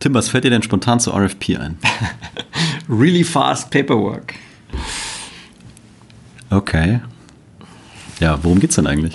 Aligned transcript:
Tim, 0.00 0.14
was 0.14 0.30
fällt 0.30 0.44
dir 0.44 0.50
denn 0.50 0.62
spontan 0.62 0.98
zu 0.98 1.10
RFP 1.12 1.58
ein? 1.58 1.76
really 2.88 3.22
fast 3.22 3.70
paperwork. 3.70 4.32
Okay. 6.48 7.00
Ja, 8.18 8.38
worum 8.42 8.60
geht's 8.60 8.76
denn 8.76 8.86
eigentlich? 8.86 9.12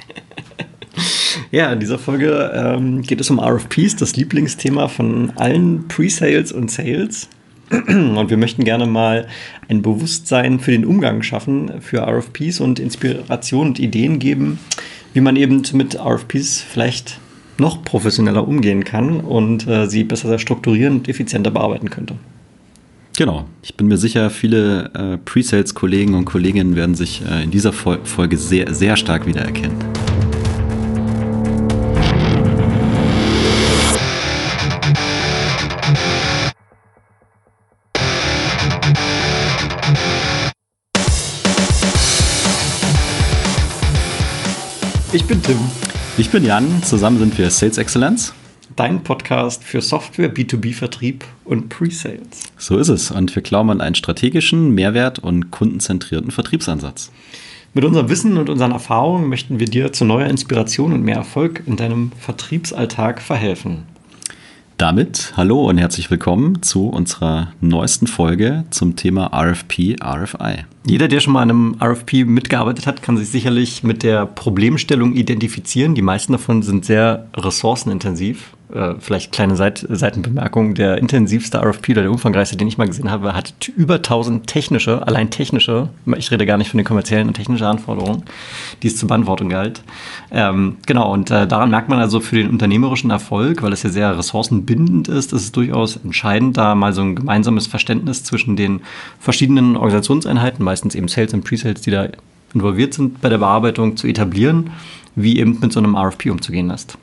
ja, 1.50 1.72
in 1.72 1.80
dieser 1.80 1.98
Folge 1.98 2.52
ähm, 2.54 3.00
geht 3.00 3.22
es 3.22 3.30
um 3.30 3.40
RFPs, 3.40 3.96
das 3.96 4.16
Lieblingsthema 4.16 4.88
von 4.88 5.32
allen 5.36 5.88
Pre-Sales 5.88 6.52
und 6.52 6.70
Sales. 6.70 7.30
Und 7.70 8.28
wir 8.28 8.36
möchten 8.36 8.64
gerne 8.64 8.84
mal 8.84 9.28
ein 9.68 9.80
Bewusstsein 9.80 10.58
für 10.58 10.72
den 10.72 10.84
Umgang 10.84 11.22
schaffen, 11.22 11.80
für 11.80 12.00
RFPs 12.00 12.58
und 12.58 12.80
Inspiration 12.80 13.68
und 13.68 13.78
Ideen 13.78 14.18
geben, 14.18 14.58
wie 15.14 15.20
man 15.20 15.36
eben 15.36 15.62
mit 15.74 15.94
RFPs 15.94 16.60
vielleicht 16.60 17.20
noch 17.60 17.84
professioneller 17.84 18.48
umgehen 18.48 18.84
kann 18.84 19.20
und 19.20 19.68
äh, 19.68 19.86
sie 19.86 20.04
besser 20.04 20.38
strukturieren 20.38 20.98
und 20.98 21.08
effizienter 21.08 21.50
bearbeiten 21.50 21.90
könnte. 21.90 22.14
Genau. 23.16 23.44
Ich 23.62 23.76
bin 23.76 23.86
mir 23.88 23.98
sicher, 23.98 24.30
viele 24.30 24.90
äh, 24.94 25.18
Pre-Sales-Kollegen 25.18 26.14
und 26.14 26.24
Kolleginnen 26.24 26.74
werden 26.74 26.94
sich 26.94 27.22
äh, 27.22 27.44
in 27.44 27.50
dieser 27.50 27.72
Fol 27.72 28.00
Folge 28.04 28.38
sehr, 28.38 28.72
sehr 28.74 28.96
stark 28.96 29.26
wiedererkennen. 29.26 29.76
Ich 45.12 45.24
bin 45.24 45.42
Tim. 45.42 45.89
Ich 46.20 46.28
bin 46.28 46.44
Jan, 46.44 46.82
zusammen 46.82 47.18
sind 47.18 47.38
wir 47.38 47.48
Sales 47.48 47.78
Excellence. 47.78 48.34
Dein 48.76 49.02
Podcast 49.02 49.64
für 49.64 49.80
Software, 49.80 50.30
B2B-Vertrieb 50.30 51.24
und 51.46 51.70
Pre-Sales. 51.70 52.42
So 52.58 52.76
ist 52.76 52.90
es. 52.90 53.10
Und 53.10 53.34
wir 53.34 53.40
glauben 53.40 53.70
an 53.70 53.80
einen 53.80 53.94
strategischen, 53.94 54.74
Mehrwert 54.74 55.18
und 55.18 55.50
kundenzentrierten 55.50 56.30
Vertriebsansatz. 56.30 57.10
Mit 57.72 57.86
unserem 57.86 58.10
Wissen 58.10 58.36
und 58.36 58.50
unseren 58.50 58.72
Erfahrungen 58.72 59.30
möchten 59.30 59.60
wir 59.60 59.66
dir 59.66 59.94
zu 59.94 60.04
neuer 60.04 60.28
Inspiration 60.28 60.92
und 60.92 61.02
mehr 61.02 61.16
Erfolg 61.16 61.62
in 61.64 61.76
deinem 61.76 62.12
Vertriebsalltag 62.20 63.22
verhelfen. 63.22 63.84
Damit 64.80 65.34
hallo 65.36 65.68
und 65.68 65.76
herzlich 65.76 66.10
willkommen 66.10 66.62
zu 66.62 66.88
unserer 66.88 67.52
neuesten 67.60 68.06
Folge 68.06 68.64
zum 68.70 68.96
Thema 68.96 69.26
RFP, 69.26 69.96
RFI. 70.02 70.64
Jeder, 70.86 71.06
der 71.06 71.20
schon 71.20 71.34
mal 71.34 71.42
an 71.42 71.50
einem 71.50 71.76
RFP 71.82 72.24
mitgearbeitet 72.24 72.86
hat, 72.86 73.02
kann 73.02 73.18
sich 73.18 73.28
sicherlich 73.28 73.82
mit 73.82 74.02
der 74.02 74.24
Problemstellung 74.24 75.12
identifizieren. 75.12 75.94
Die 75.94 76.00
meisten 76.00 76.32
davon 76.32 76.62
sind 76.62 76.86
sehr 76.86 77.26
ressourcenintensiv 77.36 78.54
äh, 78.74 78.94
vielleicht 78.98 79.32
kleine 79.32 79.56
Seit 79.56 79.86
Seitenbemerkung, 79.88 80.74
der 80.74 80.98
intensivste 80.98 81.58
RFP 81.58 81.90
oder 81.90 82.02
der 82.02 82.10
umfangreichste, 82.10 82.56
den 82.56 82.68
ich 82.68 82.78
mal 82.78 82.86
gesehen 82.86 83.10
habe, 83.10 83.34
hat 83.34 83.68
über 83.76 83.96
1000 83.96 84.46
technische, 84.46 85.06
allein 85.06 85.30
technische, 85.30 85.88
ich 86.16 86.30
rede 86.30 86.46
gar 86.46 86.56
nicht 86.56 86.70
von 86.70 86.78
den 86.78 86.84
kommerziellen 86.84 87.28
und 87.28 87.34
technischen 87.34 87.64
Anforderungen, 87.64 88.24
die 88.82 88.88
es 88.88 88.96
zur 88.96 89.08
Beantwortung 89.08 89.48
galt. 89.48 89.82
Ähm, 90.30 90.76
genau, 90.86 91.12
und 91.12 91.30
äh, 91.30 91.46
daran 91.46 91.70
merkt 91.70 91.88
man 91.88 91.98
also 91.98 92.20
für 92.20 92.36
den 92.36 92.48
unternehmerischen 92.48 93.10
Erfolg, 93.10 93.62
weil 93.62 93.72
es 93.72 93.82
ja 93.82 93.90
sehr 93.90 94.16
ressourcenbindend 94.16 95.08
ist, 95.08 95.32
ist 95.32 95.42
es 95.42 95.52
durchaus 95.52 95.96
entscheidend, 95.96 96.56
da 96.56 96.74
mal 96.74 96.92
so 96.92 97.02
ein 97.02 97.16
gemeinsames 97.16 97.66
Verständnis 97.66 98.24
zwischen 98.24 98.56
den 98.56 98.80
verschiedenen 99.18 99.76
Organisationseinheiten, 99.76 100.64
meistens 100.64 100.94
eben 100.94 101.08
Sales 101.08 101.34
und 101.34 101.44
Pre-Sales, 101.44 101.80
die 101.80 101.90
da 101.90 102.08
involviert 102.54 102.94
sind 102.94 103.20
bei 103.20 103.28
der 103.28 103.38
Bearbeitung, 103.38 103.96
zu 103.96 104.06
etablieren, 104.06 104.70
wie 105.14 105.38
eben 105.38 105.58
mit 105.60 105.72
so 105.72 105.80
einem 105.80 105.96
RFP 105.96 106.30
umzugehen 106.30 106.70
ist. 106.70 106.98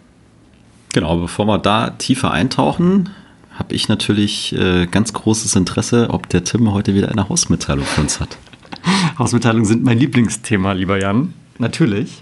Genau, 0.94 1.18
bevor 1.18 1.46
wir 1.46 1.58
da 1.58 1.92
tiefer 1.92 2.32
eintauchen, 2.32 3.10
habe 3.58 3.74
ich 3.74 3.88
natürlich 3.88 4.54
äh, 4.56 4.86
ganz 4.88 5.14
großes 5.14 5.56
Interesse, 5.56 6.10
ob 6.12 6.30
der 6.30 6.44
Tim 6.44 6.72
heute 6.72 6.94
wieder 6.94 7.10
eine 7.10 7.28
Hausmitteilung 7.28 7.86
für 7.86 8.02
uns 8.02 8.20
hat. 8.20 8.38
Hausmitteilungen 9.20 9.66
sind 9.66 9.84
mein 9.84 9.98
Lieblingsthema, 10.00 10.73
lieber 10.73 11.00
Jan. 11.00 11.34
Natürlich. 11.58 12.22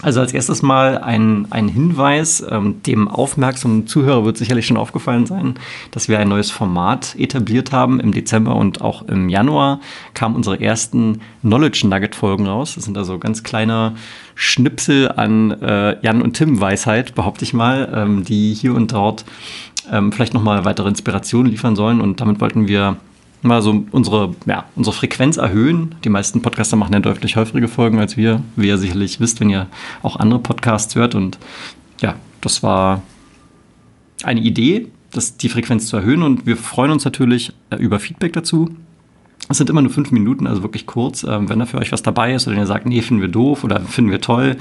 Also 0.00 0.20
als 0.20 0.32
erstes 0.32 0.62
mal 0.62 0.98
ein, 0.98 1.48
ein 1.50 1.66
Hinweis, 1.66 2.44
ähm, 2.48 2.80
dem 2.84 3.08
aufmerksamen 3.08 3.88
Zuhörer 3.88 4.24
wird 4.24 4.36
sicherlich 4.36 4.64
schon 4.64 4.76
aufgefallen 4.76 5.26
sein, 5.26 5.54
dass 5.90 6.08
wir 6.08 6.20
ein 6.20 6.28
neues 6.28 6.52
Format 6.52 7.16
etabliert 7.18 7.72
haben. 7.72 7.98
Im 7.98 8.12
Dezember 8.12 8.54
und 8.54 8.80
auch 8.80 9.02
im 9.08 9.28
Januar 9.28 9.80
kamen 10.14 10.36
unsere 10.36 10.60
ersten 10.60 11.20
Knowledge 11.40 11.88
Nugget 11.88 12.14
Folgen 12.14 12.46
raus. 12.46 12.76
Das 12.76 12.84
sind 12.84 12.96
also 12.96 13.18
ganz 13.18 13.42
kleine 13.42 13.96
Schnipsel 14.36 15.10
an 15.10 15.50
äh, 15.62 15.96
Jan 16.00 16.22
und 16.22 16.34
Tim 16.34 16.60
Weisheit, 16.60 17.16
behaupte 17.16 17.44
ich 17.44 17.52
mal, 17.52 17.92
ähm, 17.92 18.22
die 18.22 18.54
hier 18.54 18.74
und 18.74 18.92
dort 18.92 19.24
ähm, 19.90 20.12
vielleicht 20.12 20.32
nochmal 20.32 20.64
weitere 20.64 20.88
Inspirationen 20.88 21.50
liefern 21.50 21.74
sollen. 21.74 22.00
Und 22.00 22.20
damit 22.20 22.40
wollten 22.40 22.68
wir 22.68 22.98
mal 23.42 23.62
so 23.62 23.84
unsere, 23.90 24.34
ja, 24.46 24.64
unsere 24.74 24.94
Frequenz 24.94 25.36
erhöhen. 25.36 25.94
Die 26.04 26.08
meisten 26.08 26.42
Podcaster 26.42 26.76
machen 26.76 26.92
ja 26.92 27.00
deutlich 27.00 27.36
häufige 27.36 27.68
Folgen 27.68 27.98
als 27.98 28.16
wir, 28.16 28.42
wie 28.56 28.68
ihr 28.68 28.78
sicherlich 28.78 29.20
wisst, 29.20 29.40
wenn 29.40 29.50
ihr 29.50 29.66
auch 30.02 30.16
andere 30.16 30.40
Podcasts 30.40 30.94
hört. 30.94 31.14
Und 31.14 31.38
ja, 32.00 32.16
das 32.40 32.62
war 32.62 33.02
eine 34.22 34.40
Idee, 34.40 34.88
das, 35.12 35.36
die 35.36 35.48
Frequenz 35.48 35.86
zu 35.86 35.96
erhöhen. 35.96 36.22
Und 36.22 36.46
wir 36.46 36.56
freuen 36.56 36.90
uns 36.90 37.04
natürlich 37.04 37.52
äh, 37.70 37.76
über 37.76 38.00
Feedback 38.00 38.32
dazu. 38.32 38.70
Es 39.48 39.56
sind 39.56 39.70
immer 39.70 39.80
nur 39.80 39.92
fünf 39.92 40.10
Minuten, 40.10 40.46
also 40.46 40.62
wirklich 40.62 40.86
kurz. 40.86 41.24
Ähm, 41.24 41.48
wenn 41.48 41.58
da 41.58 41.66
für 41.66 41.78
euch 41.78 41.92
was 41.92 42.02
dabei 42.02 42.34
ist 42.34 42.46
oder 42.48 42.56
ihr 42.56 42.66
sagt, 42.66 42.86
nee, 42.86 43.00
finden 43.00 43.22
wir 43.22 43.28
doof 43.28 43.64
oder 43.64 43.80
finden 43.80 44.10
wir 44.10 44.20
toll, 44.20 44.56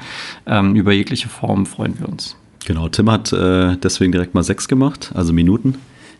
ähm, 0.45 0.75
über 0.75 0.93
jegliche 0.93 1.29
Form 1.29 1.65
freuen 1.65 1.99
wir 1.99 2.07
uns. 2.07 2.37
Genau, 2.65 2.87
Tim 2.89 3.09
hat 3.09 3.33
äh, 3.33 3.77
deswegen 3.77 4.11
direkt 4.11 4.33
mal 4.33 4.43
sechs 4.43 4.67
gemacht, 4.67 5.11
also 5.15 5.33
Minuten 5.33 5.75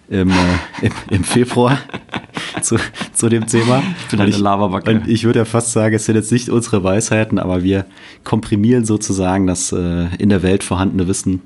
im, 0.10 0.30
äh, 0.30 0.34
im, 0.82 0.92
im, 1.10 1.24
Februar 1.24 1.80
zu, 2.62 2.78
zu 3.14 3.30
dem 3.30 3.48
Thema. 3.48 3.84
Ich 4.04 4.08
bin 4.12 4.22
eine 4.22 4.30
ich, 4.30 4.40
Lavabacke. 4.40 4.90
Und 4.90 5.08
ich 5.08 5.24
würde 5.24 5.40
ja 5.40 5.46
fast 5.46 5.72
sagen, 5.72 5.96
es 5.96 6.06
sind 6.06 6.16
jetzt 6.16 6.32
nicht 6.32 6.50
unsere 6.50 6.84
Weisheiten, 6.84 7.40
aber 7.40 7.64
wir 7.64 7.86
komprimieren 8.24 8.86
sozusagen 8.86 9.48
das 9.48 9.72
äh, 9.72 10.08
in 10.18 10.30
der 10.30 10.44
Welt 10.44 10.64
vorhandene 10.64 11.08
Wissen 11.08 11.42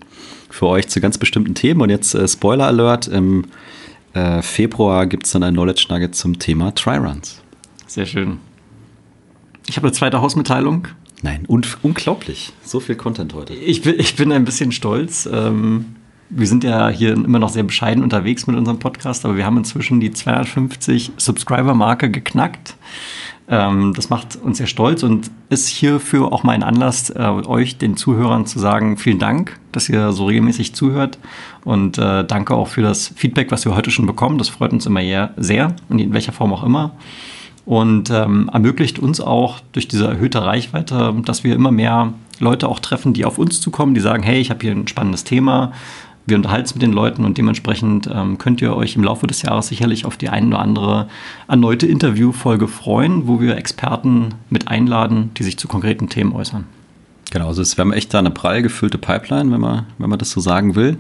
für 0.49 0.67
euch 0.67 0.87
zu 0.87 1.01
ganz 1.01 1.17
bestimmten 1.17 1.55
Themen. 1.55 1.81
Und 1.81 1.89
jetzt 1.89 2.13
äh, 2.13 2.27
Spoiler 2.27 2.67
Alert, 2.67 3.07
im 3.07 3.45
äh, 4.13 4.41
Februar 4.41 5.07
gibt 5.07 5.25
es 5.25 5.31
dann 5.31 5.43
ein 5.43 5.53
Knowledge 5.53 5.87
Nugget 5.89 6.15
zum 6.15 6.37
Thema 6.37 6.73
Tryruns. 6.75 7.41
Sehr 7.87 8.05
schön. 8.05 8.37
Ich 9.67 9.77
habe 9.77 9.87
eine 9.87 9.93
zweite 9.93 10.21
Hausmitteilung. 10.21 10.87
Nein, 11.23 11.45
un 11.47 11.61
unglaublich. 11.83 12.51
So 12.63 12.79
viel 12.79 12.95
Content 12.95 13.33
heute. 13.33 13.53
Ich 13.53 13.81
bin, 13.81 13.99
ich 13.99 14.15
bin 14.15 14.31
ein 14.31 14.43
bisschen 14.43 14.71
stolz. 14.71 15.29
Ähm, 15.31 15.95
wir 16.31 16.47
sind 16.47 16.63
ja 16.63 16.89
hier 16.89 17.13
immer 17.13 17.39
noch 17.39 17.49
sehr 17.49 17.63
bescheiden 17.63 18.03
unterwegs 18.03 18.47
mit 18.47 18.55
unserem 18.55 18.79
Podcast, 18.79 19.25
aber 19.25 19.35
wir 19.35 19.45
haben 19.45 19.57
inzwischen 19.57 19.99
die 19.99 20.11
250 20.11 21.11
Subscriber-Marke 21.17 22.09
geknackt. 22.09 22.75
Ähm, 23.49 23.93
das 23.93 24.09
macht 24.09 24.37
uns 24.37 24.57
sehr 24.57 24.67
stolz 24.67 25.03
und 25.03 25.29
ist 25.49 25.67
hierfür 25.67 26.31
auch 26.31 26.43
mal 26.43 26.53
ein 26.53 26.63
Anlass, 26.63 27.09
äh, 27.09 27.19
euch, 27.19 27.77
den 27.77 27.97
Zuhörern, 27.97 28.45
zu 28.45 28.59
sagen, 28.59 28.97
vielen 28.97 29.19
Dank, 29.19 29.59
dass 29.73 29.89
ihr 29.89 30.13
so 30.13 30.25
regelmäßig 30.25 30.73
zuhört 30.73 31.19
und 31.65 31.97
äh, 31.97 32.23
danke 32.23 32.55
auch 32.55 32.69
für 32.69 32.81
das 32.81 33.09
Feedback, 33.15 33.51
was 33.51 33.65
wir 33.65 33.75
heute 33.75 33.91
schon 33.91 34.05
bekommen. 34.05 34.37
Das 34.37 34.47
freut 34.47 34.71
uns 34.71 34.85
immer 34.85 35.01
sehr, 35.37 35.75
in 35.89 36.13
welcher 36.13 36.31
Form 36.31 36.53
auch 36.53 36.63
immer. 36.63 36.93
Und 37.65 38.09
ähm, 38.09 38.49
ermöglicht 38.51 38.99
uns 38.99 39.21
auch 39.21 39.59
durch 39.73 39.87
diese 39.87 40.07
erhöhte 40.07 40.43
Reichweite, 40.43 41.13
dass 41.25 41.43
wir 41.43 41.53
immer 41.53 41.71
mehr 41.71 42.13
Leute 42.39 42.67
auch 42.67 42.79
treffen, 42.79 43.13
die 43.13 43.25
auf 43.25 43.37
uns 43.37 43.61
zukommen, 43.61 43.93
die 43.93 43.99
sagen, 43.99 44.23
hey, 44.23 44.39
ich 44.39 44.49
habe 44.49 44.61
hier 44.61 44.71
ein 44.71 44.87
spannendes 44.87 45.23
Thema, 45.23 45.73
wir 46.25 46.37
unterhalten 46.37 46.65
es 46.65 46.75
mit 46.75 46.81
den 46.81 46.93
Leuten 46.93 47.25
und 47.25 47.37
dementsprechend 47.37 48.09
ähm, 48.13 48.37
könnt 48.37 48.61
ihr 48.61 48.75
euch 48.75 48.95
im 48.95 49.03
Laufe 49.03 49.27
des 49.27 49.41
Jahres 49.41 49.67
sicherlich 49.67 50.05
auf 50.05 50.17
die 50.17 50.29
ein 50.29 50.47
oder 50.47 50.59
andere 50.59 51.09
erneute 51.47 51.87
Interviewfolge 51.87 52.67
freuen, 52.67 53.27
wo 53.27 53.41
wir 53.41 53.57
Experten 53.57 54.35
mit 54.49 54.67
einladen, 54.67 55.31
die 55.37 55.43
sich 55.43 55.57
zu 55.57 55.67
konkreten 55.67 56.09
Themen 56.09 56.33
äußern. 56.33 56.65
Genau, 57.31 57.47
also 57.47 57.63
wir 57.63 57.81
haben 57.81 57.93
echt 57.93 58.13
da 58.13 58.19
eine 58.19 58.29
prall 58.29 58.61
gefüllte 58.61 58.97
Pipeline, 58.97 59.51
wenn 59.51 59.61
man, 59.61 59.85
wenn 59.97 60.09
man 60.09 60.19
das 60.19 60.31
so 60.31 60.41
sagen 60.41 60.75
will. 60.75 60.97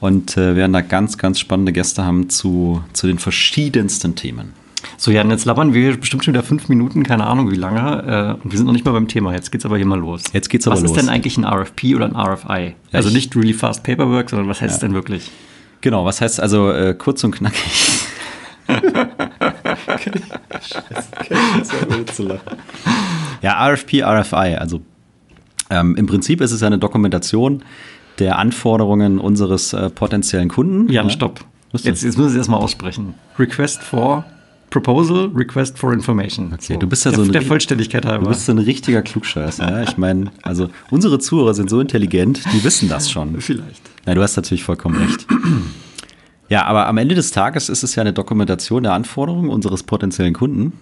Und 0.00 0.36
äh, 0.36 0.54
werden 0.54 0.72
da 0.72 0.82
ganz, 0.82 1.18
ganz 1.18 1.40
spannende 1.40 1.72
Gäste 1.72 2.04
haben 2.04 2.28
zu, 2.28 2.82
zu 2.92 3.06
den 3.06 3.18
verschiedensten 3.18 4.14
Themen. 4.14 4.52
So, 4.96 5.10
Jan, 5.10 5.30
jetzt 5.30 5.44
labern 5.44 5.74
wir 5.74 5.96
bestimmt 5.96 6.24
schon 6.24 6.34
wieder 6.34 6.42
fünf 6.42 6.68
Minuten, 6.68 7.02
keine 7.02 7.26
Ahnung 7.26 7.50
wie 7.50 7.56
lange. 7.56 8.36
Äh, 8.38 8.42
und 8.42 8.52
wir 8.52 8.56
sind 8.56 8.66
noch 8.66 8.72
nicht 8.72 8.84
mal 8.84 8.92
beim 8.92 9.08
Thema. 9.08 9.32
Jetzt 9.32 9.50
geht's 9.52 9.64
aber 9.64 9.76
hier 9.76 9.86
mal 9.86 9.98
los. 9.98 10.24
Jetzt 10.32 10.48
geht's 10.48 10.66
aber 10.66 10.76
was 10.76 10.82
los. 10.82 10.90
Was 10.92 10.96
ist 10.98 11.02
denn 11.02 11.14
eigentlich 11.14 11.36
ein 11.36 11.44
RFP 11.44 11.94
oder 11.94 12.06
ein 12.06 12.16
RFI? 12.16 12.74
Ja, 12.90 12.98
also 12.98 13.10
nicht 13.10 13.34
really 13.36 13.52
fast 13.52 13.82
paperwork, 13.82 14.30
sondern 14.30 14.48
was 14.48 14.60
heißt 14.60 14.70
ja. 14.70 14.74
es 14.74 14.80
denn 14.80 14.94
wirklich? 14.94 15.30
Genau, 15.80 16.04
was 16.04 16.20
heißt 16.20 16.40
also 16.40 16.70
äh, 16.70 16.94
kurz 16.94 17.22
und 17.24 17.32
knackig? 17.32 17.60
ja, 23.42 23.68
RFP, 23.68 24.02
RFI. 24.02 24.56
Also 24.56 24.80
ähm, 25.70 25.96
im 25.96 26.06
Prinzip 26.06 26.40
ist 26.40 26.52
es 26.52 26.62
eine 26.62 26.78
Dokumentation 26.78 27.62
der 28.18 28.38
Anforderungen 28.38 29.18
unseres 29.18 29.72
äh, 29.72 29.90
potenziellen 29.90 30.48
Kunden. 30.48 30.90
Jan, 30.90 31.06
ja. 31.06 31.12
stopp. 31.12 31.44
Jetzt, 31.72 32.02
jetzt 32.02 32.16
müssen 32.16 32.30
Sie 32.30 32.38
erstmal 32.38 32.60
aussprechen. 32.60 33.14
Request 33.38 33.82
for 33.82 34.24
Proposal, 34.74 35.30
Request 35.32 35.78
for 35.78 35.92
Information. 35.92 36.52
Okay, 36.52 36.72
so. 36.72 36.78
du 36.80 36.88
bist 36.88 37.04
ja 37.04 37.12
der, 37.12 37.20
so 37.20 37.24
ein, 37.24 37.30
der 37.32 37.42
Vollständigkeit 37.42 38.04
halber. 38.04 38.24
Du 38.24 38.30
bist 38.30 38.46
so 38.46 38.52
ein 38.52 38.58
richtiger 38.58 39.02
Klugscheißer. 39.02 39.70
ja? 39.70 39.82
Ich 39.84 39.96
meine, 39.96 40.32
also 40.42 40.68
unsere 40.90 41.20
Zuhörer 41.20 41.54
sind 41.54 41.70
so 41.70 41.78
intelligent, 41.78 42.42
die 42.52 42.64
wissen 42.64 42.88
das 42.88 43.08
schon. 43.08 43.36
Vielleicht. 43.40 43.82
Nein, 44.04 44.16
du 44.16 44.22
hast 44.22 44.34
natürlich 44.34 44.64
vollkommen 44.64 44.96
recht. 44.96 45.26
Ja, 46.48 46.64
aber 46.64 46.88
am 46.88 46.98
Ende 46.98 47.14
des 47.14 47.30
Tages 47.30 47.68
ist 47.68 47.84
es 47.84 47.94
ja 47.94 48.00
eine 48.00 48.12
Dokumentation 48.12 48.82
der 48.82 48.94
Anforderungen 48.94 49.48
unseres 49.48 49.84
potenziellen 49.84 50.34
Kunden. 50.34 50.72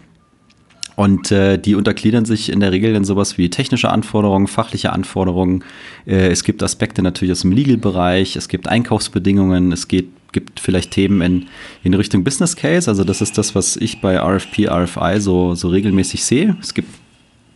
Und 0.96 1.30
äh, 1.30 1.58
die 1.58 1.74
untergliedern 1.74 2.24
sich 2.24 2.50
in 2.50 2.60
der 2.60 2.72
Regel 2.72 2.94
in 2.94 3.04
sowas 3.04 3.36
wie 3.36 3.50
technische 3.50 3.90
Anforderungen, 3.90 4.46
fachliche 4.46 4.92
Anforderungen. 4.92 5.64
Äh, 6.06 6.28
es 6.28 6.44
gibt 6.44 6.62
Aspekte 6.62 7.02
natürlich 7.02 7.32
aus 7.32 7.42
dem 7.42 7.52
Legal-Bereich, 7.52 8.36
es 8.36 8.48
gibt 8.48 8.68
Einkaufsbedingungen, 8.68 9.70
es 9.72 9.86
geht, 9.88 10.08
gibt 10.32 10.60
vielleicht 10.60 10.90
Themen 10.90 11.20
in, 11.20 11.46
in 11.82 11.94
Richtung 11.94 12.24
Business 12.24 12.56
Case. 12.56 12.90
Also 12.90 13.04
das 13.04 13.20
ist 13.20 13.38
das, 13.38 13.54
was 13.54 13.76
ich 13.76 14.00
bei 14.00 14.18
RFP, 14.18 14.68
RFI 14.68 15.20
so, 15.20 15.54
so 15.54 15.68
regelmäßig 15.68 16.24
sehe. 16.24 16.56
Es 16.60 16.74
gibt, 16.74 16.88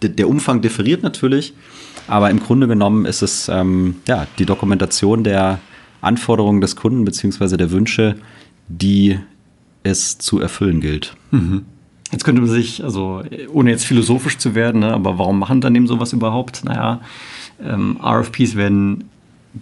der 0.02 0.28
Umfang 0.28 0.61
differiert 0.61 1.02
natürlich, 1.02 1.55
aber 2.06 2.31
im 2.31 2.40
Grunde 2.40 2.69
genommen 2.69 3.06
ist 3.06 3.23
es 3.23 3.49
ähm, 3.49 3.96
ja, 4.06 4.26
die 4.38 4.46
Dokumentation 4.46 5.25
der 5.25 5.58
Anforderungen 6.00 6.61
des 6.61 6.76
Kunden 6.76 7.05
beziehungsweise 7.05 7.56
der 7.56 7.70
Wünsche, 7.70 8.17
die 8.69 9.19
es 9.82 10.19
zu 10.19 10.40
erfüllen 10.40 10.81
gilt. 10.81 11.17
Mhm. 11.31 11.64
Jetzt 12.12 12.25
könnte 12.25 12.40
man 12.40 12.50
sich, 12.50 12.84
also 12.84 13.23
ohne 13.52 13.70
jetzt 13.70 13.84
philosophisch 13.84 14.38
zu 14.38 14.55
werden, 14.55 14.81
ne, 14.81 14.93
aber 14.93 15.19
warum 15.19 15.38
machen 15.38 15.56
Unternehmen 15.56 15.88
sowas 15.88 16.12
überhaupt? 16.12 16.64
Naja, 16.64 17.00
ähm, 17.62 17.99
RFPs 18.02 18.55
werden 18.55 19.05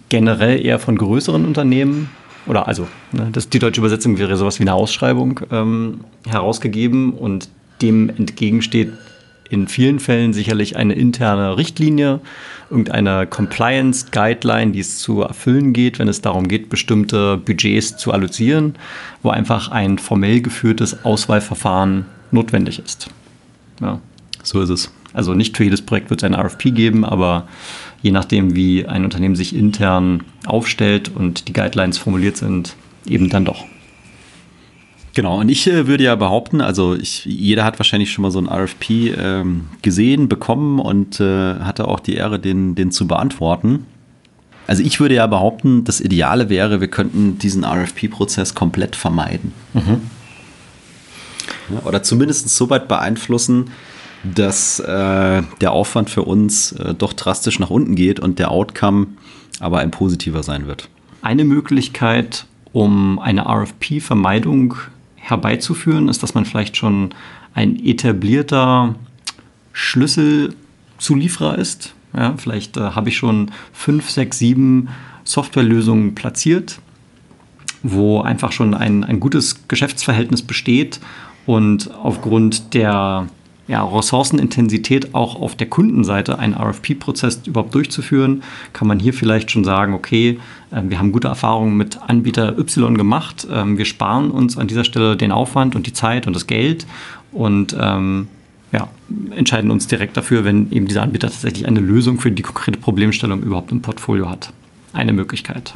generell 0.09 0.63
eher 0.63 0.77
von 0.77 0.97
größeren 0.97 1.45
Unternehmen 1.45 2.09
oder 2.45 2.67
also 2.67 2.87
ne, 3.11 3.29
das, 3.31 3.49
die 3.49 3.59
deutsche 3.59 3.81
Übersetzung 3.81 4.17
wäre 4.17 4.35
sowas 4.37 4.59
wie 4.59 4.63
eine 4.63 4.73
Ausschreibung 4.73 5.39
ähm, 5.51 6.01
herausgegeben 6.27 7.13
und 7.13 7.49
dem 7.81 8.09
entgegensteht 8.09 8.93
in 9.49 9.67
vielen 9.67 9.99
Fällen 9.99 10.33
sicherlich 10.33 10.75
eine 10.75 10.93
interne 10.93 11.57
Richtlinie, 11.57 12.19
irgendeine 12.69 13.27
Compliance-Guideline, 13.27 14.71
die 14.71 14.79
es 14.79 14.97
zu 14.97 15.21
erfüllen 15.21 15.71
geht, 15.73 15.99
wenn 15.99 16.07
es 16.07 16.21
darum 16.21 16.47
geht, 16.47 16.69
bestimmte 16.69 17.37
Budgets 17.37 17.97
zu 17.97 18.11
allozieren, 18.11 18.75
wo 19.21 19.29
einfach 19.29 19.69
ein 19.69 19.99
formell 19.99 20.41
geführtes 20.41 21.05
Auswahlverfahren 21.05 22.05
notwendig 22.31 22.79
ist. 22.79 23.07
Ja. 23.81 23.99
So 24.41 24.61
ist 24.61 24.69
es. 24.69 24.91
Also 25.15 25.33
nicht 25.33 25.55
für 25.55 25.63
jedes 25.63 25.81
Projekt 25.81 26.09
wird 26.09 26.21
es 26.21 26.23
ein 26.23 26.35
RFP 26.35 26.71
geben, 26.71 27.05
aber 27.05 27.47
je 28.01 28.11
nachdem, 28.11 28.55
wie 28.55 28.85
ein 28.85 29.03
Unternehmen 29.03 29.35
sich 29.35 29.55
intern 29.55 30.23
aufstellt 30.45 31.11
und 31.13 31.47
die 31.47 31.53
Guidelines 31.53 31.97
formuliert 31.97 32.37
sind, 32.37 32.75
eben 33.07 33.29
dann 33.29 33.45
doch. 33.45 33.65
Genau, 35.15 35.39
und 35.39 35.47
ich 35.47 35.65
äh, 35.67 35.87
würde 35.87 36.03
ja 36.03 36.15
behaupten, 36.15 36.59
also 36.59 36.93
ich, 36.93 37.23
jeder 37.23 37.63
hat 37.63 37.79
wahrscheinlich 37.79 38.11
schon 38.11 38.23
mal 38.23 38.31
so 38.31 38.39
ein 38.39 38.49
RFP 38.49 39.15
ähm, 39.17 39.67
gesehen, 39.81 40.27
bekommen 40.27 40.79
und 40.79 41.21
äh, 41.21 41.55
hatte 41.55 41.87
auch 41.87 42.01
die 42.01 42.15
Ehre, 42.15 42.37
den, 42.37 42.75
den 42.75 42.91
zu 42.91 43.07
beantworten. 43.07 43.85
Also 44.67 44.83
ich 44.83 44.99
würde 44.99 45.15
ja 45.15 45.25
behaupten, 45.27 45.85
das 45.85 46.01
Ideale 46.01 46.49
wäre, 46.49 46.81
wir 46.81 46.89
könnten 46.89 47.37
diesen 47.39 47.63
RFP-Prozess 47.63 48.55
komplett 48.55 48.95
vermeiden. 48.95 49.53
Mhm. 49.73 50.01
oder 51.85 52.03
zumindest 52.03 52.49
so 52.49 52.69
weit 52.69 52.87
beeinflussen, 52.87 53.71
dass 54.33 54.79
äh, 54.79 55.43
der 55.61 55.71
Aufwand 55.71 56.09
für 56.09 56.23
uns 56.23 56.71
äh, 56.73 56.93
doch 56.93 57.13
drastisch 57.13 57.59
nach 57.59 57.69
unten 57.69 57.95
geht 57.95 58.19
und 58.19 58.39
der 58.39 58.51
Outcome 58.51 59.07
aber 59.59 59.79
ein 59.79 59.91
positiver 59.91 60.43
sein 60.43 60.67
wird. 60.67 60.89
Eine 61.21 61.45
Möglichkeit, 61.45 62.45
um 62.73 63.19
eine 63.19 63.45
RFP-Vermeidung 63.47 64.75
herbeizuführen, 65.15 66.09
ist, 66.09 66.23
dass 66.23 66.33
man 66.33 66.45
vielleicht 66.45 66.77
schon 66.77 67.13
ein 67.53 67.79
etablierter 67.83 68.95
Schlüsselzulieferer 69.73 71.57
ist. 71.57 71.93
Ja, 72.15 72.35
vielleicht 72.37 72.77
äh, 72.77 72.81
habe 72.81 73.09
ich 73.09 73.17
schon 73.17 73.51
fünf, 73.73 74.09
sechs, 74.09 74.39
sieben 74.39 74.89
Softwarelösungen 75.23 76.15
platziert, 76.15 76.79
wo 77.81 78.21
einfach 78.21 78.51
schon 78.51 78.73
ein, 78.73 79.03
ein 79.03 79.19
gutes 79.19 79.67
Geschäftsverhältnis 79.67 80.41
besteht 80.43 80.99
und 81.45 81.93
aufgrund 81.93 82.73
der 82.73 83.27
ja, 83.67 83.83
Ressourcenintensität 83.83 85.15
auch 85.15 85.41
auf 85.41 85.55
der 85.55 85.67
Kundenseite 85.67 86.37
einen 86.37 86.53
RFP-Prozess 86.53 87.41
überhaupt 87.45 87.73
durchzuführen, 87.73 88.43
kann 88.73 88.87
man 88.87 88.99
hier 88.99 89.13
vielleicht 89.13 89.49
schon 89.51 89.63
sagen, 89.63 89.93
okay, 89.93 90.39
äh, 90.71 90.81
wir 90.83 90.99
haben 90.99 91.11
gute 91.11 91.27
Erfahrungen 91.27 91.75
mit 91.75 91.99
Anbieter 92.01 92.57
Y 92.57 92.97
gemacht, 92.97 93.47
ähm, 93.51 93.77
wir 93.77 93.85
sparen 93.85 94.31
uns 94.31 94.57
an 94.57 94.67
dieser 94.67 94.83
Stelle 94.83 95.17
den 95.17 95.31
Aufwand 95.31 95.75
und 95.75 95.87
die 95.87 95.93
Zeit 95.93 96.27
und 96.27 96.35
das 96.35 96.47
Geld 96.47 96.85
und 97.31 97.75
ähm, 97.79 98.27
ja, 98.71 98.87
entscheiden 99.35 99.71
uns 99.71 99.87
direkt 99.87 100.17
dafür, 100.17 100.43
wenn 100.43 100.71
eben 100.71 100.87
dieser 100.87 101.01
Anbieter 101.01 101.29
tatsächlich 101.29 101.67
eine 101.67 101.79
Lösung 101.79 102.19
für 102.19 102.31
die 102.31 102.43
konkrete 102.43 102.79
Problemstellung 102.79 103.41
überhaupt 103.41 103.71
im 103.71 103.81
Portfolio 103.81 104.29
hat. 104.29 104.51
Eine 104.93 105.13
Möglichkeit. 105.13 105.75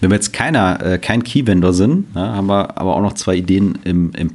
Wenn 0.00 0.10
wir 0.10 0.16
jetzt 0.16 0.32
keiner, 0.32 0.84
äh, 0.84 0.98
kein 0.98 1.22
Key-Vendor 1.22 1.72
sind, 1.72 2.06
ja, 2.14 2.34
haben 2.34 2.48
wir 2.48 2.78
aber 2.78 2.96
auch 2.96 3.02
noch 3.02 3.14
zwei 3.14 3.36
Ideen 3.36 3.78
im, 3.84 4.12
im 4.12 4.32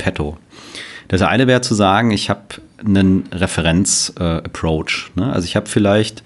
Das 1.11 1.21
eine 1.23 1.45
wäre 1.45 1.59
zu 1.59 1.75
sagen, 1.75 2.11
ich 2.11 2.29
habe 2.29 2.41
einen 2.85 3.25
Referenz-Approach. 3.33 5.11
Äh, 5.17 5.19
ne? 5.19 5.33
Also 5.33 5.45
ich 5.45 5.57
habe 5.57 5.67
vielleicht 5.67 6.23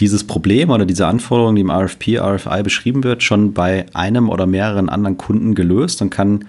dieses 0.00 0.24
Problem 0.24 0.70
oder 0.70 0.84
diese 0.86 1.06
Anforderung, 1.06 1.54
die 1.54 1.60
im 1.60 1.70
RFP, 1.70 2.18
RFI 2.18 2.64
beschrieben 2.64 3.04
wird, 3.04 3.22
schon 3.22 3.52
bei 3.52 3.86
einem 3.94 4.28
oder 4.28 4.46
mehreren 4.46 4.88
anderen 4.88 5.18
Kunden 5.18 5.54
gelöst 5.54 6.02
und 6.02 6.10
kann 6.10 6.46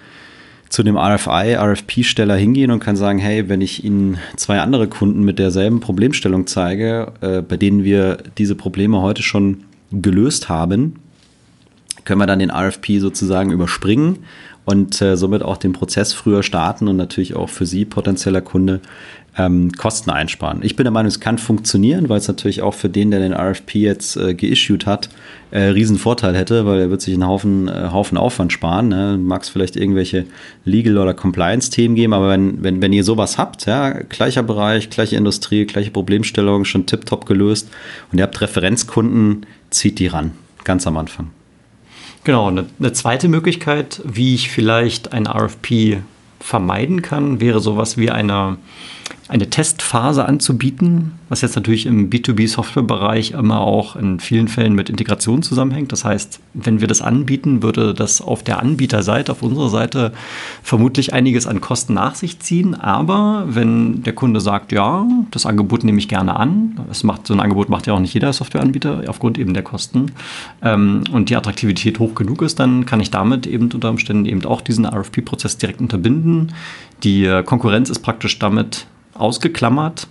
zu 0.70 0.82
dem 0.82 0.98
RFI, 0.98 1.58
RFP-Steller 1.58 2.36
hingehen 2.36 2.72
und 2.72 2.80
kann 2.80 2.96
sagen, 2.96 3.20
hey, 3.20 3.50
wenn 3.50 3.62
ich 3.62 3.84
Ihnen 3.84 4.18
zwei 4.36 4.62
andere 4.62 4.88
Kunden 4.88 5.24
mit 5.24 5.38
derselben 5.38 5.80
Problemstellung 5.80 6.48
zeige, 6.48 7.12
äh, 7.22 7.44
bei 7.44 7.58
denen 7.58 7.84
wir 7.84 8.18
diese 8.40 8.56
Probleme 8.56 9.00
heute 9.04 9.22
schon 9.22 9.66
gelöst 9.92 10.50
haben, 10.50 10.96
können 12.04 12.20
wir 12.20 12.26
dann 12.26 12.40
den 12.40 12.50
RFP 12.50 12.98
sozusagen 12.98 13.52
überspringen 13.52 14.26
und 14.70 15.02
äh, 15.02 15.18
somit 15.18 15.42
auch 15.42 15.58
den 15.58 15.74
Prozess 15.74 16.14
früher 16.14 16.44
starten 16.44 16.88
und 16.88 16.96
natürlich 16.96 17.36
auch 17.36 17.50
für 17.50 17.66
Sie 17.66 17.86
potenzieller 17.86 18.42
Kunde 18.42 18.82
ähm, 19.36 19.72
Kosten 19.72 20.12
einsparen. 20.12 20.60
Ich 20.62 20.76
bin 20.76 20.84
der 20.84 20.92
Meinung, 20.92 21.08
es 21.08 21.20
kann 21.20 21.40
funktionieren, 21.40 22.08
weil 22.08 22.20
es 22.20 22.28
natürlich 22.28 22.62
auch 22.62 22.76
für 22.76 22.88
den, 22.88 23.10
der 23.10 23.20
den 23.20 23.34
RFP 23.34 23.76
jetzt 23.76 24.16
äh, 24.16 24.36
geissued 24.36 24.86
hat, 24.86 25.10
äh, 25.50 25.62
riesen 25.62 25.98
Vorteil 25.98 26.36
hätte, 26.36 26.68
weil 26.68 26.82
er 26.82 26.90
wird 26.92 27.02
sich 27.02 27.16
einen 27.16 27.26
Haufen, 27.26 27.68
äh, 27.68 27.90
Haufen 27.92 28.16
Aufwand 28.16 28.54
sparen. 28.54 28.90
Ne? 28.90 29.18
Mag 29.20 29.42
es 29.42 29.50
vielleicht 29.50 29.76
irgendwelche 29.76 30.28
Legal- 30.66 31.00
oder 31.00 31.16
Compliance-Themen 31.16 31.96
geben, 31.96 32.14
aber 32.14 32.30
wenn, 32.30 32.62
wenn, 32.62 32.80
wenn 32.80 32.94
ihr 32.94 33.04
sowas 33.04 33.40
habt, 33.40 33.66
ja, 33.66 33.90
gleicher 33.90 34.44
Bereich, 34.44 34.92
gleiche 34.92 35.16
Industrie, 35.16 35.66
gleiche 35.66 35.90
Problemstellung, 35.90 36.64
schon 36.64 36.86
tiptop 36.86 37.26
gelöst 37.26 37.70
und 38.12 38.20
ihr 38.20 38.24
habt 38.24 38.40
Referenzkunden, 38.40 39.48
zieht 39.72 39.98
die 39.98 40.08
ran, 40.08 40.34
ganz 40.64 40.86
am 40.86 40.96
Anfang. 40.96 41.32
Genau, 42.24 42.48
eine, 42.48 42.66
eine 42.80 42.94
zweite 42.94 43.28
Möglichkeit, 43.28 44.02
wie 44.04 44.36
ich 44.36 44.50
vielleicht 44.50 45.14
ein 45.14 45.28
RFP 45.28 46.02
vermeiden 46.40 47.02
kann, 47.02 47.40
wäre 47.40 47.60
sowas 47.60 47.98
wie 47.98 48.12
eine 48.12 48.58
eine 49.30 49.48
Testphase 49.48 50.26
anzubieten, 50.26 51.12
was 51.30 51.42
jetzt 51.42 51.56
natürlich 51.56 51.86
im 51.86 52.10
B2B-Software-Bereich 52.10 53.32
immer 53.32 53.62
auch 53.62 53.96
in 53.96 54.20
vielen 54.20 54.48
Fällen 54.48 54.74
mit 54.74 54.90
Integration 54.90 55.44
zusammenhängt. 55.44 55.92
Das 55.92 56.04
heißt, 56.04 56.40
wenn 56.56 56.82
wir 56.82 56.88
das 56.88 57.04
anbieten, 57.04 57.62
würde 57.62 57.94
das 57.94 58.22
auf 58.22 58.42
der 58.42 58.60
Anbieterseite, 58.60 59.32
auf 59.32 59.44
unserer 59.44 59.70
Seite 59.70 60.14
vermutlich 60.64 61.14
einiges 61.14 61.46
an 61.46 61.62
Kosten 61.62 61.94
nach 61.94 62.16
sich 62.16 62.40
ziehen. 62.40 62.74
Aber 62.74 63.46
wenn 63.48 64.02
der 64.02 64.14
Kunde 64.14 64.42
sagt, 64.42 64.72
ja, 64.72 65.06
das 65.30 65.46
Angebot 65.46 65.84
nehme 65.84 66.00
ich 66.00 66.08
gerne 66.08 66.36
an, 66.36 66.80
es 66.90 67.04
macht, 67.04 67.28
so 67.28 67.36
ein 67.36 67.40
Angebot 67.40 67.70
macht 67.70 67.86
ja 67.86 67.94
auch 67.94 68.00
nicht 68.00 68.16
jeder 68.16 68.34
Softwareanbieter 68.34 69.04
aufgrund 69.08 69.38
eben 69.38 69.54
der 69.54 69.64
Kosten 69.64 70.08
ähm, 70.64 71.04
und 71.12 71.30
die 71.30 71.36
Attraktivität 71.36 72.00
hoch 72.00 72.16
genug 72.16 72.42
ist, 72.42 72.60
dann 72.60 72.88
kann 72.88 73.00
ich 73.00 73.12
damit 73.12 73.46
eben 73.46 73.72
unter 73.72 73.92
Umständen 73.92 74.26
eben 74.26 74.44
auch 74.44 74.62
diesen 74.62 74.88
RFP-Prozess 74.88 75.58
direkt 75.58 75.82
unterbinden. 75.82 76.52
Die 77.04 77.42
Konkurrenz 77.46 77.92
ist 77.92 78.00
praktisch 78.00 78.40
damit 78.40 78.88
ausgeklammert. 79.20 80.08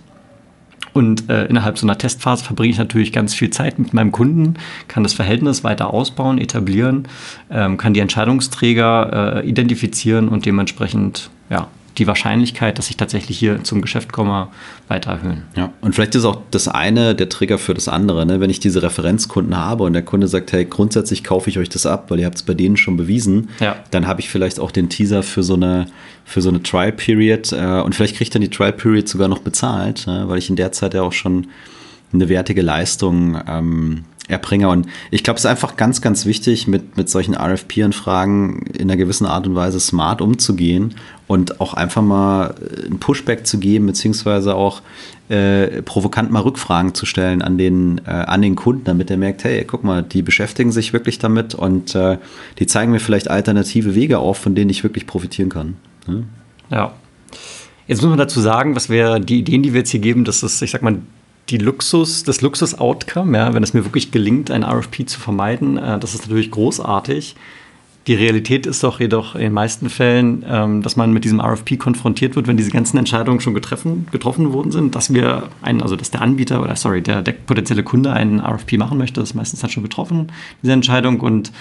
Und 0.91 1.29
äh, 1.29 1.45
innerhalb 1.45 1.77
so 1.77 1.85
einer 1.85 1.97
Testphase 1.97 2.43
verbringe 2.43 2.71
ich 2.71 2.79
natürlich 2.79 3.13
ganz 3.13 3.33
viel 3.33 3.51
Zeit 3.51 3.77
mit 3.77 3.93
meinem 3.93 4.11
Kunden, 4.11 4.55
kann 4.87 5.03
das 5.03 5.13
Verhältnis 5.13 5.63
weiter 5.63 5.93
ausbauen, 5.93 6.39
etablieren, 6.39 7.07
ähm, 7.51 7.77
kann 7.77 7.93
die 7.93 7.99
Entscheidungsträger 7.99 9.43
äh, 9.43 9.47
identifizieren 9.47 10.29
und 10.29 10.45
dementsprechend 10.45 11.29
ja, 11.49 11.67
die 11.97 12.07
Wahrscheinlichkeit, 12.07 12.77
dass 12.77 12.89
ich 12.89 12.97
tatsächlich 12.97 13.37
hier 13.37 13.63
zum 13.63 13.81
Geschäft 13.81 14.11
komme, 14.11 14.47
weiter 14.87 15.11
erhöhen. 15.11 15.43
Ja, 15.55 15.73
und 15.81 15.95
vielleicht 15.95 16.15
ist 16.15 16.25
auch 16.25 16.41
das 16.51 16.67
eine 16.67 17.15
der 17.15 17.29
Trigger 17.29 17.57
für 17.57 17.73
das 17.73 17.87
andere. 17.87 18.25
Ne? 18.25 18.39
Wenn 18.39 18.49
ich 18.49 18.59
diese 18.59 18.81
Referenzkunden 18.81 19.57
habe 19.57 19.83
und 19.83 19.93
der 19.93 20.03
Kunde 20.03 20.27
sagt, 20.27 20.51
hey, 20.51 20.65
grundsätzlich 20.65 21.23
kaufe 21.23 21.49
ich 21.49 21.57
euch 21.57 21.69
das 21.69 21.85
ab, 21.85 22.09
weil 22.09 22.19
ihr 22.19 22.25
habt 22.25 22.37
es 22.37 22.43
bei 22.43 22.53
denen 22.53 22.77
schon 22.77 22.97
bewiesen, 22.97 23.49
ja. 23.59 23.75
dann 23.91 24.07
habe 24.07 24.21
ich 24.21 24.29
vielleicht 24.29 24.59
auch 24.59 24.71
den 24.71 24.89
Teaser 24.89 25.23
für 25.23 25.43
so 25.43 25.55
eine, 25.55 25.87
für 26.25 26.41
so 26.41 26.49
eine 26.49 26.63
Trial 26.63 26.91
Period 26.91 27.51
äh, 27.51 27.81
und 27.81 27.95
vielleicht 27.95 28.15
kriegt 28.15 28.33
dann 28.33 28.41
die 28.41 28.49
Trial 28.49 28.73
Period 28.73 29.07
sogar 29.07 29.27
noch 29.27 29.39
bezahlt, 29.39 30.07
ne? 30.07 30.25
weil 30.27 30.37
ich 30.37 30.49
in 30.49 30.55
der 30.55 30.71
Zeit 30.71 30.93
ja 30.93 31.01
auch 31.01 31.13
schon 31.13 31.47
eine 32.13 32.29
wertige 32.29 32.61
Leistung 32.61 33.39
ähm, 33.47 34.05
Erbringer. 34.29 34.69
Und 34.69 34.87
ich 35.11 35.23
glaube, 35.23 35.37
es 35.37 35.45
ist 35.45 35.49
einfach 35.49 35.75
ganz, 35.75 36.01
ganz 36.01 36.25
wichtig, 36.25 36.67
mit, 36.67 36.97
mit 36.97 37.09
solchen 37.09 37.35
RFP-Anfragen 37.35 38.63
in 38.67 38.89
einer 38.89 38.97
gewissen 38.97 39.25
Art 39.25 39.47
und 39.47 39.55
Weise 39.55 39.79
smart 39.79 40.21
umzugehen 40.21 40.95
und 41.27 41.59
auch 41.59 41.73
einfach 41.73 42.01
mal 42.01 42.55
ein 42.89 42.99
Pushback 42.99 43.45
zu 43.45 43.59
geben, 43.59 43.87
beziehungsweise 43.87 44.55
auch 44.55 44.81
äh, 45.29 45.81
provokant 45.81 46.31
mal 46.31 46.41
Rückfragen 46.41 46.93
zu 46.93 47.05
stellen 47.05 47.41
an 47.41 47.57
den, 47.57 48.01
äh, 48.05 48.11
an 48.11 48.41
den 48.41 48.55
Kunden, 48.55 48.83
damit 48.85 49.11
er 49.11 49.17
merkt, 49.17 49.43
hey, 49.43 49.63
guck 49.65 49.83
mal, 49.83 50.03
die 50.03 50.21
beschäftigen 50.21 50.71
sich 50.71 50.93
wirklich 50.93 51.19
damit 51.19 51.55
und 51.55 51.95
äh, 51.95 52.17
die 52.59 52.67
zeigen 52.67 52.91
mir 52.91 52.99
vielleicht 52.99 53.29
alternative 53.29 53.95
Wege 53.95 54.19
auf, 54.19 54.37
von 54.37 54.55
denen 54.55 54.69
ich 54.69 54.83
wirklich 54.83 55.05
profitieren 55.05 55.49
kann. 55.49 55.75
Ja. 56.07 56.13
ja. 56.71 56.93
Jetzt 57.87 58.01
muss 58.01 58.09
man 58.09 58.19
dazu 58.19 58.39
sagen, 58.39 58.75
was 58.75 58.89
wir, 58.89 59.19
die 59.19 59.39
Ideen, 59.39 59.63
die 59.63 59.73
wir 59.73 59.79
jetzt 59.79 59.89
hier 59.89 59.99
geben, 59.99 60.23
das 60.23 60.43
ist, 60.43 60.61
ich 60.61 60.69
sag 60.69 60.83
mal, 60.83 60.99
die 61.49 61.57
Luxus, 61.57 62.23
das 62.23 62.41
Luxus-Outcome, 62.41 63.37
ja, 63.37 63.53
wenn 63.53 63.63
es 63.63 63.73
mir 63.73 63.85
wirklich 63.85 64.11
gelingt, 64.11 64.51
ein 64.51 64.63
RFP 64.63 65.05
zu 65.05 65.19
vermeiden, 65.19 65.77
äh, 65.77 65.99
das 65.99 66.13
ist 66.13 66.21
natürlich 66.23 66.51
großartig. 66.51 67.35
Die 68.07 68.15
Realität 68.15 68.65
ist 68.65 68.83
doch 68.83 68.99
jedoch 68.99 69.35
in 69.35 69.41
den 69.41 69.53
meisten 69.53 69.89
Fällen, 69.89 70.43
ähm, 70.47 70.81
dass 70.81 70.95
man 70.95 71.11
mit 71.11 71.25
diesem 71.25 71.39
RFP 71.39 71.77
konfrontiert 71.77 72.35
wird, 72.35 72.47
wenn 72.47 72.57
diese 72.57 72.71
ganzen 72.71 72.97
Entscheidungen 72.97 73.39
schon 73.39 73.53
getroffen, 73.53 74.07
getroffen 74.11 74.53
worden 74.53 74.71
sind, 74.71 74.95
dass 74.95 75.13
wir 75.13 75.49
einen, 75.61 75.81
also 75.81 75.95
dass 75.95 76.09
der 76.09 76.21
Anbieter 76.21 76.61
oder 76.61 76.75
sorry, 76.75 77.01
der, 77.01 77.21
der 77.21 77.33
potenzielle 77.33 77.83
Kunde 77.83 78.13
einen 78.13 78.39
RFP 78.39 78.77
machen 78.77 78.97
möchte, 78.97 79.19
das 79.19 79.31
ist 79.31 79.35
meistens 79.35 79.61
halt 79.61 79.73
schon 79.73 79.83
getroffen, 79.83 80.31
diese 80.63 80.73
Entscheidung. 80.73 81.19
Und 81.19 81.51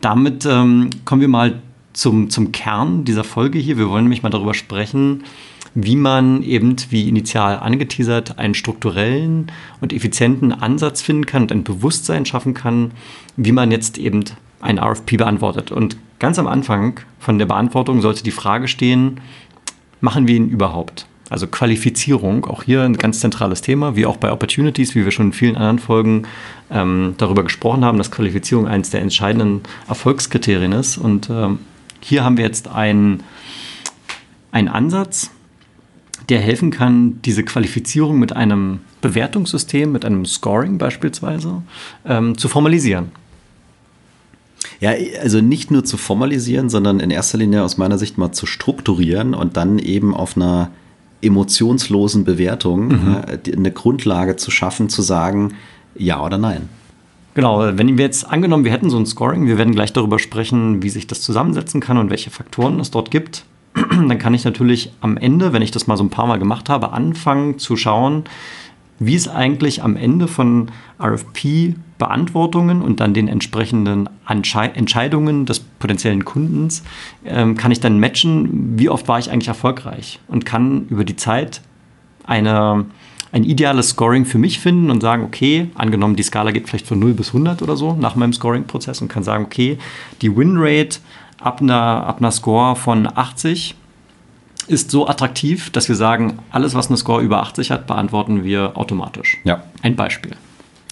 damit 0.00 0.46
ähm, 0.46 0.90
kommen 1.04 1.20
wir 1.20 1.28
mal 1.28 1.60
zum, 1.92 2.30
zum 2.30 2.52
Kern 2.52 3.04
dieser 3.04 3.24
Folge 3.24 3.58
hier. 3.58 3.76
Wir 3.76 3.88
wollen 3.88 4.04
nämlich 4.04 4.22
mal 4.22 4.30
darüber 4.30 4.54
sprechen, 4.54 5.24
wie 5.74 5.96
man 5.96 6.42
eben, 6.42 6.76
wie 6.90 7.08
initial 7.08 7.58
angeteasert, 7.58 8.38
einen 8.38 8.54
strukturellen 8.54 9.52
und 9.80 9.92
effizienten 9.92 10.52
Ansatz 10.52 11.00
finden 11.02 11.26
kann 11.26 11.42
und 11.42 11.52
ein 11.52 11.64
Bewusstsein 11.64 12.26
schaffen 12.26 12.54
kann, 12.54 12.92
wie 13.36 13.52
man 13.52 13.70
jetzt 13.70 13.98
eben 13.98 14.24
ein 14.60 14.78
RFP 14.78 15.16
beantwortet. 15.16 15.70
Und 15.70 15.96
ganz 16.18 16.38
am 16.38 16.46
Anfang 16.46 17.00
von 17.18 17.38
der 17.38 17.46
Beantwortung 17.46 18.00
sollte 18.00 18.22
die 18.22 18.30
Frage 18.30 18.68
stehen, 18.68 19.20
machen 20.00 20.26
wir 20.26 20.36
ihn 20.36 20.48
überhaupt? 20.48 21.06
Also 21.30 21.46
Qualifizierung, 21.46 22.44
auch 22.46 22.64
hier 22.64 22.82
ein 22.82 22.96
ganz 22.96 23.20
zentrales 23.20 23.62
Thema, 23.62 23.94
wie 23.94 24.04
auch 24.04 24.16
bei 24.16 24.32
Opportunities, 24.32 24.96
wie 24.96 25.04
wir 25.04 25.12
schon 25.12 25.26
in 25.26 25.32
vielen 25.32 25.56
anderen 25.56 25.78
Folgen 25.78 26.24
ähm, 26.72 27.14
darüber 27.18 27.44
gesprochen 27.44 27.84
haben, 27.84 27.98
dass 27.98 28.10
Qualifizierung 28.10 28.66
eines 28.66 28.90
der 28.90 29.00
entscheidenden 29.00 29.62
Erfolgskriterien 29.88 30.72
ist. 30.72 30.98
Und 30.98 31.30
ähm, 31.30 31.60
hier 32.00 32.24
haben 32.24 32.36
wir 32.36 32.44
jetzt 32.44 32.68
einen 32.68 33.22
Ansatz, 34.52 35.30
der 36.30 36.40
helfen 36.40 36.70
kann, 36.70 37.20
diese 37.24 37.42
Qualifizierung 37.42 38.18
mit 38.18 38.34
einem 38.34 38.80
Bewertungssystem, 39.00 39.90
mit 39.90 40.04
einem 40.04 40.24
Scoring 40.24 40.78
beispielsweise, 40.78 41.62
ähm, 42.06 42.38
zu 42.38 42.48
formalisieren. 42.48 43.12
Ja, 44.80 44.92
also 45.20 45.40
nicht 45.40 45.70
nur 45.70 45.84
zu 45.84 45.96
formalisieren, 45.96 46.70
sondern 46.70 47.00
in 47.00 47.10
erster 47.10 47.38
Linie 47.38 47.62
aus 47.62 47.76
meiner 47.76 47.98
Sicht 47.98 48.16
mal 48.16 48.32
zu 48.32 48.46
strukturieren 48.46 49.34
und 49.34 49.56
dann 49.56 49.78
eben 49.78 50.14
auf 50.14 50.36
einer 50.36 50.70
emotionslosen 51.22 52.24
Bewertung 52.24 52.88
mhm. 52.88 53.16
äh, 53.26 53.56
eine 53.56 53.72
Grundlage 53.72 54.36
zu 54.36 54.50
schaffen, 54.50 54.88
zu 54.88 55.02
sagen, 55.02 55.54
ja 55.94 56.24
oder 56.24 56.38
nein. 56.38 56.68
Genau, 57.34 57.60
wenn 57.60 57.96
wir 57.96 58.04
jetzt 58.04 58.28
angenommen, 58.28 58.64
wir 58.64 58.72
hätten 58.72 58.90
so 58.90 58.98
ein 58.98 59.06
Scoring, 59.06 59.46
wir 59.46 59.58
werden 59.58 59.74
gleich 59.74 59.92
darüber 59.92 60.18
sprechen, 60.18 60.82
wie 60.82 60.90
sich 60.90 61.06
das 61.06 61.20
zusammensetzen 61.20 61.80
kann 61.80 61.96
und 61.98 62.10
welche 62.10 62.30
Faktoren 62.30 62.80
es 62.80 62.90
dort 62.90 63.10
gibt, 63.10 63.44
dann 63.74 64.18
kann 64.18 64.34
ich 64.34 64.44
natürlich 64.44 64.92
am 65.00 65.16
Ende, 65.16 65.52
wenn 65.52 65.62
ich 65.62 65.70
das 65.70 65.86
mal 65.86 65.96
so 65.96 66.04
ein 66.04 66.10
paar 66.10 66.26
Mal 66.26 66.38
gemacht 66.38 66.68
habe, 66.68 66.92
anfangen 66.92 67.58
zu 67.58 67.76
schauen, 67.76 68.24
wie 69.00 69.14
es 69.14 69.28
eigentlich 69.28 69.82
am 69.82 69.96
Ende 69.96 70.28
von 70.28 70.70
RFP-Beantwortungen 71.00 72.82
und 72.82 73.00
dann 73.00 73.14
den 73.14 73.28
entsprechenden 73.28 74.08
Entscheidungen 74.28 75.46
des 75.46 75.60
potenziellen 75.60 76.24
Kundens, 76.24 76.84
ähm, 77.24 77.56
kann 77.56 77.72
ich 77.72 77.80
dann 77.80 77.98
matchen, 77.98 78.78
wie 78.78 78.90
oft 78.90 79.08
war 79.08 79.18
ich 79.18 79.30
eigentlich 79.30 79.48
erfolgreich 79.48 80.20
und 80.28 80.44
kann 80.44 80.86
über 80.88 81.04
die 81.04 81.16
Zeit 81.16 81.62
eine, 82.24 82.84
ein 83.32 83.44
ideales 83.44 83.90
Scoring 83.90 84.26
für 84.26 84.38
mich 84.38 84.60
finden 84.60 84.90
und 84.90 85.00
sagen, 85.00 85.24
okay, 85.24 85.70
angenommen, 85.76 86.14
die 86.14 86.22
Skala 86.22 86.50
geht 86.50 86.68
vielleicht 86.68 86.86
von 86.86 86.98
0 86.98 87.14
bis 87.14 87.28
100 87.28 87.62
oder 87.62 87.76
so 87.76 87.94
nach 87.94 88.16
meinem 88.16 88.34
Scoring-Prozess 88.34 89.00
und 89.00 89.08
kann 89.08 89.22
sagen, 89.22 89.44
okay, 89.44 89.78
die 90.20 90.36
Winrate 90.36 90.98
ab 91.40 91.60
einer, 91.60 92.06
ab 92.06 92.18
einer 92.18 92.30
Score 92.30 92.76
von 92.76 93.06
80 93.06 93.74
ist 94.68 94.90
so 94.90 95.08
attraktiv, 95.08 95.70
dass 95.70 95.88
wir 95.88 95.96
sagen, 95.96 96.38
alles, 96.50 96.74
was 96.74 96.88
eine 96.88 96.96
Score 96.96 97.22
über 97.22 97.42
80 97.42 97.70
hat, 97.70 97.86
beantworten 97.86 98.44
wir 98.44 98.76
automatisch. 98.76 99.38
Ja. 99.44 99.64
Ein 99.82 99.96
Beispiel. 99.96 100.32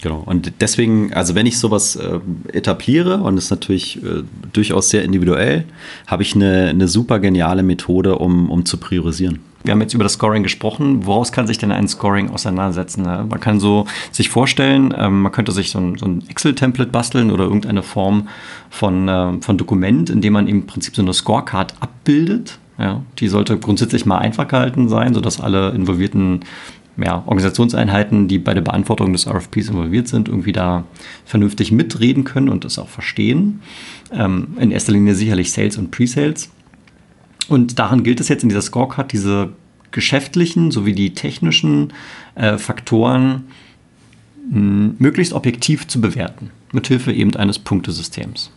Genau. 0.03 0.23
Und 0.25 0.53
deswegen, 0.61 1.13
also 1.13 1.35
wenn 1.35 1.47
ich 1.47 1.59
sowas 1.59 1.97
äh, 1.97 2.21
etabliere, 2.53 3.19
und 3.19 3.37
das 3.37 3.45
ist 3.45 3.51
natürlich 3.51 4.03
äh, 4.03 4.23
durchaus 4.53 4.91
sehr 4.91 5.05
individuell, 5.05 5.65
habe 6.07 6.23
ich 6.23 6.35
eine, 6.35 6.69
eine 6.69 6.89
super 6.89 7.19
geniale 7.19 7.63
Methode, 7.63 8.17
um, 8.17 8.51
um 8.51 8.65
zu 8.65 8.79
priorisieren. 8.79 9.41
Wir 9.65 9.73
haben 9.73 9.81
jetzt 9.81 9.95
über 9.95 10.05
das 10.05 10.15
Scoring 10.15 10.43
gesprochen. 10.43 11.05
Woraus 11.05 11.33
kann 11.33 11.47
sich 11.47 11.59
denn 11.59 11.73
ein 11.73 11.89
Scoring 11.89 12.31
auseinandersetzen? 12.31 13.03
Ne? 13.03 13.27
Man 13.29 13.41
kann 13.41 13.61
so 13.61 13.87
sich 14.13 14.29
vorstellen, 14.29 14.95
ähm, 14.97 15.23
man 15.23 15.33
könnte 15.33 15.53
sich 15.53 15.71
so 15.71 15.79
ein, 15.79 15.99
so 15.99 16.07
ein 16.07 16.25
Excel-Template 16.29 16.91
basteln 16.91 17.31
oder 17.31 17.45
irgendeine 17.45 17.83
Form 17.83 18.29
von, 18.71 19.09
äh, 19.09 19.41
von 19.41 19.59
Dokument, 19.59 20.11
in 20.11 20.21
dem 20.21 20.33
man 20.33 20.47
im 20.49 20.67
Prinzip 20.67 20.95
so 20.95 21.03
eine 21.03 21.13
Scorecard 21.13 21.75
abbildet 21.81 22.59
ja, 22.79 23.03
die 23.19 23.27
sollte 23.27 23.59
grundsätzlich 23.59 24.07
mal 24.07 24.19
einfach 24.19 24.47
gehalten 24.47 24.89
sein, 24.89 25.13
sodass 25.13 25.41
alle 25.41 25.71
involvierten 25.71 26.45
ja, 26.97 27.23
Organisationseinheiten, 27.27 28.29
die 28.29 28.39
bei 28.39 28.55
der 28.55 28.61
Beantwortung 28.61 29.13
des 29.13 29.27
RFPs 29.27 29.69
involviert 29.69 30.09
sind, 30.09 30.29
irgendwie 30.29 30.53
da 30.53 30.85
vernünftig 31.25 31.73
mitreden 31.73 32.25
können 32.25 32.49
und 32.49 32.65
das 32.65 32.79
auch 32.79 32.89
verstehen. 32.89 33.61
Ähm, 34.13 34.57
in 34.61 34.71
erster 34.71 34.93
Linie 34.93 35.15
sicherlich 35.15 35.53
Sales 35.53 35.77
und 35.77 35.91
Pre-Sales. 35.91 36.51
Und 37.49 37.79
daran 37.79 38.03
gilt 38.03 38.21
es 38.21 38.29
jetzt 38.29 38.43
in 38.43 38.49
dieser 38.49 38.63
Scorecard, 38.63 39.13
diese 39.13 39.51
geschäftlichen 39.91 40.71
sowie 40.71 40.93
die 40.93 41.15
technischen 41.15 41.93
äh, 42.35 42.59
Faktoren 42.59 43.45
mh, 44.51 44.95
möglichst 44.99 45.33
objektiv 45.33 45.87
zu 45.87 46.01
bewerten, 46.01 46.51
mithilfe 46.73 47.13
eben 47.13 47.35
eines 47.37 47.59
Punktesystems. 47.59 48.51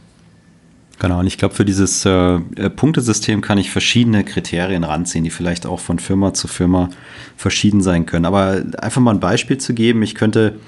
Genau, 1.00 1.20
und 1.20 1.26
ich 1.26 1.40
glaube, 1.40 1.56
für 1.56 1.66
dieses 1.66 2.06
äh, 2.06 2.12
äh, 2.36 2.70
Punktesystem 2.70 3.42
kann 3.42 3.58
ich 3.58 3.72
verschiedene 3.72 4.24
Kriterien 4.24 4.84
ranziehen, 4.84 5.24
die 5.24 5.32
vielleicht 5.32 5.66
auch 5.66 5.80
von 5.80 5.98
Firma 5.98 6.36
zu 6.36 6.48
Firma 6.48 6.92
verschieden 7.36 7.82
sein 7.82 8.06
können. 8.06 8.26
Aber 8.26 8.62
einfach 8.78 9.02
mal 9.02 9.16
ein 9.16 9.20
Beispiel 9.20 9.58
zu 9.58 9.74
geben, 9.74 10.04
ich 10.04 10.14
könnte 10.14 10.60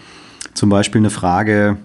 zum 0.55 0.69
Beispiel 0.69 1.01
eine 1.01 1.11
Frage, 1.11 1.77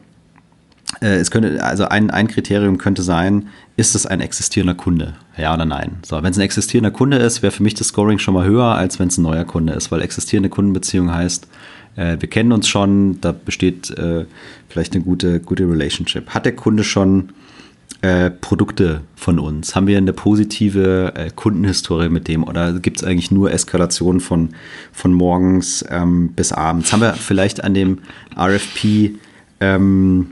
äh, 1.03 1.17
es 1.17 1.31
könnte, 1.31 1.63
also 1.63 1.89
ein, 1.89 2.11
ein 2.11 2.27
Kriterium 2.29 2.79
könnte 2.79 3.03
sein, 3.03 3.49
ist 3.77 3.95
es 3.95 4.07
ein 4.07 4.23
existierender 4.23 4.75
Kunde? 4.75 5.15
Ja 5.39 5.55
oder 5.55 5.65
nein? 5.65 5.99
So, 6.03 6.23
wenn 6.23 6.33
es 6.33 6.39
ein 6.39 6.43
existierender 6.43 6.91
Kunde 6.91 7.17
ist, 7.19 7.43
wäre 7.43 7.53
für 7.53 7.63
mich 7.63 7.75
das 7.75 7.89
Scoring 7.89 8.19
schon 8.19 8.35
mal 8.35 8.45
höher, 8.45 8.75
als 8.75 8.99
wenn 8.99 9.09
es 9.09 9.19
ein 9.19 9.23
neuer 9.23 9.45
Kunde 9.45 9.73
ist, 9.73 9.91
weil 9.93 10.03
existierende 10.03 10.49
Kundenbeziehung 10.49 11.15
heißt, 11.15 11.47
äh, 11.97 12.17
wir 12.19 12.29
kennen 12.29 12.53
uns 12.53 12.69
schon, 12.69 13.21
da 13.21 13.33
besteht 13.33 13.91
äh, 13.91 14.27
vielleicht 14.69 14.95
eine 14.95 15.05
gute, 15.05 15.41
gute 15.41 15.65
Relationship. 15.69 16.31
Hat 16.31 16.45
der 16.45 16.57
Kunde 16.57 16.83
schon 16.83 17.31
äh, 18.03 18.31
Produkte 18.31 19.03
von 19.15 19.39
uns? 19.39 19.75
Haben 19.75 19.87
wir 19.87 19.97
eine 19.97 20.13
positive 20.13 21.13
äh, 21.15 21.31
Kundenhistorie 21.35 22.09
mit 22.09 22.29
dem 22.29 22.45
oder 22.45 22.73
gibt 22.81 22.99
es 22.99 23.05
eigentlich 23.05 23.31
nur 23.31 23.53
Eskalation 23.53 24.21
von, 24.21 24.51
von 24.93 25.13
morgens 25.13 25.85
ähm, 25.89 26.33
bis 26.35 26.53
abends? 26.53 26.93
Haben 26.93 27.03
wir 27.03 27.15
vielleicht 27.15 27.63
an 27.63 27.75
dem 27.75 27.99
RFP 28.37 29.17
ähm, 29.61 30.31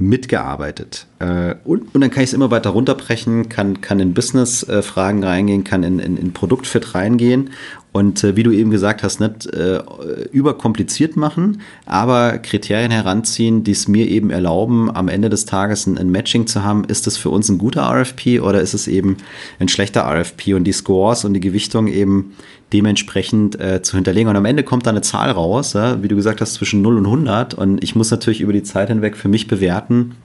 mitgearbeitet? 0.00 1.06
Äh, 1.20 1.54
und, 1.64 1.94
und 1.94 2.00
dann 2.00 2.10
kann 2.10 2.24
ich 2.24 2.30
es 2.30 2.34
immer 2.34 2.50
weiter 2.50 2.70
runterbrechen, 2.70 3.48
kann, 3.48 3.80
kann 3.80 4.00
in 4.00 4.14
Business-Fragen 4.14 5.22
reingehen, 5.22 5.62
kann 5.62 5.82
in, 5.82 5.98
in, 5.98 6.16
in 6.16 6.32
Produktfit 6.32 6.94
reingehen 6.94 7.50
und 7.92 8.22
äh, 8.22 8.36
wie 8.36 8.44
du 8.44 8.52
eben 8.52 8.70
gesagt 8.70 9.02
hast, 9.02 9.20
nicht 9.20 9.46
äh, 9.46 9.82
überkompliziert 10.30 11.16
machen, 11.16 11.60
aber 11.86 12.38
Kriterien 12.38 12.92
heranziehen, 12.92 13.64
die 13.64 13.72
es 13.72 13.88
mir 13.88 14.08
eben 14.08 14.30
erlauben, 14.30 14.94
am 14.94 15.08
Ende 15.08 15.28
des 15.28 15.44
Tages 15.44 15.86
ein, 15.86 15.98
ein, 15.98 16.10
Matching 16.10 16.46
zu 16.46 16.62
haben. 16.62 16.84
Ist 16.84 17.06
das 17.06 17.16
für 17.16 17.30
uns 17.30 17.48
ein 17.48 17.58
guter 17.58 17.82
RFP 17.82 18.40
oder 18.40 18.60
ist 18.60 18.74
es 18.74 18.86
eben 18.86 19.16
ein 19.58 19.68
schlechter 19.68 20.04
RFP 20.04 20.54
und 20.54 20.64
die 20.64 20.72
Scores 20.72 21.24
und 21.24 21.34
die 21.34 21.40
Gewichtung 21.40 21.88
eben 21.88 22.36
dementsprechend 22.72 23.58
äh, 23.60 23.82
zu 23.82 23.96
hinterlegen. 23.96 24.28
Und 24.28 24.36
am 24.36 24.44
Ende 24.44 24.62
kommt 24.62 24.86
da 24.86 24.90
eine 24.90 25.02
Zahl 25.02 25.30
raus, 25.30 25.72
ja, 25.72 26.02
wie 26.02 26.08
du 26.08 26.16
gesagt 26.16 26.40
hast, 26.40 26.54
zwischen 26.54 26.82
0 26.82 26.98
und 26.98 27.06
100 27.06 27.54
und 27.54 27.82
ich 27.82 27.94
muss 27.94 28.10
natürlich 28.10 28.40
über 28.40 28.52
die 28.52 28.62
Zeit 28.62 28.88
hinweg 28.88 29.16
für 29.16 29.28
mich 29.28 29.48
bewerten, 29.48 30.16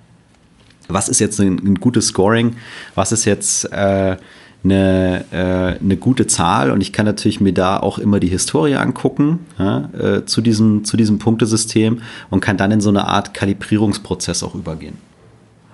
was 0.88 1.10
ist 1.10 1.20
jetzt 1.20 1.40
ein, 1.40 1.58
ein 1.66 1.76
gutes 1.76 2.08
Scoring, 2.08 2.56
was 2.94 3.12
ist 3.12 3.26
jetzt 3.26 3.72
äh, 3.72 4.18
eine, 4.64 5.26
äh, 5.32 5.84
eine 5.84 5.98
gute 5.98 6.28
Zahl 6.28 6.72
und 6.72 6.82
ich 6.82 6.92
kann 6.92 7.06
natürlich 7.06 7.40
mir 7.40 7.54
da 7.54 7.80
auch 7.80 7.98
immer 7.98 8.20
die 8.20 8.28
Historie 8.28 8.76
angucken 8.76 9.40
ja, 9.58 9.90
äh, 9.98 10.26
zu, 10.26 10.42
diesem, 10.42 10.84
zu 10.86 10.98
diesem 10.98 11.20
Punktesystem 11.20 12.02
und 12.30 12.40
kann 12.42 12.58
dann 12.58 12.72
in 12.72 12.82
so 12.82 12.90
eine 12.90 13.08
Art 13.08 13.34
Kalibrierungsprozess 13.34 14.44
auch 14.44 14.56
übergehen. 14.56 14.98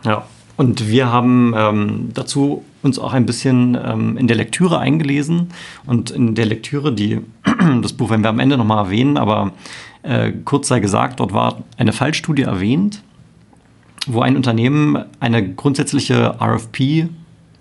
Ja, 0.03 0.25
und 0.57 0.87
wir 0.87 1.11
haben 1.11 1.53
ähm, 1.55 2.09
dazu 2.13 2.63
uns 2.83 2.99
auch 2.99 3.13
ein 3.13 3.25
bisschen 3.25 3.77
ähm, 3.83 4.17
in 4.17 4.27
der 4.27 4.37
Lektüre 4.37 4.79
eingelesen. 4.79 5.49
Und 5.85 6.11
in 6.11 6.35
der 6.35 6.45
Lektüre, 6.45 6.93
die 6.93 7.19
das 7.81 7.93
Buch 7.93 8.09
werden 8.09 8.23
wir 8.23 8.29
am 8.29 8.39
Ende 8.39 8.57
nochmal 8.57 8.85
erwähnen, 8.85 9.17
aber 9.17 9.51
äh, 10.03 10.31
kurz 10.45 10.67
sei 10.67 10.79
gesagt, 10.79 11.19
dort 11.19 11.33
war 11.33 11.63
eine 11.77 11.93
Fallstudie 11.93 12.43
erwähnt 12.43 13.03
wo 14.07 14.21
ein 14.21 14.35
Unternehmen 14.35 15.05
eine 15.19 15.53
grundsätzliche 15.53 16.35
RFP 16.41 17.07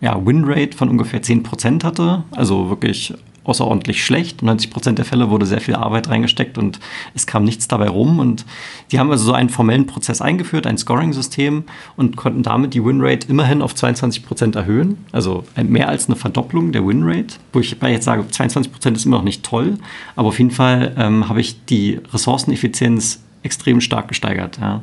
ja, 0.00 0.24
Winrate 0.24 0.76
von 0.76 0.88
ungefähr 0.88 1.22
10% 1.22 1.84
hatte, 1.84 2.24
also 2.30 2.70
wirklich 2.70 3.12
außerordentlich 3.50 4.04
schlecht. 4.04 4.42
90 4.42 4.70
Prozent 4.70 4.98
der 4.98 5.04
Fälle 5.04 5.28
wurde 5.30 5.44
sehr 5.44 5.60
viel 5.60 5.74
Arbeit 5.74 6.08
reingesteckt 6.08 6.56
und 6.56 6.78
es 7.14 7.26
kam 7.26 7.44
nichts 7.44 7.66
dabei 7.68 7.88
rum. 7.88 8.20
Und 8.20 8.46
die 8.90 8.98
haben 8.98 9.10
also 9.10 9.24
so 9.24 9.32
einen 9.32 9.48
formellen 9.48 9.86
Prozess 9.86 10.22
eingeführt, 10.22 10.66
ein 10.66 10.78
Scoring-System 10.78 11.64
und 11.96 12.16
konnten 12.16 12.42
damit 12.42 12.74
die 12.74 12.84
Winrate 12.84 13.28
immerhin 13.28 13.60
auf 13.60 13.74
22 13.74 14.24
Prozent 14.24 14.56
erhöhen. 14.56 14.98
Also 15.12 15.44
mehr 15.62 15.88
als 15.88 16.06
eine 16.06 16.16
Verdopplung 16.16 16.72
der 16.72 16.86
Winrate, 16.86 17.34
wo 17.52 17.60
ich 17.60 17.76
jetzt 17.82 18.04
sage, 18.04 18.26
22 18.26 18.72
Prozent 18.72 18.96
ist 18.96 19.04
immer 19.04 19.16
noch 19.16 19.24
nicht 19.24 19.42
toll, 19.42 19.78
aber 20.16 20.28
auf 20.28 20.38
jeden 20.38 20.52
Fall 20.52 20.94
ähm, 20.96 21.28
habe 21.28 21.40
ich 21.40 21.64
die 21.64 22.00
Ressourceneffizienz 22.12 23.22
extrem 23.42 23.80
stark 23.80 24.08
gesteigert. 24.08 24.58
Ja. 24.60 24.82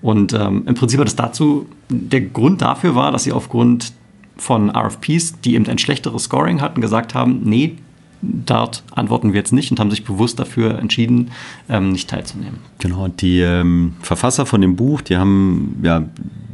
Und 0.00 0.32
ähm, 0.32 0.64
im 0.66 0.74
Prinzip 0.74 1.00
hat 1.00 1.08
es 1.08 1.16
dazu, 1.16 1.66
der 1.88 2.20
Grund 2.22 2.62
dafür 2.62 2.94
war, 2.94 3.12
dass 3.12 3.24
sie 3.24 3.32
aufgrund 3.32 3.92
von 4.36 4.70
RFPs, 4.70 5.40
die 5.40 5.54
eben 5.54 5.66
ein 5.66 5.78
schlechteres 5.78 6.24
Scoring 6.24 6.60
hatten, 6.60 6.80
gesagt 6.80 7.14
haben, 7.14 7.40
nee, 7.42 7.76
dort 8.22 8.82
antworten 8.94 9.32
wir 9.32 9.38
jetzt 9.38 9.52
nicht 9.52 9.70
und 9.70 9.80
haben 9.80 9.90
sich 9.90 10.04
bewusst 10.04 10.38
dafür 10.38 10.78
entschieden, 10.78 11.30
ähm, 11.68 11.92
nicht 11.92 12.10
teilzunehmen. 12.10 12.58
Genau, 12.78 13.08
die 13.08 13.40
ähm, 13.40 13.94
Verfasser 14.02 14.46
von 14.46 14.60
dem 14.60 14.76
Buch, 14.76 15.00
die 15.00 15.16
haben 15.16 15.78
ja 15.82 16.04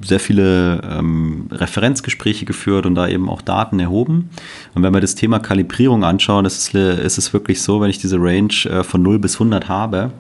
sehr 0.02 0.20
viele 0.20 0.82
ähm, 0.82 1.48
Referenzgespräche 1.50 2.44
geführt 2.44 2.86
und 2.86 2.94
da 2.94 3.08
eben 3.08 3.28
auch 3.28 3.40
Daten 3.40 3.80
erhoben. 3.80 4.30
Und 4.74 4.82
wenn 4.82 4.92
wir 4.92 5.00
das 5.00 5.14
Thema 5.14 5.38
Kalibrierung 5.38 6.04
anschauen, 6.04 6.44
ist 6.44 6.74
es, 6.74 6.98
ist 7.00 7.18
es 7.18 7.32
wirklich 7.32 7.62
so, 7.62 7.80
wenn 7.80 7.90
ich 7.90 7.98
diese 7.98 8.18
Range 8.18 8.52
äh, 8.66 8.84
von 8.84 9.02
0 9.02 9.18
bis 9.18 9.34
100 9.36 9.68
habe, 9.68 10.10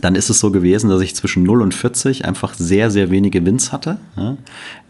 dann 0.00 0.14
ist 0.14 0.30
es 0.30 0.38
so 0.38 0.50
gewesen, 0.50 0.90
dass 0.90 1.00
ich 1.00 1.16
zwischen 1.16 1.42
0 1.42 1.62
und 1.62 1.74
40 1.74 2.24
einfach 2.24 2.54
sehr, 2.54 2.90
sehr 2.90 3.10
wenige 3.10 3.44
Wins 3.44 3.72
hatte. 3.72 3.98
Ja. 4.16 4.36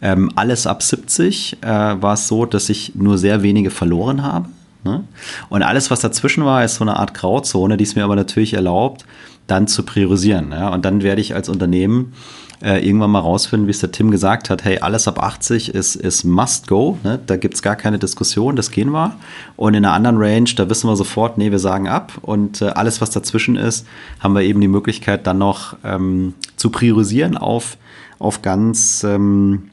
Ähm, 0.01 0.31
alles 0.35 0.67
ab 0.67 0.83
70 0.83 1.57
äh, 1.61 1.67
war 1.67 2.13
es 2.13 2.27
so, 2.27 2.45
dass 2.45 2.69
ich 2.69 2.93
nur 2.95 3.17
sehr 3.17 3.41
wenige 3.41 3.71
verloren 3.71 4.21
habe. 4.21 4.49
Ne? 4.83 5.03
Und 5.49 5.63
alles, 5.63 5.91
was 5.91 5.99
dazwischen 5.99 6.45
war, 6.45 6.63
ist 6.63 6.75
so 6.75 6.83
eine 6.83 6.97
Art 6.97 7.13
Grauzone, 7.13 7.77
die 7.77 7.83
es 7.83 7.95
mir 7.95 8.03
aber 8.03 8.15
natürlich 8.15 8.53
erlaubt, 8.53 9.05
dann 9.47 9.67
zu 9.67 9.83
priorisieren. 9.83 10.51
Ja? 10.51 10.69
Und 10.69 10.85
dann 10.85 11.03
werde 11.03 11.21
ich 11.21 11.35
als 11.35 11.49
Unternehmen 11.49 12.13
äh, 12.61 12.85
irgendwann 12.85 13.11
mal 13.11 13.19
rausfinden, 13.19 13.67
wie 13.67 13.71
es 13.71 13.79
der 13.79 13.91
Tim 13.91 14.11
gesagt 14.11 14.49
hat, 14.49 14.63
hey, 14.63 14.79
alles 14.79 15.07
ab 15.07 15.21
80 15.21 15.73
ist, 15.73 15.95
ist 15.95 16.23
must 16.23 16.67
go, 16.67 16.97
ne? 17.03 17.19
da 17.25 17.37
gibt 17.37 17.55
es 17.55 17.61
gar 17.61 17.75
keine 17.75 17.99
Diskussion, 17.99 18.55
das 18.55 18.71
gehen 18.71 18.91
wir. 18.91 19.15
Und 19.55 19.73
in 19.73 19.85
einer 19.85 19.93
anderen 19.93 20.17
Range, 20.17 20.49
da 20.55 20.69
wissen 20.69 20.89
wir 20.89 20.95
sofort, 20.95 21.37
nee, 21.37 21.51
wir 21.51 21.59
sagen 21.59 21.87
ab. 21.87 22.13
Und 22.21 22.61
äh, 22.61 22.65
alles, 22.65 23.01
was 23.01 23.11
dazwischen 23.11 23.55
ist, 23.55 23.87
haben 24.19 24.35
wir 24.35 24.41
eben 24.41 24.61
die 24.61 24.67
Möglichkeit 24.67 25.25
dann 25.25 25.37
noch 25.37 25.75
ähm, 25.83 26.33
zu 26.55 26.69
priorisieren 26.69 27.37
auf, 27.37 27.77
auf 28.17 28.41
ganz... 28.41 29.03
Ähm, 29.03 29.69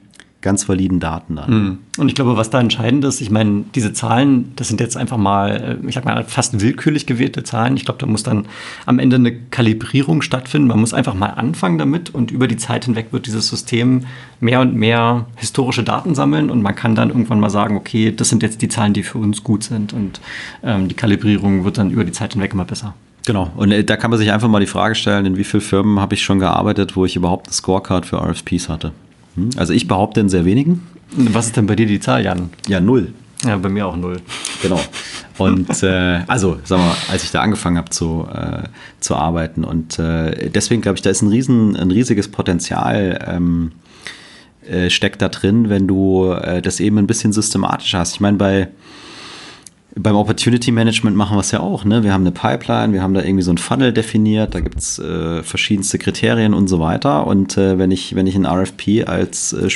ganz 0.46 0.68
validen 0.68 1.00
Daten 1.00 1.36
dann. 1.36 1.46
Hm. 1.48 1.78
Und 1.98 2.08
ich 2.08 2.14
glaube, 2.14 2.36
was 2.36 2.50
da 2.50 2.60
entscheidend 2.60 3.04
ist, 3.04 3.20
ich 3.20 3.30
meine, 3.30 3.64
diese 3.74 3.92
Zahlen, 3.92 4.52
das 4.56 4.68
sind 4.68 4.80
jetzt 4.80 4.96
einfach 4.96 5.16
mal, 5.18 5.78
äh, 5.82 5.88
ich 5.88 5.94
sag 5.94 6.04
mal, 6.04 6.22
fast 6.24 6.60
willkürlich 6.60 7.04
gewählte 7.04 7.42
Zahlen. 7.42 7.76
Ich 7.76 7.84
glaube, 7.84 7.98
da 7.98 8.06
muss 8.06 8.22
dann 8.22 8.46
am 8.86 8.98
Ende 8.98 9.16
eine 9.16 9.32
Kalibrierung 9.32 10.22
stattfinden. 10.22 10.68
Man 10.68 10.80
muss 10.80 10.94
einfach 10.94 11.14
mal 11.14 11.30
anfangen 11.30 11.78
damit 11.78 12.14
und 12.14 12.30
über 12.30 12.46
die 12.46 12.56
Zeit 12.56 12.84
hinweg 12.84 13.08
wird 13.10 13.26
dieses 13.26 13.48
System 13.48 14.04
mehr 14.40 14.60
und 14.60 14.74
mehr 14.74 15.26
historische 15.34 15.82
Daten 15.82 16.14
sammeln 16.14 16.48
und 16.48 16.62
man 16.62 16.74
kann 16.74 16.94
dann 16.94 17.08
irgendwann 17.08 17.40
mal 17.40 17.50
sagen, 17.50 17.76
okay, 17.76 18.14
das 18.16 18.28
sind 18.28 18.42
jetzt 18.42 18.62
die 18.62 18.68
Zahlen, 18.68 18.92
die 18.92 19.02
für 19.02 19.18
uns 19.18 19.42
gut 19.42 19.64
sind 19.64 19.92
und 19.92 20.20
ähm, 20.62 20.88
die 20.88 20.94
Kalibrierung 20.94 21.64
wird 21.64 21.76
dann 21.76 21.90
über 21.90 22.04
die 22.04 22.12
Zeit 22.12 22.34
hinweg 22.34 22.52
immer 22.52 22.64
besser. 22.64 22.94
Genau. 23.26 23.50
Und 23.56 23.72
äh, 23.72 23.84
da 23.84 23.96
kann 23.96 24.10
man 24.10 24.18
sich 24.18 24.30
einfach 24.30 24.48
mal 24.48 24.60
die 24.60 24.66
Frage 24.66 24.94
stellen, 24.94 25.26
in 25.26 25.36
wie 25.36 25.44
vielen 25.44 25.60
Firmen 25.60 26.00
habe 26.00 26.14
ich 26.14 26.22
schon 26.22 26.38
gearbeitet, 26.38 26.96
wo 26.96 27.04
ich 27.04 27.16
überhaupt 27.16 27.48
eine 27.48 27.54
Scorecard 27.54 28.06
für 28.06 28.18
RFPs 28.18 28.68
hatte? 28.68 28.92
Hm? 29.36 29.50
Also 29.56 29.72
ich 29.72 29.86
behaupte 29.86 30.20
in 30.20 30.28
sehr 30.28 30.44
wenigen. 30.44 30.82
Was 31.12 31.46
ist 31.46 31.56
denn 31.56 31.66
bei 31.66 31.76
dir 31.76 31.86
die 31.86 32.00
Zahl, 32.00 32.24
Jan? 32.24 32.50
Ja, 32.66 32.80
null. 32.80 33.12
Ja, 33.44 33.56
bei 33.56 33.68
mir 33.68 33.86
auch 33.86 33.96
null. 33.96 34.20
Genau. 34.62 34.80
Und 35.38 35.82
äh, 35.82 36.22
also, 36.26 36.58
sagen 36.64 36.82
wir 36.82 36.88
mal, 36.88 36.96
als 37.10 37.22
ich 37.22 37.30
da 37.30 37.42
angefangen 37.42 37.76
habe 37.76 37.90
zu, 37.90 38.26
äh, 38.32 38.64
zu 39.00 39.14
arbeiten. 39.14 39.64
Und 39.64 39.98
äh, 39.98 40.50
deswegen 40.50 40.82
glaube 40.82 40.96
ich, 40.96 41.02
da 41.02 41.10
ist 41.10 41.22
ein, 41.22 41.28
riesen, 41.28 41.76
ein 41.76 41.90
riesiges 41.90 42.28
Potenzial 42.28 43.24
ähm, 43.26 43.72
äh, 44.66 44.90
steckt 44.90 45.20
da 45.22 45.28
drin, 45.28 45.68
wenn 45.68 45.86
du 45.86 46.32
äh, 46.32 46.62
das 46.62 46.80
eben 46.80 46.98
ein 46.98 47.06
bisschen 47.06 47.32
systematisch 47.32 47.94
hast. 47.94 48.14
Ich 48.14 48.20
meine, 48.20 48.38
bei 48.38 48.68
beim 49.98 50.14
Opportunity 50.14 50.72
Management 50.72 51.16
machen 51.16 51.36
wir 51.36 51.40
es 51.40 51.50
ja 51.50 51.60
auch. 51.60 51.84
Ne? 51.84 52.04
Wir 52.04 52.12
haben 52.12 52.22
eine 52.22 52.32
Pipeline, 52.32 52.92
wir 52.92 53.02
haben 53.02 53.14
da 53.14 53.22
irgendwie 53.22 53.42
so 53.42 53.50
ein 53.50 53.58
Funnel 53.58 53.92
definiert, 53.92 54.54
da 54.54 54.60
gibt 54.60 54.78
es 54.78 54.98
äh, 54.98 55.42
verschiedenste 55.42 55.98
Kriterien 55.98 56.52
und 56.52 56.68
so 56.68 56.80
weiter. 56.80 57.26
Und 57.26 57.56
äh, 57.56 57.78
wenn, 57.78 57.90
ich, 57.90 58.14
wenn 58.14 58.26
ich 58.26 58.34
einen 58.34 58.46
RFP 58.46 59.06
als 59.06 59.54
äh, 59.54 59.70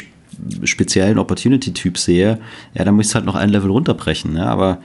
speziellen 0.64 1.18
Opportunity-Typ 1.18 1.96
sehe, 1.96 2.38
ja, 2.74 2.84
dann 2.84 2.94
muss 2.94 3.06
ich 3.06 3.10
es 3.10 3.14
halt 3.14 3.24
noch 3.24 3.34
ein 3.34 3.48
Level 3.48 3.70
runterbrechen. 3.70 4.34
Ne? 4.34 4.46
Aber 4.46 4.78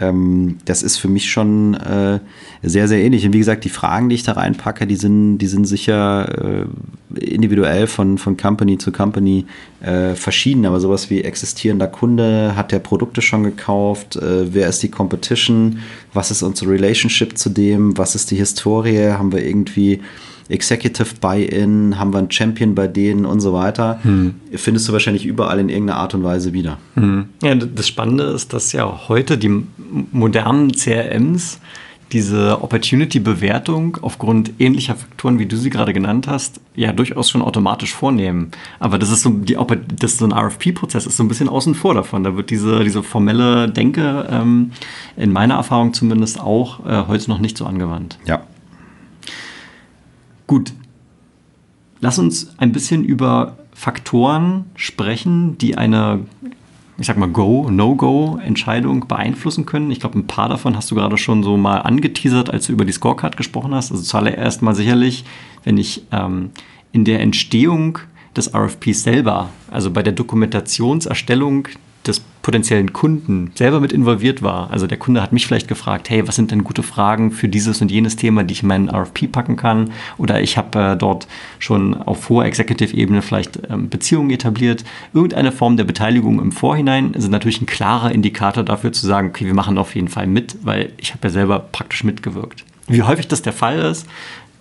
ähm, 0.00 0.58
das 0.64 0.82
ist 0.82 0.96
für 0.96 1.08
mich 1.08 1.30
schon 1.30 1.74
äh, 1.74 2.18
sehr, 2.62 2.88
sehr 2.88 3.02
ähnlich. 3.02 3.24
Und 3.24 3.32
wie 3.32 3.38
gesagt, 3.38 3.64
die 3.64 3.68
Fragen, 3.68 4.08
die 4.08 4.14
ich 4.14 4.22
da 4.22 4.32
reinpacke, 4.32 4.86
die 4.86 4.96
sind, 4.96 5.38
die 5.38 5.46
sind 5.46 5.66
sicher 5.66 6.64
äh, 7.14 7.24
individuell 7.24 7.86
von, 7.86 8.18
von 8.18 8.36
Company 8.36 8.78
zu 8.78 8.92
Company 8.92 9.46
äh, 9.80 10.14
verschieden. 10.14 10.66
Aber 10.66 10.80
sowas 10.80 11.10
wie 11.10 11.22
existierender 11.22 11.86
Kunde, 11.86 12.54
hat 12.56 12.72
der 12.72 12.78
Produkte 12.78 13.22
schon 13.22 13.42
gekauft, 13.44 14.16
äh, 14.16 14.52
wer 14.52 14.68
ist 14.68 14.82
die 14.82 14.90
Competition, 14.90 15.80
was 16.12 16.30
ist 16.30 16.42
unsere 16.42 16.70
Relationship 16.70 17.36
zu 17.38 17.50
dem, 17.50 17.96
was 17.96 18.14
ist 18.14 18.30
die 18.30 18.36
Historie, 18.36 19.10
haben 19.12 19.32
wir 19.32 19.44
irgendwie 19.44 20.00
Executive 20.52 21.16
Buy-in, 21.20 21.98
haben 21.98 22.12
wir 22.12 22.18
einen 22.18 22.30
Champion 22.30 22.74
bei 22.74 22.86
denen 22.86 23.24
und 23.24 23.40
so 23.40 23.52
weiter. 23.52 23.98
Hm. 24.02 24.34
Findest 24.52 24.88
du 24.88 24.92
wahrscheinlich 24.92 25.26
überall 25.26 25.58
in 25.58 25.68
irgendeiner 25.68 25.98
Art 25.98 26.14
und 26.14 26.22
Weise 26.22 26.52
wieder. 26.52 26.78
Hm. 26.94 27.26
Ja, 27.42 27.54
das 27.54 27.88
Spannende 27.88 28.24
ist, 28.24 28.52
dass 28.52 28.72
ja 28.72 29.08
heute 29.08 29.38
die 29.38 29.64
modernen 30.12 30.72
CRMs 30.72 31.60
diese 32.12 32.62
Opportunity-Bewertung 32.62 33.98
aufgrund 34.02 34.52
ähnlicher 34.58 34.94
Faktoren, 34.94 35.38
wie 35.38 35.46
du 35.46 35.56
sie 35.56 35.70
gerade 35.70 35.92
genannt 35.92 36.28
hast, 36.28 36.60
ja 36.76 36.92
durchaus 36.92 37.30
schon 37.30 37.40
automatisch 37.40 37.94
vornehmen. 37.94 38.50
Aber 38.80 38.98
das 38.98 39.10
ist 39.10 39.22
so, 39.22 39.30
die, 39.30 39.56
das 39.96 40.12
ist 40.12 40.18
so 40.18 40.26
ein 40.26 40.32
RFP-Prozess 40.32 41.06
ist 41.06 41.16
so 41.16 41.24
ein 41.24 41.28
bisschen 41.28 41.48
außen 41.48 41.74
vor 41.74 41.94
davon. 41.94 42.22
Da 42.22 42.36
wird 42.36 42.50
diese, 42.50 42.84
diese 42.84 43.02
formelle 43.02 43.70
Denke 43.70 44.28
ähm, 44.30 44.72
in 45.16 45.32
meiner 45.32 45.54
Erfahrung 45.54 45.94
zumindest 45.94 46.38
auch 46.38 46.84
äh, 46.86 47.06
heute 47.08 47.30
noch 47.30 47.38
nicht 47.38 47.56
so 47.56 47.64
angewandt. 47.64 48.18
Ja, 48.26 48.42
Gut, 50.46 50.72
lass 52.00 52.18
uns 52.18 52.58
ein 52.58 52.72
bisschen 52.72 53.04
über 53.04 53.56
Faktoren 53.72 54.66
sprechen, 54.76 55.56
die 55.58 55.76
eine, 55.78 56.20
ich 56.98 57.06
sag 57.06 57.16
mal, 57.16 57.28
Go, 57.28 57.70
No-Go-Entscheidung 57.70 59.08
beeinflussen 59.08 59.66
können. 59.66 59.90
Ich 59.90 60.00
glaube, 60.00 60.18
ein 60.18 60.26
paar 60.26 60.48
davon 60.48 60.76
hast 60.76 60.90
du 60.90 60.94
gerade 60.94 61.16
schon 61.16 61.42
so 61.42 61.56
mal 61.56 61.78
angeteasert, 61.78 62.50
als 62.50 62.66
du 62.66 62.72
über 62.72 62.84
die 62.84 62.92
Scorecard 62.92 63.36
gesprochen 63.36 63.74
hast. 63.74 63.90
Also 63.90 64.02
zuallererst 64.02 64.62
mal 64.62 64.74
sicherlich, 64.74 65.24
wenn 65.64 65.78
ich 65.78 66.04
ähm, 66.12 66.50
in 66.92 67.04
der 67.04 67.20
Entstehung 67.20 67.98
des 68.36 68.54
RFPs 68.54 69.02
selber, 69.02 69.48
also 69.70 69.90
bei 69.90 70.02
der 70.02 70.12
Dokumentationserstellung 70.12 71.68
des 72.06 72.20
potenziellen 72.42 72.92
Kunden 72.92 73.52
selber 73.54 73.80
mit 73.80 73.92
involviert 73.92 74.42
war. 74.42 74.70
Also 74.70 74.86
der 74.86 74.98
Kunde 74.98 75.22
hat 75.22 75.32
mich 75.32 75.46
vielleicht 75.46 75.68
gefragt, 75.68 76.10
hey, 76.10 76.26
was 76.26 76.34
sind 76.34 76.50
denn 76.50 76.64
gute 76.64 76.82
Fragen 76.82 77.30
für 77.30 77.48
dieses 77.48 77.80
und 77.80 77.90
jenes 77.90 78.16
Thema, 78.16 78.42
die 78.42 78.52
ich 78.52 78.62
in 78.62 78.68
meinen 78.68 78.90
RFP 78.90 79.30
packen 79.30 79.56
kann? 79.56 79.92
Oder 80.18 80.40
ich 80.40 80.58
habe 80.58 80.78
äh, 80.78 80.96
dort 80.96 81.28
schon 81.60 81.94
auf 81.94 82.28
hoher 82.28 82.44
Executive-Ebene 82.44 83.22
vielleicht 83.22 83.60
ähm, 83.70 83.88
Beziehungen 83.88 84.30
etabliert. 84.30 84.84
Irgendeine 85.14 85.52
Form 85.52 85.76
der 85.76 85.84
Beteiligung 85.84 86.40
im 86.40 86.52
Vorhinein 86.52 87.14
ist 87.14 87.28
natürlich 87.28 87.60
ein 87.60 87.66
klarer 87.66 88.10
Indikator 88.10 88.64
dafür 88.64 88.92
zu 88.92 89.06
sagen, 89.06 89.28
okay, 89.28 89.46
wir 89.46 89.54
machen 89.54 89.78
auf 89.78 89.94
jeden 89.94 90.08
Fall 90.08 90.26
mit, 90.26 90.58
weil 90.62 90.92
ich 90.96 91.12
habe 91.12 91.28
ja 91.28 91.30
selber 91.30 91.60
praktisch 91.60 92.02
mitgewirkt. 92.02 92.64
Wie 92.88 93.02
häufig 93.02 93.28
das 93.28 93.42
der 93.42 93.52
Fall 93.52 93.78
ist, 93.78 94.08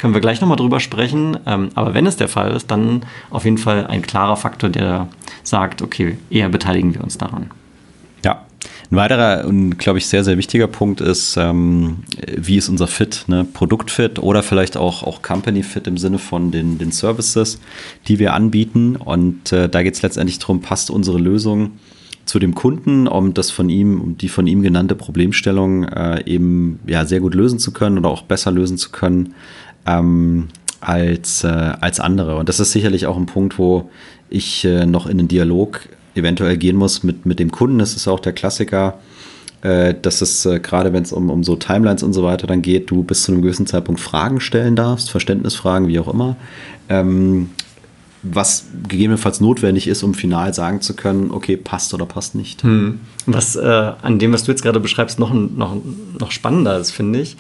können 0.02 0.16
wir 0.16 0.22
gleich 0.22 0.42
nochmal 0.42 0.58
drüber 0.58 0.80
sprechen. 0.80 1.38
Ähm, 1.46 1.70
aber 1.76 1.94
wenn 1.94 2.08
es 2.08 2.18
der 2.18 2.28
Fall 2.28 2.52
ist, 2.56 2.72
dann 2.72 3.04
auf 3.30 3.46
jeden 3.46 3.60
Fall 3.60 3.86
ein 3.86 4.02
klarer 4.02 4.36
Faktor, 4.36 4.72
der 4.72 5.08
sagt, 5.44 5.84
okay, 5.84 6.18
eher 6.32 6.50
beteiligen 6.50 6.96
wir 6.96 7.04
uns 7.04 7.20
daran. 7.20 7.52
Ja, 8.26 8.44
ein 8.90 8.96
weiterer 8.96 9.46
und, 9.46 9.78
glaube 9.78 10.00
ich, 10.00 10.08
sehr, 10.08 10.24
sehr 10.24 10.40
wichtiger 10.40 10.66
Punkt 10.66 11.02
ist, 11.02 11.38
ähm, 11.38 11.98
wie 12.36 12.58
ist 12.58 12.68
unser 12.68 12.88
Fit, 12.88 13.26
ne? 13.28 13.46
Produktfit 13.46 14.18
oder 14.18 14.42
vielleicht 14.42 14.76
auch, 14.76 15.04
auch 15.04 15.22
Company-Fit 15.22 15.86
im 15.86 15.98
Sinne 15.98 16.18
von 16.18 16.50
den, 16.50 16.80
den 16.80 16.92
Services, 16.92 17.60
die 18.08 18.18
wir 18.18 18.34
anbieten. 18.34 18.96
Und 18.96 19.52
äh, 19.52 19.70
da 19.70 19.84
geht 19.84 19.94
es 19.94 20.02
letztendlich 20.02 20.40
darum, 20.40 20.62
passt 20.62 20.90
unsere 20.90 21.20
Lösung 21.20 21.74
zu 22.26 22.40
dem 22.40 22.56
Kunden, 22.56 23.08
um 23.08 23.36
das 23.36 23.52
von 23.52 23.70
ihm, 23.70 24.02
um 24.02 24.18
die 24.18 24.30
von 24.30 24.48
ihm 24.48 24.64
genannte 24.64 24.96
Problemstellung 24.96 25.84
äh, 25.84 26.24
eben 26.26 26.80
ja, 26.88 27.06
sehr 27.06 27.20
gut 27.20 27.36
lösen 27.36 27.60
zu 27.60 27.72
können 27.72 28.00
oder 28.00 28.10
auch 28.10 28.24
besser 28.24 28.52
lösen 28.52 28.78
zu 28.78 28.90
können 28.90 29.36
ähm, 29.86 30.50
als, 30.80 31.44
äh, 31.44 31.48
als 31.48 32.00
andere. 32.00 32.38
Und 32.38 32.50
das 32.50 32.60
ist 32.60 32.72
sicherlich 32.72 33.06
auch 33.06 33.18
ein 33.18 33.26
Punkt, 33.26 33.58
wo 33.58 33.90
ich 34.30 34.66
äh, 34.66 34.86
noch 34.86 35.08
in 35.08 35.18
den 35.18 35.28
Dialog 35.28 35.82
eventuell 36.16 36.58
gehen 36.58 36.76
muss 36.76 37.04
mit, 37.04 37.26
mit 37.26 37.40
dem 37.40 37.52
Kunden. 37.52 37.80
Das 37.80 37.96
ist 37.96 38.08
auch 38.08 38.20
der 38.20 38.34
Klassiker, 38.34 39.00
äh, 39.62 39.94
dass 40.00 40.22
es 40.22 40.46
äh, 40.46 40.60
gerade, 40.60 40.92
wenn 40.94 41.04
es 41.04 41.14
um, 41.14 41.30
um 41.30 41.44
so 41.44 41.56
Timelines 41.56 42.04
und 42.04 42.14
so 42.14 42.24
weiter 42.24 42.48
dann 42.48 42.62
geht, 42.62 42.90
du 42.90 43.04
bis 43.04 43.24
zu 43.24 43.32
einem 43.32 43.42
gewissen 43.42 43.68
Zeitpunkt 43.68 44.02
Fragen 44.02 44.40
stellen 44.40 44.76
darfst, 44.76 45.12
Verständnisfragen, 45.12 45.88
wie 45.88 46.00
auch 46.00 46.12
immer. 46.12 46.36
Ähm, 46.90 47.50
was 48.24 48.66
gegebenenfalls 48.88 49.42
notwendig 49.42 49.88
ist, 49.88 50.04
um 50.04 50.14
final 50.14 50.54
sagen 50.54 50.82
zu 50.82 50.96
können, 50.96 51.32
okay, 51.32 51.58
passt 51.58 51.94
oder 51.94 52.06
passt 52.06 52.36
nicht. 52.36 52.62
Hm. 52.62 53.00
Was 53.26 53.56
äh, 53.56 53.92
an 54.02 54.20
dem, 54.20 54.32
was 54.32 54.44
du 54.44 54.52
jetzt 54.52 54.62
gerade 54.62 54.80
beschreibst, 54.80 55.18
noch, 55.18 55.34
noch, 55.34 55.76
noch 56.20 56.32
spannender 56.32 56.78
ist, 56.78 56.92
finde 56.92 57.20
ich. 57.20 57.36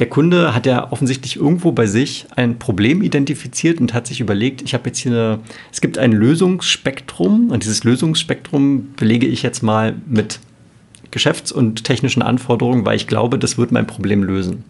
Der 0.00 0.08
Kunde 0.08 0.54
hat 0.54 0.64
ja 0.64 0.90
offensichtlich 0.90 1.36
irgendwo 1.36 1.72
bei 1.72 1.86
sich 1.86 2.26
ein 2.34 2.58
Problem 2.58 3.02
identifiziert 3.02 3.80
und 3.80 3.92
hat 3.92 4.06
sich 4.06 4.20
überlegt, 4.20 4.62
ich 4.62 4.72
habe 4.72 4.86
jetzt 4.86 4.98
hier 4.98 5.12
eine, 5.12 5.38
es 5.70 5.82
gibt 5.82 5.98
ein 5.98 6.12
Lösungsspektrum 6.12 7.50
und 7.50 7.62
dieses 7.62 7.84
Lösungsspektrum 7.84 8.94
belege 8.96 9.26
ich 9.26 9.42
jetzt 9.42 9.62
mal 9.62 9.94
mit 10.06 10.40
geschäfts- 11.10 11.52
und 11.52 11.84
technischen 11.84 12.22
Anforderungen, 12.22 12.84
weil 12.84 12.96
ich 12.96 13.06
glaube, 13.06 13.38
das 13.38 13.58
wird 13.58 13.72
mein 13.72 13.86
Problem 13.86 14.22
lösen. 14.22 14.64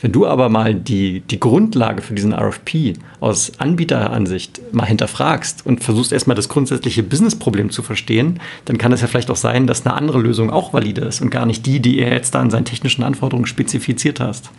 Wenn 0.00 0.12
du 0.12 0.26
aber 0.26 0.48
mal 0.48 0.74
die, 0.74 1.20
die 1.20 1.38
Grundlage 1.38 2.02
für 2.02 2.14
diesen 2.14 2.32
RFP 2.32 2.94
aus 3.20 3.52
Anbieteransicht 3.58 4.60
mal 4.72 4.86
hinterfragst 4.86 5.64
und 5.64 5.84
versuchst 5.84 6.12
erstmal 6.12 6.34
das 6.34 6.48
grundsätzliche 6.48 7.02
Businessproblem 7.02 7.70
zu 7.70 7.82
verstehen, 7.82 8.40
dann 8.64 8.78
kann 8.78 8.92
es 8.92 9.00
ja 9.00 9.06
vielleicht 9.06 9.30
auch 9.30 9.36
sein, 9.36 9.66
dass 9.66 9.86
eine 9.86 9.94
andere 9.94 10.18
Lösung 10.18 10.50
auch 10.50 10.72
valide 10.72 11.02
ist 11.02 11.20
und 11.20 11.30
gar 11.30 11.46
nicht 11.46 11.66
die, 11.66 11.80
die 11.80 12.00
er 12.00 12.12
jetzt 12.12 12.34
da 12.34 12.42
in 12.42 12.50
seinen 12.50 12.64
technischen 12.64 13.04
Anforderungen 13.04 13.46
spezifiziert 13.46 14.18
hast. 14.18 14.50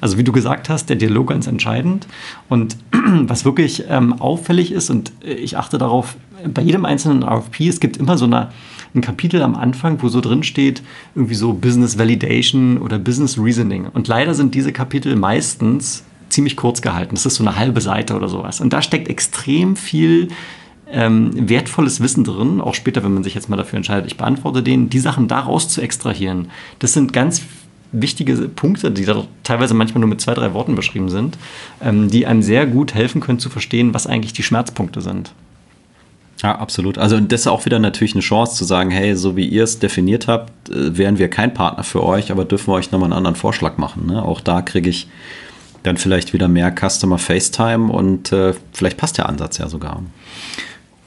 Also 0.00 0.18
wie 0.18 0.24
du 0.24 0.32
gesagt 0.32 0.68
hast, 0.68 0.90
der 0.90 0.96
Dialog 0.96 1.28
ganz 1.28 1.46
entscheidend. 1.46 2.06
Und 2.48 2.76
was 3.22 3.44
wirklich 3.44 3.84
ähm, 3.88 4.20
auffällig 4.20 4.72
ist, 4.72 4.90
und 4.90 5.12
ich 5.22 5.56
achte 5.56 5.78
darauf, 5.78 6.16
bei 6.52 6.62
jedem 6.62 6.84
einzelnen 6.84 7.22
RFP, 7.22 7.68
es 7.68 7.80
gibt 7.80 7.96
immer 7.96 8.18
so 8.18 8.24
eine 8.24 8.48
ein 8.94 9.00
Kapitel 9.00 9.42
am 9.42 9.54
Anfang, 9.54 10.02
wo 10.02 10.08
so 10.08 10.20
drin 10.20 10.42
steht, 10.42 10.82
irgendwie 11.14 11.34
so 11.34 11.52
Business 11.52 11.98
Validation 11.98 12.78
oder 12.78 12.98
Business 12.98 13.38
Reasoning. 13.38 13.86
Und 13.86 14.08
leider 14.08 14.34
sind 14.34 14.54
diese 14.54 14.72
Kapitel 14.72 15.16
meistens 15.16 16.04
ziemlich 16.28 16.56
kurz 16.56 16.82
gehalten. 16.82 17.14
Das 17.14 17.26
ist 17.26 17.36
so 17.36 17.44
eine 17.44 17.56
halbe 17.56 17.80
Seite 17.80 18.14
oder 18.14 18.28
sowas. 18.28 18.60
Und 18.60 18.72
da 18.72 18.82
steckt 18.82 19.08
extrem 19.08 19.76
viel 19.76 20.28
ähm, 20.90 21.30
wertvolles 21.48 22.00
Wissen 22.00 22.24
drin, 22.24 22.60
auch 22.60 22.74
später, 22.74 23.04
wenn 23.04 23.14
man 23.14 23.22
sich 23.22 23.34
jetzt 23.34 23.48
mal 23.48 23.56
dafür 23.56 23.76
entscheidet, 23.76 24.06
ich 24.06 24.16
beantworte 24.16 24.62
den, 24.62 24.90
die 24.90 24.98
Sachen 24.98 25.28
daraus 25.28 25.68
zu 25.68 25.80
extrahieren. 25.80 26.50
Das 26.78 26.92
sind 26.92 27.12
ganz 27.12 27.42
wichtige 27.92 28.34
Punkte, 28.48 28.90
die 28.90 29.04
da 29.04 29.24
teilweise 29.42 29.74
manchmal 29.74 30.00
nur 30.00 30.08
mit 30.08 30.20
zwei, 30.20 30.34
drei 30.34 30.52
Worten 30.54 30.74
beschrieben 30.74 31.08
sind, 31.08 31.38
ähm, 31.82 32.10
die 32.10 32.26
einem 32.26 32.42
sehr 32.42 32.66
gut 32.66 32.94
helfen 32.94 33.20
können 33.20 33.38
zu 33.38 33.50
verstehen, 33.50 33.94
was 33.94 34.06
eigentlich 34.06 34.32
die 34.32 34.42
Schmerzpunkte 34.42 35.00
sind. 35.00 35.32
Ja, 36.42 36.58
absolut. 36.58 36.96
Also 36.96 37.20
das 37.20 37.42
ist 37.42 37.46
auch 37.46 37.66
wieder 37.66 37.78
natürlich 37.78 38.14
eine 38.14 38.22
Chance 38.22 38.56
zu 38.56 38.64
sagen, 38.64 38.90
hey, 38.90 39.14
so 39.14 39.36
wie 39.36 39.46
ihr 39.46 39.64
es 39.64 39.78
definiert 39.78 40.26
habt, 40.26 40.70
äh, 40.70 40.96
wären 40.96 41.18
wir 41.18 41.28
kein 41.28 41.52
Partner 41.52 41.84
für 41.84 42.02
euch, 42.02 42.30
aber 42.32 42.44
dürfen 42.44 42.68
wir 42.68 42.74
euch 42.74 42.92
nochmal 42.92 43.08
einen 43.08 43.18
anderen 43.18 43.36
Vorschlag 43.36 43.76
machen. 43.76 44.06
Ne? 44.06 44.22
Auch 44.22 44.40
da 44.40 44.62
kriege 44.62 44.88
ich 44.88 45.08
dann 45.82 45.96
vielleicht 45.96 46.32
wieder 46.32 46.48
mehr 46.48 46.74
Customer 46.74 47.18
FaceTime 47.18 47.92
und 47.92 48.32
äh, 48.32 48.54
vielleicht 48.72 48.96
passt 48.96 49.18
der 49.18 49.28
Ansatz 49.28 49.58
ja 49.58 49.68
sogar. 49.68 50.02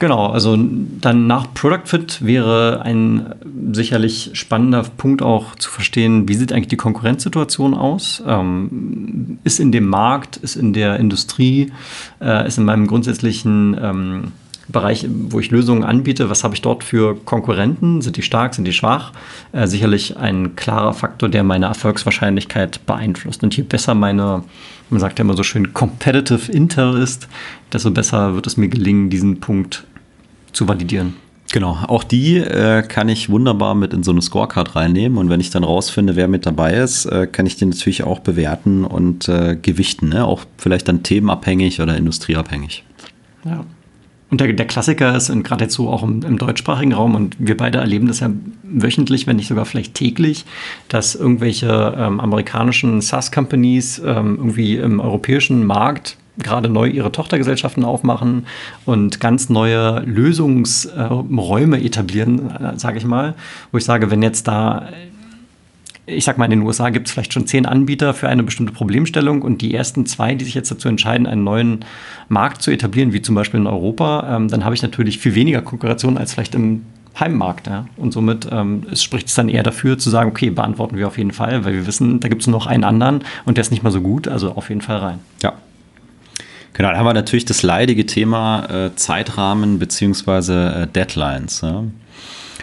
Genau, 0.00 0.26
also 0.26 0.58
dann 0.58 1.28
nach 1.28 1.54
Product 1.54 1.86
Fit 1.86 2.24
wäre 2.24 2.82
ein 2.82 3.34
sicherlich 3.72 4.30
spannender 4.34 4.82
Punkt 4.82 5.22
auch 5.22 5.54
zu 5.54 5.70
verstehen, 5.70 6.28
wie 6.28 6.34
sieht 6.34 6.52
eigentlich 6.52 6.68
die 6.68 6.76
Konkurrenzsituation 6.76 7.74
aus? 7.74 8.22
Ähm, 8.26 9.38
ist 9.44 9.60
in 9.60 9.70
dem 9.70 9.86
Markt, 9.86 10.36
ist 10.36 10.56
in 10.56 10.72
der 10.72 10.98
Industrie, 10.98 11.72
äh, 12.20 12.46
ist 12.46 12.58
in 12.58 12.64
meinem 12.64 12.88
grundsätzlichen 12.88 13.76
ähm, 13.80 14.32
Bereich, 14.68 15.06
wo 15.08 15.40
ich 15.40 15.50
Lösungen 15.50 15.84
anbiete, 15.84 16.30
was 16.30 16.44
habe 16.44 16.54
ich 16.54 16.62
dort 16.62 16.84
für 16.84 17.16
Konkurrenten? 17.16 18.00
Sind 18.00 18.16
die 18.16 18.22
stark, 18.22 18.54
sind 18.54 18.64
die 18.64 18.72
schwach? 18.72 19.12
Äh, 19.52 19.66
sicherlich 19.66 20.16
ein 20.16 20.56
klarer 20.56 20.94
Faktor, 20.94 21.28
der 21.28 21.44
meine 21.44 21.66
Erfolgswahrscheinlichkeit 21.66 22.86
beeinflusst. 22.86 23.42
Und 23.42 23.56
je 23.56 23.62
besser 23.62 23.94
meine, 23.94 24.42
man 24.90 25.00
sagt 25.00 25.18
ja 25.18 25.24
immer 25.24 25.36
so 25.36 25.42
schön, 25.42 25.74
competitive 25.74 26.50
Intel 26.50 26.96
ist, 26.96 27.28
desto 27.72 27.90
besser 27.90 28.34
wird 28.34 28.46
es 28.46 28.56
mir 28.56 28.68
gelingen, 28.68 29.10
diesen 29.10 29.40
Punkt 29.40 29.84
zu 30.52 30.66
validieren. 30.66 31.14
Genau, 31.52 31.78
auch 31.86 32.02
die 32.02 32.38
äh, 32.38 32.82
kann 32.82 33.08
ich 33.08 33.28
wunderbar 33.28 33.74
mit 33.76 33.92
in 33.92 34.02
so 34.02 34.10
eine 34.10 34.22
Scorecard 34.22 34.74
reinnehmen 34.74 35.18
und 35.18 35.30
wenn 35.30 35.38
ich 35.38 35.50
dann 35.50 35.62
rausfinde, 35.62 36.16
wer 36.16 36.26
mit 36.26 36.46
dabei 36.46 36.74
ist, 36.74 37.06
äh, 37.06 37.28
kann 37.30 37.46
ich 37.46 37.56
den 37.56 37.68
natürlich 37.68 38.02
auch 38.02 38.18
bewerten 38.20 38.84
und 38.84 39.28
äh, 39.28 39.56
gewichten, 39.60 40.08
ne? 40.08 40.24
auch 40.24 40.40
vielleicht 40.56 40.88
dann 40.88 41.02
themenabhängig 41.04 41.80
oder 41.80 41.96
industrieabhängig. 41.96 42.82
Ja. 43.44 43.64
Und 44.34 44.40
der, 44.40 44.52
der 44.52 44.66
Klassiker 44.66 45.14
ist, 45.14 45.30
und 45.30 45.44
gerade 45.44 45.62
jetzt 45.62 45.74
so 45.74 45.88
auch 45.88 46.02
im, 46.02 46.24
im, 46.24 46.38
deutschsprachigen 46.38 46.92
Raum, 46.92 47.14
und 47.14 47.36
wir 47.38 47.56
beide 47.56 47.78
erleben 47.78 48.08
das 48.08 48.18
ja 48.18 48.30
wöchentlich, 48.64 49.28
wenn 49.28 49.36
nicht 49.36 49.46
sogar 49.46 49.64
vielleicht 49.64 49.94
täglich, 49.94 50.44
dass 50.88 51.14
irgendwelche 51.14 51.94
ähm, 51.96 52.18
amerikanischen 52.18 53.00
SaaS-Companies 53.00 54.00
ähm, 54.00 54.34
irgendwie 54.38 54.74
im 54.74 54.98
europäischen 54.98 55.64
Markt 55.64 56.16
gerade 56.36 56.68
neu 56.68 56.88
ihre 56.88 57.12
Tochtergesellschaften 57.12 57.84
aufmachen 57.84 58.46
und 58.86 59.20
ganz 59.20 59.50
neue 59.50 60.00
Lösungsräume 60.00 61.80
etablieren, 61.80 62.50
äh, 62.50 62.76
sage 62.76 62.98
ich 62.98 63.04
mal, 63.04 63.34
wo 63.70 63.78
ich 63.78 63.84
sage, 63.84 64.10
wenn 64.10 64.20
jetzt 64.20 64.48
da 64.48 64.88
ich 66.06 66.24
sag 66.24 66.36
mal, 66.36 66.44
in 66.44 66.50
den 66.50 66.62
USA 66.62 66.90
gibt 66.90 67.06
es 67.06 67.12
vielleicht 67.12 67.32
schon 67.32 67.46
zehn 67.46 67.66
Anbieter 67.66 68.12
für 68.12 68.28
eine 68.28 68.42
bestimmte 68.42 68.72
Problemstellung 68.72 69.42
und 69.42 69.62
die 69.62 69.74
ersten 69.74 70.04
zwei, 70.06 70.34
die 70.34 70.44
sich 70.44 70.54
jetzt 70.54 70.70
dazu 70.70 70.88
entscheiden, 70.88 71.26
einen 71.26 71.44
neuen 71.44 71.84
Markt 72.28 72.62
zu 72.62 72.70
etablieren, 72.70 73.12
wie 73.12 73.22
zum 73.22 73.34
Beispiel 73.34 73.60
in 73.60 73.66
Europa, 73.66 74.36
ähm, 74.36 74.48
dann 74.48 74.64
habe 74.64 74.74
ich 74.74 74.82
natürlich 74.82 75.18
viel 75.18 75.34
weniger 75.34 75.62
Konkurrenz 75.62 76.04
als 76.04 76.34
vielleicht 76.34 76.54
im 76.54 76.84
Heimmarkt. 77.18 77.68
Ja? 77.68 77.86
Und 77.96 78.12
somit 78.12 78.48
ähm, 78.50 78.84
es 78.90 79.02
spricht 79.02 79.28
es 79.28 79.34
dann 79.34 79.48
eher 79.48 79.62
dafür 79.62 79.96
zu 79.96 80.10
sagen, 80.10 80.30
okay, 80.30 80.50
beantworten 80.50 80.96
wir 80.96 81.06
auf 81.06 81.16
jeden 81.16 81.30
Fall, 81.30 81.64
weil 81.64 81.74
wir 81.74 81.86
wissen, 81.86 82.20
da 82.20 82.28
gibt 82.28 82.42
es 82.42 82.48
noch 82.48 82.66
einen 82.66 82.84
anderen 82.84 83.22
und 83.44 83.56
der 83.56 83.62
ist 83.62 83.70
nicht 83.70 83.82
mal 83.82 83.92
so 83.92 84.00
gut, 84.00 84.28
also 84.28 84.52
auf 84.52 84.68
jeden 84.68 84.80
Fall 84.80 84.98
rein. 84.98 85.18
Ja. 85.42 85.54
Genau, 86.72 86.90
da 86.90 86.98
haben 86.98 87.06
wir 87.06 87.14
natürlich 87.14 87.44
das 87.44 87.62
leidige 87.62 88.04
Thema 88.04 88.86
äh, 88.86 88.96
Zeitrahmen 88.96 89.78
bzw. 89.78 90.82
Äh, 90.82 90.86
Deadlines. 90.88 91.60
Ja? 91.60 91.84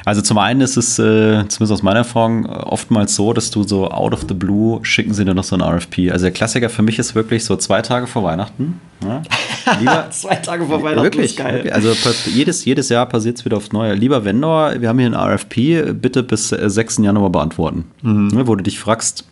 Also 0.05 0.21
zum 0.21 0.37
einen 0.37 0.61
ist 0.61 0.77
es, 0.77 0.97
äh, 0.99 1.47
zumindest 1.47 1.71
aus 1.71 1.83
meiner 1.83 1.99
Erfahrung, 1.99 2.45
oftmals 2.45 3.15
so, 3.15 3.33
dass 3.33 3.51
du 3.51 3.63
so 3.63 3.89
out 3.89 4.13
of 4.13 4.25
the 4.27 4.33
blue 4.33 4.83
schicken 4.83 5.13
sie 5.13 5.25
dir 5.25 5.33
noch 5.33 5.43
so 5.43 5.55
ein 5.55 5.61
RFP. 5.61 6.11
Also 6.11 6.23
der 6.25 6.31
Klassiker 6.31 6.69
für 6.69 6.81
mich 6.81 6.99
ist 6.99 7.15
wirklich 7.15 7.45
so 7.45 7.55
zwei 7.55 7.81
Tage 7.81 8.07
vor 8.07 8.23
Weihnachten. 8.23 8.79
Ja? 9.03 9.21
Lieber, 9.79 10.07
zwei 10.11 10.35
Tage 10.35 10.65
vor 10.65 10.81
Weihnachten 10.83 11.03
wirklich, 11.03 11.31
ist 11.31 11.37
geil. 11.37 11.69
Also 11.71 11.93
jedes, 12.27 12.65
jedes 12.65 12.89
Jahr 12.89 13.05
passiert 13.05 13.37
es 13.37 13.45
wieder 13.45 13.57
aufs 13.57 13.71
Neue. 13.71 13.93
Lieber 13.93 14.25
Vendor, 14.25 14.79
wir 14.79 14.89
haben 14.89 14.99
hier 14.99 15.07
ein 15.07 15.15
RFP, 15.15 15.93
bitte 15.93 16.23
bis 16.23 16.49
6. 16.49 16.99
Äh, 16.99 17.03
Januar 17.03 17.29
beantworten. 17.29 17.85
Mhm. 18.01 18.27
Ne, 18.27 18.47
wo 18.47 18.55
du 18.55 18.63
dich 18.63 18.79
fragst, 18.79 19.25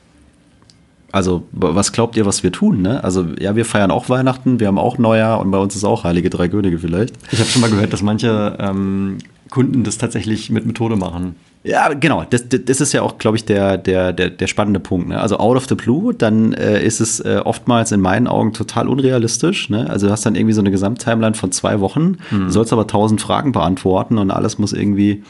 also, 1.11 1.43
was 1.51 1.91
glaubt 1.91 2.17
ihr, 2.17 2.25
was 2.25 2.43
wir 2.43 2.51
tun? 2.51 2.83
Ne? 2.83 3.03
Also, 3.03 3.25
ja, 3.39 3.55
wir 3.55 3.65
feiern 3.65 3.89
auch 3.89 4.09
Weihnachten, 4.09 4.59
wir 4.59 4.67
haben 4.67 4.77
auch 4.77 4.99
Neujahr 4.99 5.39
und 5.39 5.49
bei 5.49 5.57
uns 5.57 5.75
ist 5.75 5.83
auch 5.83 6.03
Heilige 6.03 6.29
Drei 6.29 6.49
Könige 6.49 6.77
vielleicht. 6.77 7.15
Ich 7.31 7.39
habe 7.39 7.49
schon 7.49 7.61
mal 7.61 7.71
gehört, 7.71 7.91
dass 7.93 8.03
manche 8.03 8.55
ähm, 8.59 9.17
Kunden 9.49 9.83
das 9.83 9.97
tatsächlich 9.97 10.49
mit 10.49 10.65
Methode 10.65 10.95
machen. 10.95 11.35
Ja, 11.63 11.93
genau. 11.93 12.25
Das, 12.29 12.45
das 12.47 12.79
ist 12.79 12.93
ja 12.93 13.01
auch, 13.01 13.17
glaube 13.17 13.35
ich, 13.35 13.43
der, 13.43 13.77
der, 13.77 14.13
der, 14.13 14.29
der 14.29 14.47
spannende 14.47 14.79
Punkt. 14.79 15.09
Ne? 15.09 15.19
Also 15.19 15.37
out 15.39 15.57
of 15.57 15.67
the 15.67 15.75
blue, 15.75 16.13
dann 16.13 16.53
äh, 16.53 16.81
ist 16.81 17.01
es 17.01 17.19
äh, 17.19 17.41
oftmals 17.43 17.91
in 17.91 17.99
meinen 17.99 18.27
Augen 18.27 18.53
total 18.53 18.87
unrealistisch. 18.87 19.69
Ne? 19.69 19.89
Also 19.89 20.07
du 20.07 20.11
hast 20.13 20.25
dann 20.25 20.35
irgendwie 20.35 20.53
so 20.53 20.61
eine 20.61 20.71
Gesamttimeline 20.71 21.35
von 21.35 21.51
zwei 21.51 21.81
Wochen, 21.81 22.17
mhm. 22.31 22.45
du 22.45 22.49
sollst 22.49 22.71
aber 22.71 22.87
tausend 22.87 23.19
Fragen 23.19 23.51
beantworten 23.51 24.17
und 24.17 24.31
alles 24.31 24.57
muss 24.57 24.71
irgendwie 24.71 25.23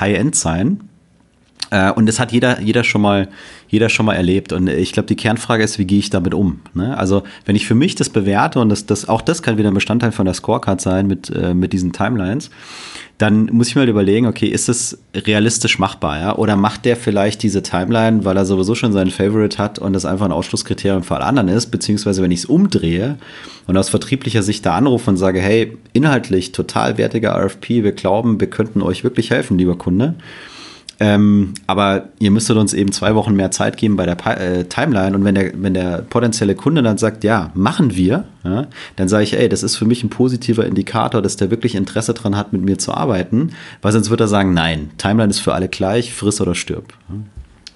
High-End 0.00 0.34
sein. 0.34 0.80
Äh, 1.70 1.92
und 1.92 2.06
das 2.06 2.18
hat 2.18 2.32
jeder, 2.32 2.60
jeder 2.60 2.84
schon 2.84 3.02
mal, 3.02 3.28
jeder 3.68 3.88
schon 3.88 4.06
mal 4.06 4.14
erlebt. 4.14 4.52
Und 4.52 4.68
ich 4.68 4.92
glaube, 4.92 5.06
die 5.06 5.16
Kernfrage 5.16 5.62
ist, 5.62 5.78
wie 5.78 5.84
gehe 5.84 5.98
ich 5.98 6.10
damit 6.10 6.34
um? 6.34 6.60
Ne? 6.74 6.96
Also, 6.96 7.22
wenn 7.44 7.56
ich 7.56 7.66
für 7.66 7.74
mich 7.74 7.94
das 7.94 8.10
bewerte 8.10 8.60
und 8.60 8.68
das, 8.68 8.86
das, 8.86 9.08
auch 9.08 9.20
das 9.20 9.42
kann 9.42 9.58
wieder 9.58 9.70
ein 9.70 9.74
Bestandteil 9.74 10.12
von 10.12 10.24
der 10.24 10.34
Scorecard 10.34 10.80
sein 10.80 11.06
mit, 11.06 11.30
äh, 11.30 11.54
mit 11.54 11.72
diesen 11.72 11.92
Timelines, 11.92 12.50
dann 13.18 13.46
muss 13.46 13.68
ich 13.68 13.74
mal 13.74 13.88
überlegen, 13.88 14.26
okay, 14.26 14.46
ist 14.46 14.68
es 14.68 14.98
realistisch 15.12 15.80
machbar, 15.80 16.20
ja? 16.20 16.36
Oder 16.36 16.54
macht 16.54 16.84
der 16.84 16.96
vielleicht 16.96 17.42
diese 17.42 17.64
Timeline, 17.64 18.24
weil 18.24 18.36
er 18.36 18.46
sowieso 18.46 18.76
schon 18.76 18.92
seinen 18.92 19.10
Favorite 19.10 19.58
hat 19.58 19.80
und 19.80 19.92
das 19.92 20.04
einfach 20.04 20.26
ein 20.26 20.32
Ausschlusskriterium 20.32 21.02
für 21.02 21.16
alle 21.16 21.24
anderen 21.24 21.48
ist, 21.48 21.66
beziehungsweise 21.66 22.22
wenn 22.22 22.30
ich 22.30 22.40
es 22.40 22.44
umdrehe 22.44 23.18
und 23.66 23.76
aus 23.76 23.88
vertrieblicher 23.88 24.44
Sicht 24.44 24.64
da 24.64 24.76
anrufe 24.76 25.10
und 25.10 25.16
sage, 25.16 25.40
hey, 25.40 25.76
inhaltlich 25.92 26.52
total 26.52 26.96
wertiger 26.96 27.34
RFP, 27.36 27.82
wir 27.82 27.92
glauben, 27.92 28.38
wir 28.38 28.48
könnten 28.48 28.82
euch 28.82 29.02
wirklich 29.02 29.30
helfen, 29.30 29.58
lieber 29.58 29.76
Kunde 29.76 30.14
ähm, 31.00 31.54
aber 31.66 32.08
ihr 32.18 32.30
müsstet 32.30 32.56
uns 32.56 32.74
eben 32.74 32.90
zwei 32.90 33.14
Wochen 33.14 33.34
mehr 33.34 33.50
Zeit 33.50 33.76
geben 33.76 33.96
bei 33.96 34.04
der 34.04 34.16
Pi 34.16 34.30
äh, 34.30 34.64
Timeline. 34.64 35.14
Und 35.16 35.24
wenn 35.24 35.34
der, 35.34 35.52
wenn 35.54 35.74
der 35.74 36.02
potenzielle 36.02 36.56
Kunde 36.56 36.82
dann 36.82 36.98
sagt, 36.98 37.22
ja, 37.22 37.50
machen 37.54 37.94
wir, 37.94 38.24
ja, 38.44 38.66
dann 38.96 39.08
sage 39.08 39.24
ich, 39.24 39.38
ey, 39.38 39.48
das 39.48 39.62
ist 39.62 39.76
für 39.76 39.84
mich 39.84 40.02
ein 40.02 40.10
positiver 40.10 40.66
Indikator, 40.66 41.22
dass 41.22 41.36
der 41.36 41.50
wirklich 41.50 41.76
Interesse 41.76 42.14
daran 42.14 42.36
hat, 42.36 42.52
mit 42.52 42.62
mir 42.62 42.78
zu 42.78 42.92
arbeiten. 42.92 43.52
Weil 43.80 43.92
sonst 43.92 44.10
wird 44.10 44.20
er 44.20 44.28
sagen, 44.28 44.54
nein, 44.54 44.90
Timeline 44.98 45.30
ist 45.30 45.38
für 45.38 45.54
alle 45.54 45.68
gleich, 45.68 46.12
friss 46.12 46.40
oder 46.40 46.54
stirb. 46.56 46.92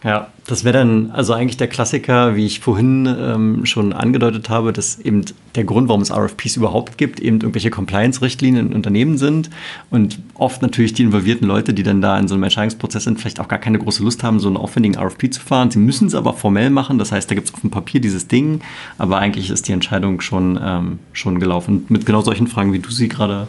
Ja, 0.05 0.29
das 0.47 0.65
wäre 0.65 0.79
dann 0.79 1.12
also 1.12 1.33
eigentlich 1.33 1.57
der 1.57 1.69
Klassiker, 1.69 2.35
wie 2.35 2.45
ich 2.45 2.59
vorhin 2.59 3.07
ähm, 3.07 3.65
schon 3.65 3.93
angedeutet 3.93 4.51
habe, 4.51 4.73
dass 4.73 4.99
eben 4.99 5.25
der 5.55 5.62
Grund, 5.62 5.88
warum 5.88 6.03
es 6.03 6.11
RFPs 6.11 6.57
überhaupt 6.57 6.99
gibt, 6.99 7.21
eben 7.21 7.37
irgendwelche 7.37 7.71
Compliance-Richtlinien 7.71 8.67
in 8.67 8.73
Unternehmen 8.75 9.17
sind 9.17 9.49
und 9.91 10.19
oft 10.35 10.61
natürlich 10.61 10.93
die 10.95 11.05
involvierten 11.05 11.47
Leute, 11.47 11.73
die 11.73 11.85
dann 11.85 12.03
da 12.03 12.19
in 12.19 12.27
so 12.27 12.35
einem 12.35 12.43
Entscheidungsprozess 12.43 13.05
sind, 13.05 13.21
vielleicht 13.21 13.38
auch 13.38 13.47
gar 13.47 13.61
keine 13.61 13.79
große 13.79 14.03
Lust 14.03 14.25
haben, 14.25 14.41
so 14.41 14.49
einen 14.49 14.57
aufwendigen 14.57 14.99
RFP 14.99 15.31
zu 15.31 15.41
fahren. 15.41 15.71
Sie 15.71 15.79
müssen 15.79 16.09
es 16.09 16.17
aber 16.17 16.35
formell 16.35 16.71
machen, 16.71 16.99
das 16.99 17.12
heißt, 17.12 17.31
da 17.31 17.37
gibt 17.37 17.49
es 17.49 17.55
auf 17.55 17.61
dem 17.61 17.71
Papier 17.71 18.01
dieses 18.01 18.27
Ding, 18.27 18.61
aber 18.99 19.19
eigentlich 19.19 19.51
ist 19.51 19.69
die 19.69 19.73
Entscheidung 19.73 20.21
schon, 20.21 20.59
ähm, 20.61 20.99
schon 21.12 21.38
gelaufen. 21.38 21.77
Und 21.77 21.91
mit 21.91 22.07
genau 22.07 22.23
solchen 22.23 22.49
Fragen, 22.49 22.73
wie 22.73 22.81
du 22.81 22.91
sie 22.91 23.09
gerade 23.09 23.47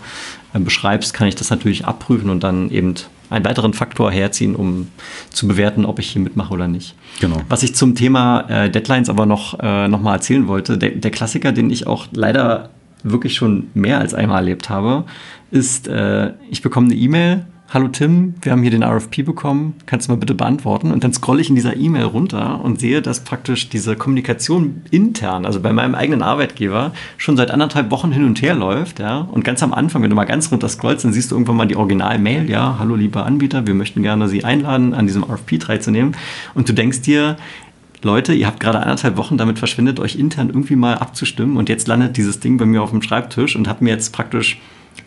beschreibst, 0.54 1.14
kann 1.14 1.28
ich 1.28 1.36
das 1.36 1.50
natürlich 1.50 1.86
abprüfen 1.86 2.30
und 2.30 2.44
dann 2.44 2.70
eben 2.70 2.96
einen 3.30 3.46
weiteren 3.46 3.74
Faktor 3.74 4.12
herziehen, 4.12 4.56
um 4.56 4.88
zu 5.32 5.48
bewerten, 5.48 5.86
ob 5.86 6.00
ich 6.00 6.12
hier 6.12 6.22
mitmache 6.22 6.54
oder 6.54 6.68
nicht. 6.68 6.96
Genau. 7.20 7.42
Was 7.50 7.64
ich 7.64 7.74
zum 7.76 7.96
Thema 7.96 8.42
äh, 8.50 8.70
Deadlines 8.70 9.10
aber 9.10 9.26
noch, 9.26 9.60
äh, 9.60 9.88
noch 9.88 10.02
mal 10.02 10.14
erzählen 10.14 10.48
wollte, 10.48 10.78
der, 10.78 10.92
der 10.92 11.12
Klassiker, 11.12 11.52
den 11.52 11.70
ich 11.70 11.88
auch 11.88 12.08
leider 12.12 12.70
wirklich 13.04 13.36
schon 13.36 13.68
mehr 13.74 14.00
als 14.00 14.14
einmal 14.14 14.40
erlebt 14.40 14.70
habe, 14.70 15.06
ist, 15.52 15.88
äh, 15.88 16.34
ich 16.50 16.62
bekomme 16.62 16.88
eine 16.88 16.96
E-Mail 16.96 17.46
hallo 17.74 17.88
Tim, 17.88 18.36
wir 18.44 18.52
haben 18.52 18.62
hier 18.62 18.70
den 18.70 18.84
RFP 18.84 19.24
bekommen, 19.26 19.74
kannst 19.88 20.08
du 20.08 20.12
mal 20.12 20.20
bitte 20.20 20.36
beantworten? 20.36 20.92
Und 20.92 21.04
dann 21.04 21.12
scrolle 21.12 21.42
ich 21.42 21.50
in 21.50 21.56
dieser 21.56 21.76
E-Mail 21.76 22.04
runter 22.04 22.64
und 22.64 22.80
sehe, 22.80 23.02
dass 23.02 23.22
praktisch 23.24 23.68
diese 23.70 23.96
Kommunikation 23.96 24.84
intern, 24.92 25.44
also 25.44 25.60
bei 25.60 25.74
meinem 25.74 25.96
eigenen 25.96 26.22
Arbeitgeber, 26.22 26.92
schon 27.18 27.36
seit 27.36 27.50
anderthalb 27.50 27.90
Wochen 27.90 28.12
hin 28.12 28.26
und 28.26 28.44
her 28.44 28.54
läuft. 28.54 29.00
Ja? 29.00 29.18
Und 29.22 29.44
ganz 29.44 29.64
am 29.64 29.74
Anfang, 29.74 30.04
wenn 30.04 30.12
du 30.12 30.16
mal 30.16 30.26
ganz 30.26 30.52
runter 30.52 30.70
scrollst, 30.70 31.04
dann 31.04 31.14
siehst 31.14 31.32
du 31.32 31.36
irgendwann 31.36 31.58
mal 31.58 31.66
die 31.66 31.76
Original-Mail, 31.76 32.48
ja, 32.48 32.76
hallo 32.78 32.96
lieber 32.96 33.26
Anbieter, 33.26 33.66
wir 33.66 33.74
möchten 33.74 34.04
gerne 34.04 34.30
Sie 34.30 34.44
einladen, 34.44 34.94
an 34.94 35.08
diesem 35.08 35.24
RFP 35.24 35.58
teilzunehmen. 35.58 36.16
Und 36.54 36.70
du 36.70 36.74
denkst 36.74 37.02
dir, 37.02 37.38
Leute, 38.04 38.34
ihr 38.34 38.46
habt 38.46 38.60
gerade 38.60 38.82
anderthalb 38.82 39.18
Wochen 39.18 39.38
damit 39.38 39.58
verschwendet, 39.58 40.00
euch 40.00 40.16
intern 40.16 40.50
irgendwie 40.50 40.76
mal 40.76 41.00
abzustimmen 41.00 41.58
und 41.58 41.70
jetzt 41.70 41.88
landet 41.88 42.18
dieses 42.18 42.40
Ding 42.40 42.58
bei 42.58 42.66
mir 42.66 42.84
auf 42.84 42.92
dem 42.92 43.02
Schreibtisch 43.02 43.56
und 43.56 43.68
hat 43.68 43.82
mir 43.82 43.90
jetzt 43.90 44.14
praktisch 44.14 44.60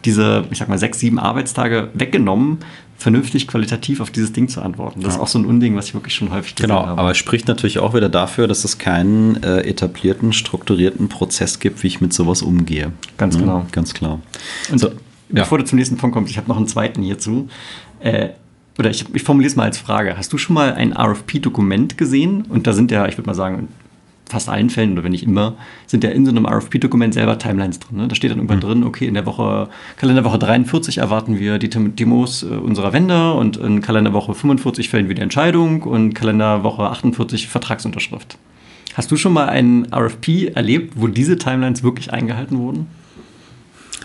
diese, 0.07 0.45
ich 0.51 0.59
sag 0.59 0.69
mal, 0.69 0.79
sechs, 0.79 0.99
sieben 0.99 1.19
Arbeitstage 1.19 1.91
weggenommen, 1.93 2.59
vernünftig 2.97 3.47
qualitativ 3.47 4.01
auf 4.01 4.11
dieses 4.11 4.33
Ding 4.33 4.49
zu 4.49 4.63
antworten. 4.63 5.01
Das 5.01 5.15
ja. 5.15 5.17
ist 5.17 5.23
auch 5.23 5.29
so 5.29 5.39
ein 5.39 5.45
Unding, 5.45 5.77
was 5.77 5.89
ich 5.89 5.95
wirklich 5.95 6.15
schon 6.15 6.31
häufig 6.31 6.55
gesehen 6.55 6.69
genau, 6.69 6.81
habe. 6.81 6.91
Genau, 6.93 7.01
aber 7.03 7.11
es 7.11 7.19
spricht 7.19 7.47
natürlich 7.49 7.79
auch 7.79 7.95
wieder 7.95 8.09
dafür, 8.09 8.49
dass 8.49 8.65
es 8.65 8.79
keinen 8.79 9.43
äh, 9.43 9.61
etablierten, 9.61 10.33
strukturierten 10.33 11.09
Prozess 11.09 11.59
gibt, 11.59 11.83
wie 11.83 11.89
ich 11.89 12.01
mit 12.01 12.15
sowas 12.15 12.41
umgehe. 12.41 12.93
Ganz 13.19 13.35
ja, 13.35 13.41
genau. 13.41 13.67
Ganz 13.73 13.93
klar. 13.93 14.21
Und 14.71 14.79
so, 14.79 14.93
bevor 15.29 15.59
ja. 15.59 15.65
du 15.65 15.69
zum 15.69 15.79
nächsten 15.79 15.99
Punkt 15.99 16.15
kommst, 16.15 16.31
ich 16.31 16.39
habe 16.39 16.49
noch 16.49 16.57
einen 16.57 16.69
zweiten 16.69 17.03
hierzu. 17.03 17.49
Äh, 18.01 18.31
oder 18.79 18.91
ich, 18.91 19.05
ich 19.15 19.23
formuliere 19.23 19.51
es 19.51 19.57
mal 19.57 19.65
als 19.65 19.79
Frage. 19.79 20.17
Hast 20.17 20.33
du 20.33 20.39
schon 20.39 20.55
mal 20.55 20.75
ein 20.75 20.93
RFP-Dokument 20.93 21.99
gesehen? 21.99 22.45
Und 22.49 22.67
da 22.67 22.73
sind 22.73 22.91
ja, 22.91 23.07
ich 23.07 23.19
würde 23.19 23.27
mal 23.27 23.35
sagen, 23.35 23.69
fast 24.29 24.49
allen 24.49 24.71
Fällen 24.71 24.93
oder 24.93 25.05
wenn 25.05 25.13
nicht 25.13 25.25
immer, 25.25 25.55
sind 25.87 26.03
ja 26.03 26.11
in 26.11 26.25
so 26.25 26.31
einem 26.31 26.47
RFP-Dokument 26.47 27.15
selber 27.15 27.39
Timelines 27.39 27.79
drin. 27.79 27.99
Ne? 27.99 28.09
Da 28.09 28.15
steht 28.15 28.31
dann 28.31 28.39
irgendwann 28.39 28.59
mhm. 28.59 28.63
drin, 28.63 28.85
okay, 28.85 29.07
in 29.07 29.15
der 29.15 29.27
Woche, 29.27 29.69
Kalenderwoche 29.97 30.39
43 30.39 30.99
erwarten 30.99 31.39
wir 31.39 31.59
die 31.59 31.69
Demos 31.69 32.43
äh, 32.43 32.47
unserer 32.47 32.93
Vendor 32.93 33.37
und 33.37 33.57
in 33.57 33.81
Kalenderwoche 33.81 34.35
45 34.35 34.89
fällen 34.89 35.09
wir 35.09 35.15
die 35.15 35.23
Entscheidung 35.23 35.83
und 35.83 36.15
Kalenderwoche 36.15 36.83
48 36.83 37.49
Vertragsunterschrift. 37.49 38.39
Hast 38.95 39.11
du 39.11 39.17
schon 39.17 39.33
mal 39.33 39.49
einen 39.49 39.93
RFP 39.93 40.55
erlebt, 40.55 40.95
wo 40.97 41.07
diese 41.07 41.37
Timelines 41.37 41.83
wirklich 41.83 42.13
eingehalten 42.13 42.59
wurden? 42.59 42.87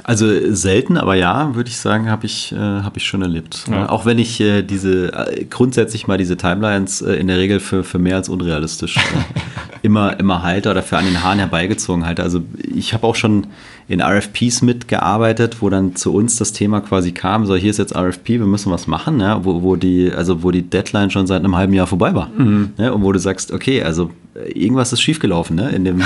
Also 0.03 0.53
selten, 0.53 0.97
aber 0.97 1.15
ja, 1.15 1.53
würde 1.55 1.69
ich 1.69 1.77
sagen, 1.77 2.09
habe 2.09 2.25
ich, 2.25 2.51
äh, 2.51 2.55
hab 2.57 2.97
ich 2.97 3.05
schon 3.05 3.21
erlebt. 3.21 3.65
Ja. 3.69 3.89
Auch 3.89 4.05
wenn 4.05 4.19
ich 4.19 4.39
äh, 4.39 4.63
diese 4.63 5.13
äh, 5.13 5.45
grundsätzlich 5.45 6.07
mal 6.07 6.17
diese 6.17 6.37
Timelines 6.37 7.01
äh, 7.01 7.13
in 7.13 7.27
der 7.27 7.37
Regel 7.37 7.59
für, 7.59 7.83
für 7.83 7.99
mehr 7.99 8.15
als 8.15 8.29
unrealistisch 8.29 8.97
äh, 8.97 9.01
immer, 9.81 10.19
immer 10.19 10.43
halte 10.43 10.71
oder 10.71 10.81
für 10.83 10.97
an 10.97 11.05
den 11.05 11.23
Haaren 11.23 11.39
herbeigezogen 11.39 12.05
halte. 12.05 12.23
Also 12.23 12.41
ich 12.57 12.93
habe 12.93 13.05
auch 13.05 13.15
schon 13.15 13.47
in 13.87 14.01
RFPs 14.01 14.61
mitgearbeitet, 14.61 15.57
wo 15.61 15.69
dann 15.69 15.95
zu 15.95 16.13
uns 16.13 16.37
das 16.37 16.53
Thema 16.53 16.81
quasi 16.81 17.11
kam, 17.11 17.45
so 17.45 17.55
hier 17.55 17.69
ist 17.69 17.77
jetzt 17.77 17.95
RFP, 17.95 18.29
wir 18.29 18.45
müssen 18.45 18.71
was 18.71 18.87
machen, 18.87 19.19
ja, 19.19 19.43
wo, 19.43 19.61
wo, 19.61 19.75
die, 19.75 20.11
also 20.11 20.43
wo 20.43 20.51
die 20.51 20.63
Deadline 20.63 21.11
schon 21.11 21.27
seit 21.27 21.43
einem 21.43 21.55
halben 21.55 21.73
Jahr 21.73 21.87
vorbei 21.87 22.15
war. 22.15 22.29
Mhm. 22.37 22.71
Ja, 22.77 22.91
und 22.91 23.03
wo 23.03 23.11
du 23.11 23.19
sagst, 23.19 23.51
okay, 23.51 23.83
also 23.83 24.11
irgendwas 24.34 24.94
ist 24.94 25.02
schiefgelaufen 25.02 25.56
ne, 25.56 25.72
in, 25.72 25.86
dem, 25.86 26.02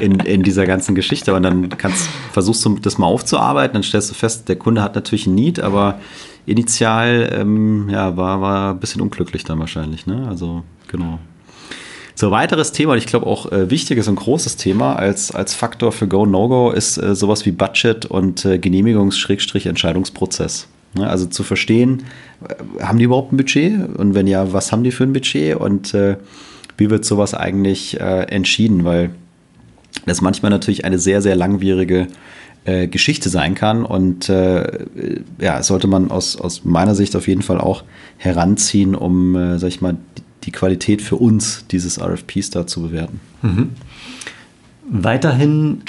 in, 0.00 0.20
in 0.20 0.42
dieser 0.42 0.66
ganzen 0.66 0.94
Geschichte. 0.94 1.34
Und 1.34 1.42
dann 1.42 1.68
kannst, 1.70 2.08
versuchst 2.32 2.64
du 2.64 2.78
das 2.78 2.98
mal 2.98 3.06
aufzuarbeiten, 3.06 3.74
dann 3.74 3.82
stellst 3.82 4.10
du 4.10 4.14
fest, 4.14 4.48
der 4.48 4.56
Kunde 4.56 4.82
hat 4.82 4.94
natürlich 4.94 5.26
ein 5.26 5.34
Need, 5.34 5.60
aber 5.60 6.00
initial 6.46 7.30
ähm, 7.32 7.88
ja, 7.90 8.16
war, 8.16 8.40
war 8.40 8.72
ein 8.72 8.80
bisschen 8.80 9.00
unglücklich 9.00 9.44
dann 9.44 9.58
wahrscheinlich. 9.58 10.06
Ne? 10.06 10.26
Also 10.28 10.62
genau. 10.86 11.18
So, 12.14 12.30
weiteres 12.32 12.72
Thema, 12.72 12.94
und 12.94 12.98
ich 12.98 13.06
glaube 13.06 13.26
auch 13.26 13.52
äh, 13.52 13.70
wichtiges 13.70 14.08
und 14.08 14.16
großes 14.16 14.56
Thema 14.56 14.96
als, 14.96 15.30
als 15.30 15.54
Faktor 15.54 15.92
für 15.92 16.08
Go, 16.08 16.26
No-Go 16.26 16.72
ist 16.72 16.96
äh, 16.96 17.14
sowas 17.14 17.46
wie 17.46 17.52
Budget 17.52 18.06
und 18.06 18.44
äh, 18.44 18.58
Genehmigungs-Entscheidungsprozess. 18.58 20.66
Ne? 20.94 21.08
Also 21.08 21.26
zu 21.26 21.44
verstehen, 21.44 22.02
äh, 22.48 22.82
haben 22.82 22.98
die 22.98 23.04
überhaupt 23.04 23.32
ein 23.32 23.36
Budget? 23.36 23.96
Und 23.96 24.14
wenn 24.14 24.26
ja, 24.26 24.52
was 24.52 24.72
haben 24.72 24.82
die 24.82 24.90
für 24.90 25.04
ein 25.04 25.12
Budget? 25.12 25.54
Und 25.54 25.94
äh, 25.94 26.16
wie 26.78 26.90
wird 26.90 27.04
sowas 27.04 27.34
eigentlich 27.34 28.00
äh, 28.00 28.22
entschieden? 28.22 28.84
Weil 28.84 29.10
das 30.06 30.20
manchmal 30.20 30.50
natürlich 30.50 30.84
eine 30.84 30.98
sehr, 30.98 31.20
sehr 31.20 31.36
langwierige 31.36 32.08
äh, 32.64 32.86
Geschichte 32.86 33.28
sein 33.28 33.54
kann. 33.54 33.84
Und 33.84 34.28
äh, 34.28 34.84
ja, 35.40 35.62
sollte 35.62 35.86
man 35.86 36.10
aus, 36.10 36.36
aus 36.36 36.64
meiner 36.64 36.94
Sicht 36.94 37.16
auf 37.16 37.28
jeden 37.28 37.42
Fall 37.42 37.60
auch 37.60 37.84
heranziehen, 38.16 38.94
um, 38.94 39.36
äh, 39.36 39.58
sag 39.58 39.68
ich 39.68 39.80
mal, 39.80 39.96
die, 40.44 40.52
Qualität 40.52 41.02
für 41.02 41.16
uns 41.16 41.66
dieses 41.70 42.00
RFPs 42.00 42.48
da 42.50 42.66
zu 42.66 42.80
bewerten. 42.80 43.20
Mhm. 43.42 43.70
Weiterhin, 44.88 45.82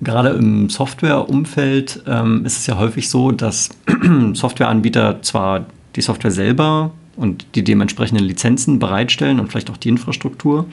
gerade 0.00 0.30
im 0.30 0.70
Softwareumfeld, 0.70 2.04
ähm, 2.06 2.46
ist 2.46 2.58
es 2.58 2.66
ja 2.66 2.78
häufig 2.78 3.10
so, 3.10 3.32
dass 3.32 3.68
Softwareanbieter 4.32 5.20
zwar 5.20 5.66
die 5.94 6.00
Software 6.00 6.30
selber 6.30 6.92
und 7.18 7.46
die 7.54 7.64
dementsprechenden 7.64 8.24
Lizenzen 8.24 8.78
bereitstellen 8.78 9.40
und 9.40 9.50
vielleicht 9.50 9.70
auch 9.70 9.76
die 9.76 9.88
Infrastruktur, 9.88 10.66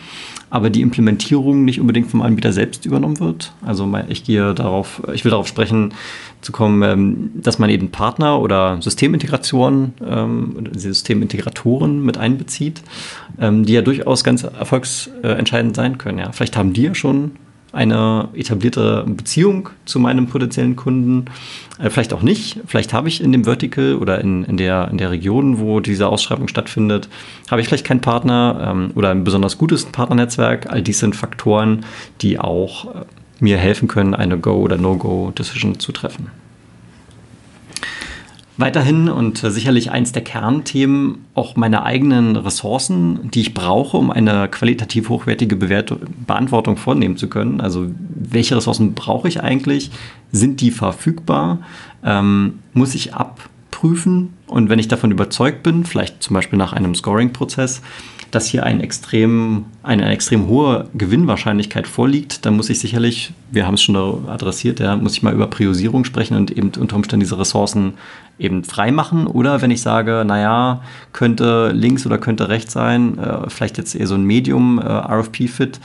aber 0.50 0.70
die 0.70 0.82
Implementierung 0.82 1.66
nicht 1.66 1.82
unbedingt 1.82 2.10
vom 2.10 2.22
Anbieter 2.22 2.54
selbst 2.54 2.86
übernommen 2.86 3.20
wird. 3.20 3.54
Also 3.62 3.92
ich 4.08 4.24
gehe 4.24 4.54
darauf, 4.54 5.02
ich 5.14 5.26
will 5.26 5.32
darauf 5.32 5.48
sprechen, 5.48 5.94
zu 6.42 6.52
kommen, 6.52 6.84
ähm, 6.84 7.32
dass 7.34 7.58
man 7.58 7.70
eben 7.72 7.90
Partner 7.90 8.40
oder 8.40 8.80
Systemintegratoren, 8.80 9.94
ähm, 10.08 10.70
Systemintegratoren 10.74 12.04
mit 12.04 12.18
einbezieht, 12.18 12.84
ähm, 13.40 13.66
die 13.66 13.74
ja 13.74 13.82
durchaus 13.82 14.24
ganz 14.24 14.44
erfolgsentscheidend 14.44 15.76
sein 15.76 15.98
können. 15.98 16.32
Vielleicht 16.32 16.56
haben 16.56 16.74
die 16.74 16.84
ja 16.84 16.96
schon 16.96 17.32
eine 17.76 18.30
etablierte 18.34 19.04
Beziehung 19.06 19.70
zu 19.86 20.00
meinem 20.00 20.28
potenziellen 20.28 20.76
Kunden. 20.76 21.26
Äh, 21.78 21.90
vielleicht 21.90 22.14
auch 22.14 22.22
nicht. 22.22 22.60
Vielleicht 22.66 22.94
habe 22.94 23.08
ich 23.08 23.22
in 23.22 23.32
dem 23.32 23.44
Vertical 23.44 23.96
oder 23.96 24.20
in, 24.22 24.44
in, 24.46 24.58
der, 24.58 24.88
in 24.90 24.98
der 24.98 25.12
Region, 25.12 25.60
wo 25.60 25.80
diese 25.82 26.08
Ausschreibung 26.08 26.48
stattfindet, 26.48 27.10
habe 27.52 27.62
ich 27.62 27.68
vielleicht 27.68 27.86
keinen 27.86 28.02
Partner 28.02 28.72
ähm, 28.72 28.92
oder 28.96 29.12
ein 29.12 29.24
besonders 29.24 29.58
gutes 29.58 29.86
Partnernetzwerk. 29.86 30.72
All 30.72 30.82
dies 30.82 31.00
sind 31.00 31.16
Faktoren, 31.16 31.86
die 32.22 32.40
auch 32.40 32.96
äh, 32.96 33.06
mir 33.40 33.58
helfen 33.58 33.88
können, 33.88 34.16
eine 34.16 34.40
Go- 34.40 34.62
oder 34.62 34.78
No-Go-Decision 34.78 35.80
zu 35.80 35.92
treffen. 35.92 36.32
Weiterhin 38.58 39.10
und 39.10 39.38
sicherlich 39.38 39.92
eins 39.92 40.14
der 40.14 40.24
Kernthemen 40.24 41.26
auch 41.34 41.58
meine 41.58 41.84
eigenen 41.84 42.38
Ressourcen, 42.38 43.30
die 43.32 43.42
ich 43.42 43.54
brauche, 43.54 43.98
um 43.98 44.12
eine 44.12 44.48
qualitativ 44.48 45.10
hochwertige 45.10 45.58
Bewertung, 45.58 46.00
Beantwortung 46.26 46.78
vornehmen 46.78 47.18
zu 47.18 47.28
können. 47.28 47.60
Also 47.60 47.88
welche 47.98 48.56
Ressourcen 48.56 48.94
brauche 48.94 49.28
ich 49.28 49.44
eigentlich? 49.44 49.92
Sind 50.32 50.62
die 50.62 50.72
verfügbar? 50.72 51.60
Ähm, 52.04 52.60
muss 52.72 52.96
ich 52.96 53.14
abprüfen? 53.14 54.34
Und 54.48 54.70
wenn 54.70 54.80
ich 54.80 54.88
davon 54.88 55.12
überzeugt 55.12 55.62
bin, 55.62 55.84
vielleicht 55.84 56.24
zum 56.24 56.34
Beispiel 56.34 56.58
nach 56.58 56.72
einem 56.72 56.96
Scoring-Prozess, 56.96 57.82
dass 58.36 58.48
hier 58.48 58.66
ein 58.66 58.82
extrem, 58.82 59.66
eine 59.82 60.12
extrem 60.12 60.48
hohe 60.48 60.90
Gewinnwahrscheinlichkeit 60.94 61.88
vorliegt, 61.88 62.46
dann 62.46 62.58
muss 62.58 62.70
ich 62.70 62.80
sicherlich, 62.80 63.32
wir 63.50 63.66
haben 63.66 63.76
es 63.76 63.82
schon 63.82 63.96
adressiert, 64.28 64.82
ja, 64.82 64.98
muss 64.98 65.14
ich 65.14 65.24
mal 65.24 65.34
über 65.34 65.48
Priorisierung 65.48 66.04
sprechen 66.04 66.36
und 66.36 66.52
eben 66.52 66.72
unter 66.78 66.98
Umständen 66.98 67.22
diese 67.22 67.40
Ressourcen 67.40 67.94
eben 68.38 68.66
freimachen. 68.66 69.26
Oder 69.26 69.62
wenn 69.62 69.72
ich 69.72 69.82
sage, 69.82 70.26
naja, 70.28 70.82
könnte 71.14 71.72
links 71.72 72.06
oder 72.06 72.18
könnte 72.18 72.50
rechts 72.50 72.74
sein, 72.74 73.18
äh, 73.18 73.50
vielleicht 73.50 73.78
jetzt 73.78 73.96
eher 73.96 74.08
so 74.08 74.16
ein 74.16 74.26
Medium 74.26 74.80
äh, 74.80 74.84
RFP-Fit, 74.84 75.80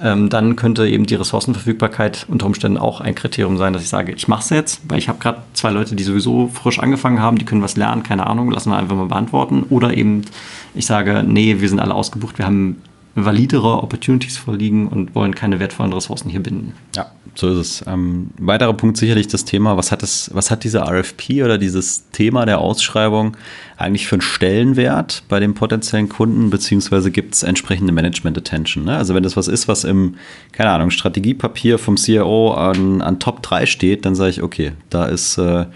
ähm, 0.00 0.28
dann 0.28 0.54
könnte 0.54 0.86
eben 0.86 1.06
die 1.06 1.16
Ressourcenverfügbarkeit 1.16 2.26
unter 2.28 2.46
Umständen 2.46 2.78
auch 2.78 3.00
ein 3.00 3.16
Kriterium 3.16 3.56
sein, 3.56 3.72
dass 3.72 3.82
ich 3.82 3.88
sage, 3.88 4.12
ich 4.12 4.28
mache 4.28 4.42
es 4.42 4.50
jetzt, 4.50 4.82
weil 4.88 4.98
ich 4.98 5.08
habe 5.08 5.18
gerade 5.18 5.42
zwei 5.54 5.70
Leute, 5.70 5.96
die 5.96 6.04
sowieso 6.04 6.46
frisch 6.46 6.78
angefangen 6.78 7.20
haben, 7.20 7.38
die 7.38 7.44
können 7.44 7.62
was 7.62 7.76
lernen, 7.76 8.04
keine 8.04 8.28
Ahnung, 8.28 8.52
lassen 8.52 8.70
wir 8.70 8.76
einfach 8.76 8.94
mal 8.94 9.06
beantworten. 9.06 9.64
Oder 9.68 9.96
eben 9.96 10.22
ich 10.74 10.86
sage, 10.86 11.24
nee, 11.26 11.60
wir 11.60 11.68
sind 11.68 11.80
alle 11.80 11.94
ausgebucht, 11.94 12.38
wir 12.38 12.46
haben 12.46 12.76
validere 13.24 13.82
Opportunities 13.82 14.36
vorliegen 14.36 14.88
und 14.88 15.14
wollen 15.14 15.34
keine 15.34 15.60
wertvollen 15.60 15.92
Ressourcen 15.92 16.30
hier 16.30 16.40
binden. 16.40 16.74
Ja, 16.94 17.10
so 17.34 17.48
ist 17.50 17.56
es. 17.56 17.84
Ähm, 17.86 18.30
weiterer 18.38 18.74
Punkt 18.74 18.96
sicherlich 18.96 19.28
das 19.28 19.44
Thema, 19.44 19.76
was 19.76 19.92
hat 19.92 20.02
es, 20.02 20.30
was 20.34 20.50
hat 20.50 20.64
diese 20.64 20.80
RFP 20.80 21.42
oder 21.42 21.58
dieses 21.58 22.10
Thema 22.10 22.46
der 22.46 22.58
Ausschreibung 22.58 23.36
eigentlich 23.76 24.06
für 24.06 24.16
einen 24.16 24.22
Stellenwert 24.22 25.22
bei 25.28 25.40
den 25.40 25.54
potenziellen 25.54 26.08
Kunden, 26.08 26.50
beziehungsweise 26.50 27.10
gibt 27.10 27.34
es 27.34 27.42
entsprechende 27.42 27.92
Management 27.92 28.38
Attention. 28.38 28.84
Ne? 28.84 28.96
Also 28.96 29.14
wenn 29.14 29.22
das 29.22 29.36
was 29.36 29.48
ist, 29.48 29.68
was 29.68 29.84
im, 29.84 30.16
keine 30.52 30.70
Ahnung, 30.70 30.90
Strategiepapier 30.90 31.78
vom 31.78 31.96
CIO 31.96 32.52
an, 32.52 33.02
an 33.02 33.18
Top 33.18 33.42
3 33.42 33.66
steht, 33.66 34.04
dann 34.04 34.14
sage 34.14 34.30
ich, 34.30 34.42
okay, 34.42 34.72
da 34.90 35.06
ist, 35.06 35.38
äh, 35.38 35.66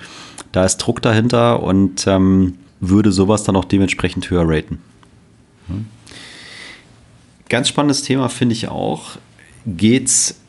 da 0.53 0.65
ist 0.65 0.79
Druck 0.79 1.01
dahinter 1.03 1.63
und 1.63 2.07
ähm, 2.07 2.55
würde 2.83 3.13
sowas 3.13 3.45
dann 3.45 3.57
auch 3.57 3.65
dementsprechend 3.65 4.29
höher 4.29 4.45
raten. 4.45 4.79
Hm. 5.69 5.87
Ganz 7.49 7.69
spannendes 7.69 8.03
Thema 8.03 8.29
finde 8.29 8.55
ich 8.55 8.69
auch. 8.69 9.13
Geht 9.65 10.09
es 10.09 10.41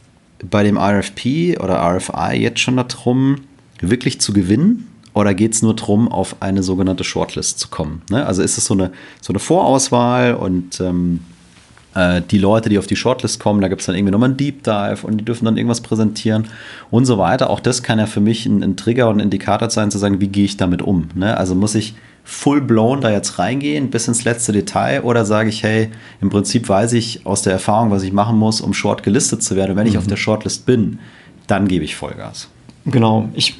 bei 0.50 0.64
dem 0.64 0.78
RFP 0.78 1.60
oder 1.60 1.80
RFI 1.80 2.36
jetzt 2.36 2.60
schon 2.60 2.76
darum, 2.76 3.42
wirklich 3.80 4.20
zu 4.20 4.34
gewinnen? 4.34 4.88
Oder 5.14 5.36
geht 5.36 5.54
es 5.54 5.62
nur 5.62 5.76
darum, 5.76 6.08
auf 6.08 6.38
eine 6.42 6.64
sogenannte 6.64 7.04
Shortlist 7.04 7.60
zu 7.60 7.68
kommen? 7.68 8.02
Ne? 8.10 8.26
Also 8.26 8.42
ist 8.42 8.58
es 8.58 8.66
so 8.66 8.74
eine, 8.74 8.92
so 9.22 9.32
eine 9.32 9.40
Vorauswahl 9.40 10.34
und 10.34 10.82
ähm, 10.82 11.20
äh, 11.96 12.22
die 12.22 12.38
Leute, 12.38 12.70
die 12.70 12.78
auf 12.78 12.88
die 12.88 12.96
Shortlist 12.96 13.40
kommen, 13.40 13.62
da 13.62 13.68
gibt 13.68 13.82
es 13.82 13.88
dann 13.88 13.96
irgendwie 13.96 14.12
nochmal 14.12 14.30
einen 14.30 14.38
Deep 14.38 14.64
Dive 14.64 15.00
und 15.04 15.18
die 15.18 15.26
dürfen 15.26 15.46
dann 15.46 15.58
irgendwas 15.58 15.82
präsentieren 15.82 16.46
und 16.92 17.06
so 17.06 17.18
weiter. 17.18 17.50
Auch 17.50 17.60
das 17.60 17.84
kann 17.84 18.00
ja 18.00 18.06
für 18.06 18.22
mich 18.22 18.46
ein, 18.46 18.64
ein 18.64 18.78
Trigger 18.78 19.10
und 19.10 19.18
ein 19.18 19.22
Indikator 19.22 19.70
sein, 19.70 19.92
zu 19.92 19.98
sagen, 19.98 20.20
wie 20.22 20.28
gehe 20.28 20.46
ich 20.46 20.58
damit 20.58 20.82
um? 20.82 21.10
Ne? 21.16 21.38
Also 21.38 21.56
muss 21.56 21.76
ich 21.76 21.96
full 22.24 22.62
blown 22.62 23.02
da 23.02 23.12
jetzt 23.12 23.38
reingehen, 23.38 23.90
bis 23.90 24.08
ins 24.08 24.24
letzte 24.24 24.54
Detail, 24.54 25.04
oder 25.04 25.26
sage 25.26 25.50
ich, 25.50 25.62
hey, 25.64 25.90
im 26.22 26.30
Prinzip 26.30 26.70
weiß 26.70 26.94
ich 26.94 27.26
aus 27.26 27.42
der 27.42 27.54
Erfahrung, 27.54 27.92
was 27.92 28.04
ich 28.04 28.14
machen 28.14 28.38
muss, 28.38 28.62
um 28.62 28.74
Short 28.74 29.04
gelistet 29.04 29.44
zu 29.44 29.56
werden. 29.56 29.72
Und 29.72 29.78
wenn 29.78 29.84
mhm. 29.84 29.92
ich 29.92 29.98
auf 29.98 30.08
der 30.08 30.16
Shortlist 30.16 30.66
bin, 30.66 31.00
dann 31.48 31.68
gebe 31.68 31.84
ich 31.84 31.96
Vollgas. 31.96 32.48
Genau. 32.86 33.30
Ich, 33.34 33.56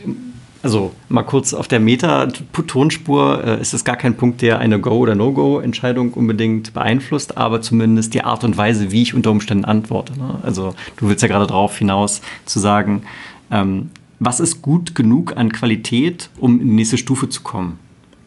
also 0.64 0.94
mal 1.10 1.24
kurz 1.24 1.54
auf 1.54 1.68
der 1.68 1.82
Meta-Tonspur 1.82 3.44
äh, 3.44 3.62
ist 3.62 3.74
es 3.74 3.84
gar 3.84 3.98
kein 3.98 4.16
Punkt, 4.16 4.42
der 4.42 4.60
eine 4.60 4.80
Go- 4.80 4.98
oder 4.98 5.14
No-Go-Entscheidung 5.14 6.14
unbedingt 6.14 6.74
beeinflusst, 6.74 7.38
aber 7.38 7.62
zumindest 7.62 8.14
die 8.14 8.24
Art 8.24 8.46
und 8.46 8.58
Weise, 8.58 8.92
wie 8.92 9.02
ich 9.02 9.14
unter 9.14 9.30
Umständen 9.30 9.66
antworte. 9.66 10.18
Ne? 10.18 10.40
Also 10.42 10.74
du 10.96 11.10
willst 11.10 11.22
ja 11.22 11.28
gerade 11.28 11.48
darauf 11.48 11.78
hinaus 11.78 12.22
zu 12.46 12.60
sagen, 12.60 13.04
ähm, 13.52 13.92
was 14.20 14.40
ist 14.40 14.62
gut 14.62 14.96
genug 14.96 15.36
an 15.36 15.52
Qualität, 15.52 16.30
um 16.40 16.62
in 16.62 16.68
die 16.68 16.76
nächste 16.76 16.98
Stufe 16.98 17.28
zu 17.28 17.42
kommen? 17.42 17.78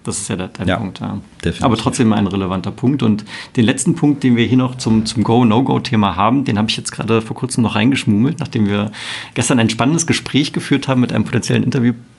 Das 0.05 0.19
ist 0.19 0.29
ja 0.29 0.37
der, 0.37 0.49
der 0.49 0.67
ja, 0.67 0.77
Punkt. 0.77 1.01
Ja. 1.01 1.19
Aber 1.63 1.77
trotzdem 1.77 2.13
ein 2.13 2.29
relevanter 2.29 2.71
Punkt. 2.71 3.03
Und 3.03 3.25
den 3.57 3.65
letzten 3.65 3.97
Punkt, 3.97 4.23
den 4.23 4.37
wir 4.37 4.45
hier 4.45 4.59
noch 4.59 4.77
zum, 4.77 5.05
zum 5.05 5.25
Go-No-Go-Thema 5.25 6.15
haben, 6.15 6.45
den 6.45 6.59
habe 6.59 6.69
ich 6.69 6.77
jetzt 6.77 6.93
gerade 6.93 7.23
vor 7.23 7.35
kurzem 7.35 7.63
noch 7.63 7.75
reingeschmummelt, 7.75 8.39
nachdem 8.39 8.69
wir 8.69 8.93
gestern 9.35 9.59
ein 9.59 9.69
spannendes 9.69 10.07
Gespräch 10.07 10.53
geführt 10.53 10.87
haben 10.87 11.01
mit 11.01 11.13
einem 11.13 11.25
potenziellen 11.25 11.65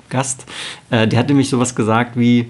Interviewgast. 0.08 0.46
Äh, 0.90 1.08
der 1.08 1.20
hat 1.20 1.28
nämlich 1.28 1.50
sowas 1.50 1.76
gesagt 1.76 2.18
wie, 2.18 2.48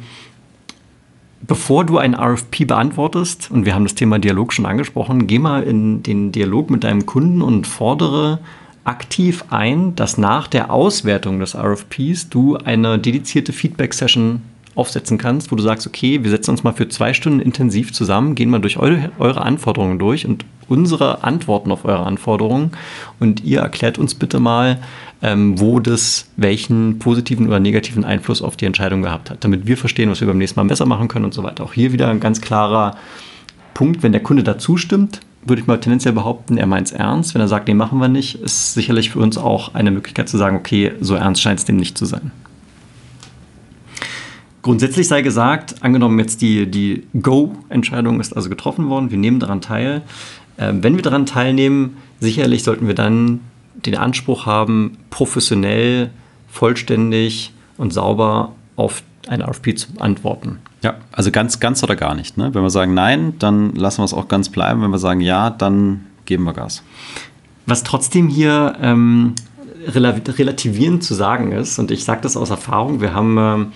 bevor 1.41 1.85
du 1.85 1.97
ein 1.97 2.15
RFP 2.15 2.65
beantwortest, 2.65 3.51
und 3.51 3.65
wir 3.65 3.75
haben 3.75 3.83
das 3.83 3.95
Thema 3.95 4.19
Dialog 4.19 4.53
schon 4.53 4.65
angesprochen, 4.65 5.27
geh 5.27 5.39
mal 5.39 5.63
in 5.63 6.03
den 6.03 6.31
Dialog 6.31 6.69
mit 6.69 6.83
deinem 6.83 7.05
Kunden 7.05 7.41
und 7.41 7.67
fordere 7.67 8.39
aktiv 8.83 9.45
ein, 9.49 9.95
dass 9.95 10.17
nach 10.17 10.47
der 10.47 10.71
Auswertung 10.71 11.39
des 11.39 11.55
RFPs 11.55 12.29
du 12.29 12.57
eine 12.57 12.97
dedizierte 12.97 13.51
Feedback-Session 13.51 14.41
aufsetzen 14.75 15.17
kannst, 15.17 15.51
wo 15.51 15.55
du 15.55 15.63
sagst, 15.63 15.87
okay, 15.87 16.23
wir 16.23 16.29
setzen 16.29 16.51
uns 16.51 16.63
mal 16.63 16.71
für 16.71 16.87
zwei 16.87 17.13
Stunden 17.13 17.39
intensiv 17.39 17.91
zusammen, 17.93 18.35
gehen 18.35 18.49
mal 18.49 18.61
durch 18.61 18.77
eure, 18.77 19.11
eure 19.17 19.41
Anforderungen 19.41 19.97
durch 19.97 20.25
und 20.25 20.45
unsere 20.69 21.23
Antworten 21.23 21.71
auf 21.71 21.83
eure 21.83 22.05
Anforderungen 22.05 22.71
und 23.19 23.43
ihr 23.43 23.61
erklärt 23.61 23.97
uns 23.97 24.15
bitte 24.15 24.39
mal, 24.39 24.79
ähm, 25.21 25.59
wo 25.59 25.79
das 25.79 26.27
welchen 26.37 26.99
positiven 26.99 27.47
oder 27.47 27.59
negativen 27.59 28.05
Einfluss 28.05 28.41
auf 28.41 28.55
die 28.55 28.65
Entscheidung 28.65 29.01
gehabt 29.01 29.29
hat, 29.29 29.43
damit 29.43 29.65
wir 29.65 29.77
verstehen, 29.77 30.09
was 30.09 30.21
wir 30.21 30.27
beim 30.27 30.37
nächsten 30.37 30.59
Mal 30.59 30.67
besser 30.67 30.85
machen 30.85 31.07
können 31.07 31.25
und 31.25 31.33
so 31.33 31.43
weiter. 31.43 31.63
Auch 31.63 31.73
hier 31.73 31.91
wieder 31.91 32.09
ein 32.09 32.19
ganz 32.19 32.41
klarer 32.41 32.95
Punkt, 33.73 34.03
wenn 34.03 34.11
der 34.11 34.23
Kunde 34.23 34.43
dazu 34.43 34.77
stimmt, 34.77 35.21
würde 35.45 35.61
ich 35.61 35.67
mal 35.67 35.79
tendenziell 35.79 36.13
behaupten, 36.13 36.57
er 36.57 36.67
meint 36.67 36.87
es 36.87 36.93
ernst. 36.93 37.33
Wenn 37.33 37.41
er 37.41 37.47
sagt, 37.47 37.67
nee, 37.67 37.73
machen 37.73 37.99
wir 37.99 38.09
nicht, 38.09 38.35
ist 38.41 38.73
sicherlich 38.73 39.11
für 39.11 39.19
uns 39.19 39.37
auch 39.37 39.73
eine 39.75 39.91
Möglichkeit 39.91 40.29
zu 40.29 40.37
sagen, 40.37 40.57
okay, 40.57 40.93
so 40.99 41.15
ernst 41.15 41.41
scheint 41.41 41.59
es 41.59 41.65
dem 41.65 41.77
nicht 41.77 41.97
zu 41.97 42.05
sein. 42.05 42.31
Grundsätzlich 44.61 45.07
sei 45.07 45.21
gesagt, 45.21 45.75
angenommen 45.81 46.19
jetzt 46.19 46.41
die, 46.41 46.69
die 46.69 47.03
Go-Entscheidung 47.21 48.19
ist 48.19 48.35
also 48.35 48.49
getroffen 48.49 48.89
worden, 48.89 49.11
wir 49.11 49.17
nehmen 49.17 49.39
daran 49.39 49.61
teil. 49.61 50.01
Äh, 50.57 50.73
wenn 50.81 50.95
wir 50.95 51.03
daran 51.03 51.25
teilnehmen, 51.25 51.97
sicherlich 52.19 52.63
sollten 52.63 52.87
wir 52.87 52.95
dann 52.95 53.39
den 53.85 53.95
Anspruch 53.95 54.45
haben, 54.45 54.97
professionell, 55.09 56.09
vollständig 56.49 57.53
und 57.77 57.93
sauber 57.93 58.53
auf 58.75 59.03
ein 59.27 59.41
RFP 59.41 59.75
zu 59.75 59.87
antworten. 59.99 60.59
Ja, 60.83 60.95
also 61.11 61.31
ganz, 61.31 61.59
ganz 61.59 61.83
oder 61.83 61.95
gar 61.95 62.15
nicht. 62.15 62.37
Ne? 62.37 62.53
Wenn 62.53 62.63
wir 62.63 62.69
sagen 62.69 62.93
Nein, 62.93 63.33
dann 63.39 63.73
lassen 63.75 63.99
wir 63.99 64.05
es 64.05 64.13
auch 64.13 64.27
ganz 64.27 64.49
bleiben. 64.49 64.81
Wenn 64.81 64.91
wir 64.91 64.99
sagen 64.99 65.21
Ja, 65.21 65.49
dann 65.49 66.05
geben 66.25 66.43
wir 66.43 66.53
Gas. 66.53 66.83
Was 67.65 67.83
trotzdem 67.83 68.29
hier 68.29 68.75
ähm, 68.81 69.33
relativierend 69.87 71.03
zu 71.03 71.13
sagen 71.13 71.51
ist, 71.51 71.79
und 71.79 71.91
ich 71.91 72.03
sage 72.03 72.21
das 72.21 72.37
aus 72.37 72.49
Erfahrung, 72.49 73.01
wir 73.01 73.13
haben 73.13 73.37
ähm, 73.37 73.71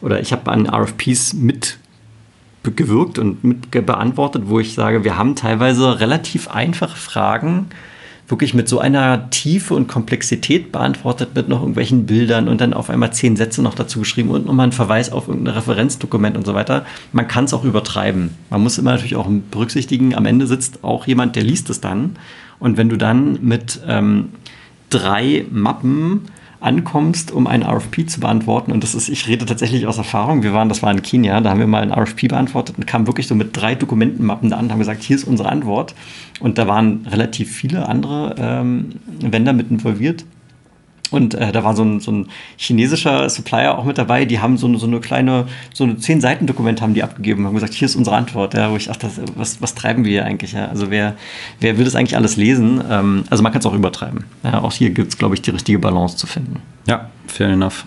oder 0.00 0.20
ich 0.20 0.32
habe 0.32 0.50
an 0.50 0.66
RFPs 0.66 1.34
mit 1.34 1.78
gewirkt 2.62 3.18
und 3.18 3.42
mit 3.42 3.70
beantwortet, 3.70 4.44
wo 4.46 4.60
ich 4.60 4.74
sage, 4.74 5.02
wir 5.02 5.16
haben 5.16 5.34
teilweise 5.34 6.00
relativ 6.00 6.48
einfache 6.48 6.96
Fragen 6.96 7.66
wirklich 8.30 8.54
mit 8.54 8.68
so 8.68 8.78
einer 8.78 9.30
Tiefe 9.30 9.74
und 9.74 9.88
Komplexität 9.88 10.72
beantwortet 10.72 11.30
mit 11.34 11.48
noch 11.48 11.60
irgendwelchen 11.60 12.06
Bildern 12.06 12.48
und 12.48 12.60
dann 12.60 12.74
auf 12.74 12.90
einmal 12.90 13.12
zehn 13.12 13.36
Sätze 13.36 13.62
noch 13.62 13.74
dazu 13.74 14.00
geschrieben 14.00 14.30
und 14.30 14.46
nochmal 14.46 14.68
ein 14.68 14.72
Verweis 14.72 15.12
auf 15.12 15.28
irgendein 15.28 15.54
Referenzdokument 15.54 16.36
und 16.36 16.46
so 16.46 16.54
weiter. 16.54 16.84
Man 17.12 17.28
kann 17.28 17.44
es 17.44 17.54
auch 17.54 17.64
übertreiben. 17.64 18.30
Man 18.50 18.62
muss 18.62 18.78
immer 18.78 18.92
natürlich 18.92 19.16
auch 19.16 19.28
berücksichtigen, 19.50 20.14
am 20.14 20.26
Ende 20.26 20.46
sitzt 20.46 20.84
auch 20.84 21.06
jemand, 21.06 21.36
der 21.36 21.42
liest 21.42 21.70
es 21.70 21.80
dann. 21.80 22.16
Und 22.58 22.76
wenn 22.76 22.88
du 22.88 22.96
dann 22.96 23.38
mit 23.42 23.80
ähm, 23.86 24.30
drei 24.90 25.46
Mappen 25.50 26.22
ankommst, 26.60 27.32
um 27.32 27.46
einen 27.46 27.62
RFP 27.62 28.06
zu 28.06 28.20
beantworten. 28.20 28.70
Und 28.70 28.84
das 28.84 28.94
ist, 28.94 29.08
ich 29.08 29.26
rede 29.26 29.46
tatsächlich 29.46 29.86
aus 29.86 29.98
Erfahrung. 29.98 30.42
Wir 30.42 30.52
waren, 30.52 30.68
das 30.68 30.82
war 30.82 30.90
in 30.92 31.02
Kenia, 31.02 31.40
da 31.40 31.50
haben 31.50 31.60
wir 31.60 31.66
mal 31.66 31.82
einen 31.82 31.92
RFP 31.92 32.28
beantwortet 32.28 32.76
und 32.78 32.86
kamen 32.86 33.06
wirklich 33.06 33.26
so 33.26 33.34
mit 33.34 33.56
drei 33.56 33.74
Dokumentenmappen 33.74 34.50
da 34.50 34.56
an 34.56 34.66
und 34.66 34.72
haben 34.72 34.78
gesagt, 34.78 35.02
hier 35.02 35.16
ist 35.16 35.24
unsere 35.24 35.48
Antwort. 35.48 35.94
Und 36.40 36.58
da 36.58 36.68
waren 36.68 37.06
relativ 37.10 37.50
viele 37.50 37.88
andere 37.88 38.34
ähm, 38.38 38.90
Vendor 39.20 39.54
mit 39.54 39.70
involviert. 39.70 40.24
Und 41.10 41.34
äh, 41.34 41.52
da 41.52 41.64
war 41.64 41.74
so 41.74 41.82
ein, 41.82 42.00
so 42.00 42.12
ein 42.12 42.28
chinesischer 42.56 43.28
Supplier 43.28 43.78
auch 43.78 43.84
mit 43.84 43.98
dabei, 43.98 44.24
die 44.24 44.40
haben 44.40 44.56
so 44.56 44.66
eine, 44.66 44.78
so 44.78 44.86
eine 44.86 45.00
kleine, 45.00 45.46
so 45.72 45.84
ein 45.84 45.98
zehn 45.98 46.20
Seiten 46.20 46.46
Dokument 46.46 46.80
haben 46.80 46.94
die 46.94 47.02
abgegeben 47.02 47.42
und 47.42 47.48
haben 47.48 47.54
gesagt, 47.54 47.74
hier 47.74 47.86
ist 47.86 47.96
unsere 47.96 48.16
Antwort, 48.16 48.54
ja, 48.54 48.70
wo 48.70 48.76
ich 48.76 48.86
dachte, 48.86 49.10
was, 49.34 49.60
was 49.60 49.74
treiben 49.74 50.04
wir 50.04 50.12
hier 50.12 50.24
eigentlich? 50.24 50.52
Ja? 50.52 50.66
Also 50.66 50.90
wer, 50.90 51.16
wer 51.60 51.78
will 51.78 51.84
das 51.84 51.94
eigentlich 51.94 52.16
alles 52.16 52.36
lesen? 52.36 52.82
Ähm, 52.88 53.24
also 53.30 53.42
man 53.42 53.52
kann 53.52 53.60
es 53.60 53.66
auch 53.66 53.74
übertreiben. 53.74 54.24
Ja, 54.44 54.62
auch 54.62 54.72
hier 54.72 54.90
gibt 54.90 55.12
es, 55.12 55.18
glaube 55.18 55.34
ich, 55.34 55.42
die 55.42 55.50
richtige 55.50 55.78
Balance 55.78 56.16
zu 56.16 56.26
finden. 56.26 56.60
Ja, 56.86 57.10
fair 57.26 57.48
enough. 57.48 57.84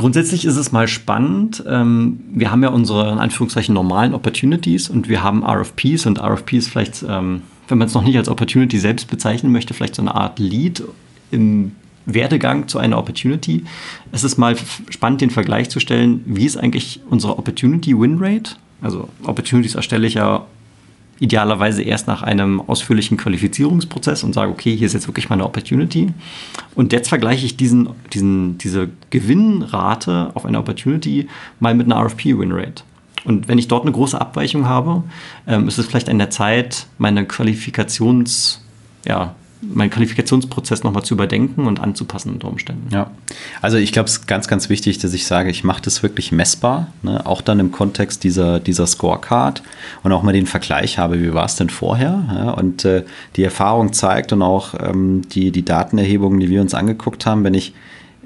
Grundsätzlich 0.00 0.46
ist 0.46 0.56
es 0.56 0.72
mal 0.72 0.88
spannend. 0.88 1.62
Ähm, 1.68 2.20
wir 2.32 2.50
haben 2.50 2.62
ja 2.62 2.70
unsere 2.70 3.12
in 3.12 3.18
Anführungszeichen 3.18 3.74
normalen 3.74 4.14
Opportunities 4.14 4.88
und 4.88 5.10
wir 5.10 5.22
haben 5.22 5.44
RFPs 5.44 6.06
und 6.06 6.18
RFPs 6.18 6.68
vielleicht, 6.68 7.04
ähm, 7.06 7.42
wenn 7.68 7.76
man 7.76 7.86
es 7.86 7.92
noch 7.92 8.02
nicht 8.02 8.16
als 8.16 8.30
Opportunity 8.30 8.78
selbst 8.78 9.10
bezeichnen 9.10 9.52
möchte, 9.52 9.74
vielleicht 9.74 9.96
so 9.96 10.00
eine 10.00 10.14
Art 10.14 10.38
Lead 10.38 10.82
im 11.30 11.72
Werdegang 12.14 12.68
zu 12.68 12.78
einer 12.78 12.98
Opportunity. 12.98 13.64
Es 14.12 14.24
ist 14.24 14.36
mal 14.38 14.56
spannend, 14.90 15.20
den 15.20 15.30
Vergleich 15.30 15.70
zu 15.70 15.80
stellen, 15.80 16.22
wie 16.26 16.46
ist 16.46 16.56
eigentlich 16.56 17.00
unsere 17.08 17.38
Opportunity 17.38 17.98
Win 17.98 18.18
Rate? 18.20 18.52
Also 18.80 19.08
Opportunities 19.24 19.74
erstelle 19.74 20.06
ich 20.06 20.14
ja 20.14 20.46
idealerweise 21.20 21.82
erst 21.82 22.06
nach 22.06 22.22
einem 22.22 22.60
ausführlichen 22.62 23.18
Qualifizierungsprozess 23.18 24.24
und 24.24 24.32
sage, 24.32 24.50
okay, 24.50 24.74
hier 24.74 24.86
ist 24.86 24.94
jetzt 24.94 25.06
wirklich 25.06 25.28
meine 25.28 25.44
Opportunity. 25.44 26.12
Und 26.74 26.92
jetzt 26.92 27.08
vergleiche 27.08 27.44
ich 27.44 27.58
diesen, 27.58 27.90
diesen, 28.12 28.56
diese 28.56 28.88
Gewinnrate 29.10 30.30
auf 30.34 30.46
eine 30.46 30.58
Opportunity 30.58 31.28
mal 31.60 31.74
mit 31.74 31.86
einer 31.86 32.02
RFP-Win-Rate. 32.02 32.84
Und 33.24 33.48
wenn 33.48 33.58
ich 33.58 33.68
dort 33.68 33.82
eine 33.82 33.92
große 33.92 34.18
Abweichung 34.18 34.66
habe, 34.66 35.02
ähm, 35.46 35.68
ist 35.68 35.78
es 35.78 35.86
vielleicht 35.86 36.08
an 36.08 36.18
der 36.18 36.30
Zeit, 36.30 36.86
meine 36.96 37.26
Qualifikations, 37.26 38.64
ja, 39.06 39.34
meinen 39.62 39.90
Qualifikationsprozess 39.90 40.84
nochmal 40.84 41.02
zu 41.02 41.14
überdenken 41.14 41.66
und 41.66 41.80
anzupassen 41.80 42.32
unter 42.32 42.48
Umständen. 42.48 42.88
Ja, 42.92 43.10
also 43.60 43.76
ich 43.76 43.92
glaube, 43.92 44.08
es 44.08 44.18
ist 44.18 44.26
ganz, 44.26 44.48
ganz 44.48 44.68
wichtig, 44.68 44.98
dass 44.98 45.12
ich 45.12 45.26
sage, 45.26 45.50
ich 45.50 45.64
mache 45.64 45.82
das 45.82 46.02
wirklich 46.02 46.32
messbar, 46.32 46.88
ne? 47.02 47.24
auch 47.26 47.42
dann 47.42 47.60
im 47.60 47.70
Kontext 47.70 48.24
dieser, 48.24 48.60
dieser 48.60 48.86
Scorecard 48.86 49.62
und 50.02 50.12
auch 50.12 50.22
mal 50.22 50.32
den 50.32 50.46
Vergleich 50.46 50.98
habe, 50.98 51.20
wie 51.20 51.34
war 51.34 51.44
es 51.44 51.56
denn 51.56 51.70
vorher? 51.70 52.24
Ja? 52.34 52.50
Und 52.52 52.84
äh, 52.84 53.04
die 53.36 53.44
Erfahrung 53.44 53.92
zeigt 53.92 54.32
und 54.32 54.42
auch 54.42 54.74
ähm, 54.80 55.22
die, 55.28 55.50
die 55.50 55.64
Datenerhebungen, 55.64 56.40
die 56.40 56.48
wir 56.48 56.60
uns 56.62 56.74
angeguckt 56.74 57.26
haben, 57.26 57.44
wenn 57.44 57.54
ich 57.54 57.74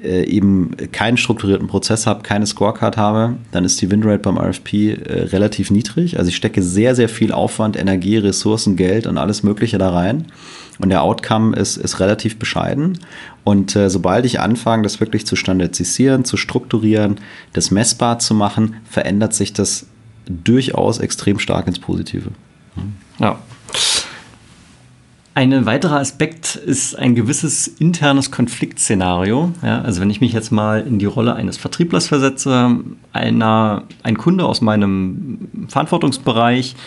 äh, 0.05 0.23
eben 0.25 0.71
keinen 0.91 1.17
strukturierten 1.17 1.67
Prozess 1.67 2.07
habe, 2.07 2.23
keine 2.23 2.45
Scorecard 2.45 2.97
habe, 2.97 3.37
dann 3.51 3.65
ist 3.65 3.81
die 3.81 3.89
Winrate 3.89 4.19
beim 4.19 4.37
RFP 4.37 4.73
äh, 4.73 5.23
relativ 5.31 5.71
niedrig. 5.71 6.17
Also 6.17 6.29
ich 6.29 6.35
stecke 6.35 6.61
sehr, 6.61 6.95
sehr 6.95 7.09
viel 7.09 7.31
Aufwand, 7.31 7.75
Energie, 7.75 8.17
Ressourcen, 8.17 8.75
Geld 8.75 9.07
und 9.07 9.17
alles 9.17 9.43
Mögliche 9.43 9.77
da 9.77 9.89
rein. 9.89 10.25
Und 10.79 10.89
der 10.89 11.03
Outcome 11.03 11.55
ist, 11.55 11.77
ist 11.77 11.99
relativ 11.99 12.37
bescheiden. 12.37 12.99
Und 13.43 13.75
äh, 13.75 13.89
sobald 13.89 14.25
ich 14.25 14.39
anfange, 14.39 14.83
das 14.83 14.99
wirklich 14.99 15.25
zu 15.25 15.35
standardisieren, 15.35 16.25
zu 16.25 16.37
strukturieren, 16.37 17.19
das 17.53 17.71
messbar 17.71 18.19
zu 18.19 18.33
machen, 18.33 18.75
verändert 18.89 19.33
sich 19.33 19.53
das 19.53 19.87
durchaus 20.27 20.99
extrem 20.99 21.39
stark 21.39 21.67
ins 21.67 21.79
Positive. 21.79 22.29
Ja. 23.19 23.39
Ein 25.37 25.65
weiterer 25.65 25.99
Aspekt 25.99 26.55
ist 26.55 26.97
ein 26.97 27.13
gewisses 27.13 27.67
internes 27.67 28.31
Konfliktszenario. 28.31 29.51
Ja, 29.61 29.81
also 29.81 29.99
wenn 29.99 30.09
ich 30.09 30.21
mich 30.21 30.31
jetzt 30.31 30.49
mal 30.49 30.79
in 30.87 30.97
die 30.97 31.05
Rolle 31.05 31.35
eines 31.35 31.57
Vertrieblers 31.57 32.07
versetze, 32.07 32.79
einer, 33.11 33.83
ein 34.01 34.17
Kunde 34.17 34.45
aus 34.45 34.61
meinem 34.61 35.49
Verantwortungsbereich, 35.67 36.77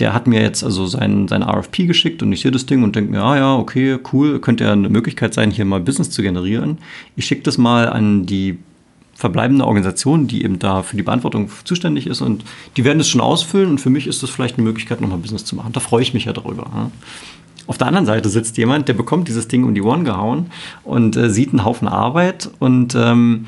der 0.00 0.14
hat 0.14 0.26
mir 0.26 0.42
jetzt 0.42 0.64
also 0.64 0.88
sein, 0.88 1.28
sein 1.28 1.44
RFP 1.44 1.86
geschickt 1.86 2.24
und 2.24 2.32
ich 2.32 2.40
sehe 2.40 2.50
das 2.50 2.66
Ding 2.66 2.82
und 2.82 2.96
denke 2.96 3.12
mir, 3.12 3.18
ja, 3.18 3.36
ja, 3.36 3.56
okay, 3.56 3.98
cool, 4.12 4.40
könnte 4.40 4.64
ja 4.64 4.72
eine 4.72 4.88
Möglichkeit 4.88 5.32
sein, 5.32 5.52
hier 5.52 5.64
mal 5.64 5.78
Business 5.78 6.10
zu 6.10 6.22
generieren. 6.22 6.78
Ich 7.14 7.26
schicke 7.26 7.42
das 7.42 7.56
mal 7.56 7.88
an 7.88 8.26
die 8.26 8.58
verbleibende 9.14 9.64
Organisation, 9.64 10.26
die 10.26 10.42
eben 10.42 10.58
da 10.58 10.82
für 10.82 10.96
die 10.96 11.04
Beantwortung 11.04 11.50
zuständig 11.62 12.08
ist 12.08 12.20
und 12.20 12.44
die 12.76 12.84
werden 12.84 12.98
es 12.98 13.08
schon 13.08 13.20
ausfüllen 13.20 13.70
und 13.70 13.80
für 13.80 13.90
mich 13.90 14.08
ist 14.08 14.24
das 14.24 14.30
vielleicht 14.30 14.58
eine 14.58 14.64
Möglichkeit, 14.64 15.00
nochmal 15.00 15.18
Business 15.18 15.44
zu 15.44 15.54
machen. 15.54 15.72
Da 15.72 15.78
freue 15.78 16.02
ich 16.02 16.14
mich 16.14 16.24
ja 16.24 16.32
drüber. 16.32 16.90
Auf 17.66 17.78
der 17.78 17.86
anderen 17.88 18.06
Seite 18.06 18.28
sitzt 18.28 18.56
jemand, 18.56 18.88
der 18.88 18.94
bekommt 18.94 19.28
dieses 19.28 19.48
Ding 19.48 19.64
um 19.64 19.74
die 19.74 19.82
Ohren 19.82 20.04
gehauen 20.04 20.50
und 20.84 21.16
äh, 21.16 21.30
sieht 21.30 21.50
einen 21.50 21.64
Haufen 21.64 21.88
Arbeit 21.88 22.50
und 22.58 22.94
ähm, 22.94 23.46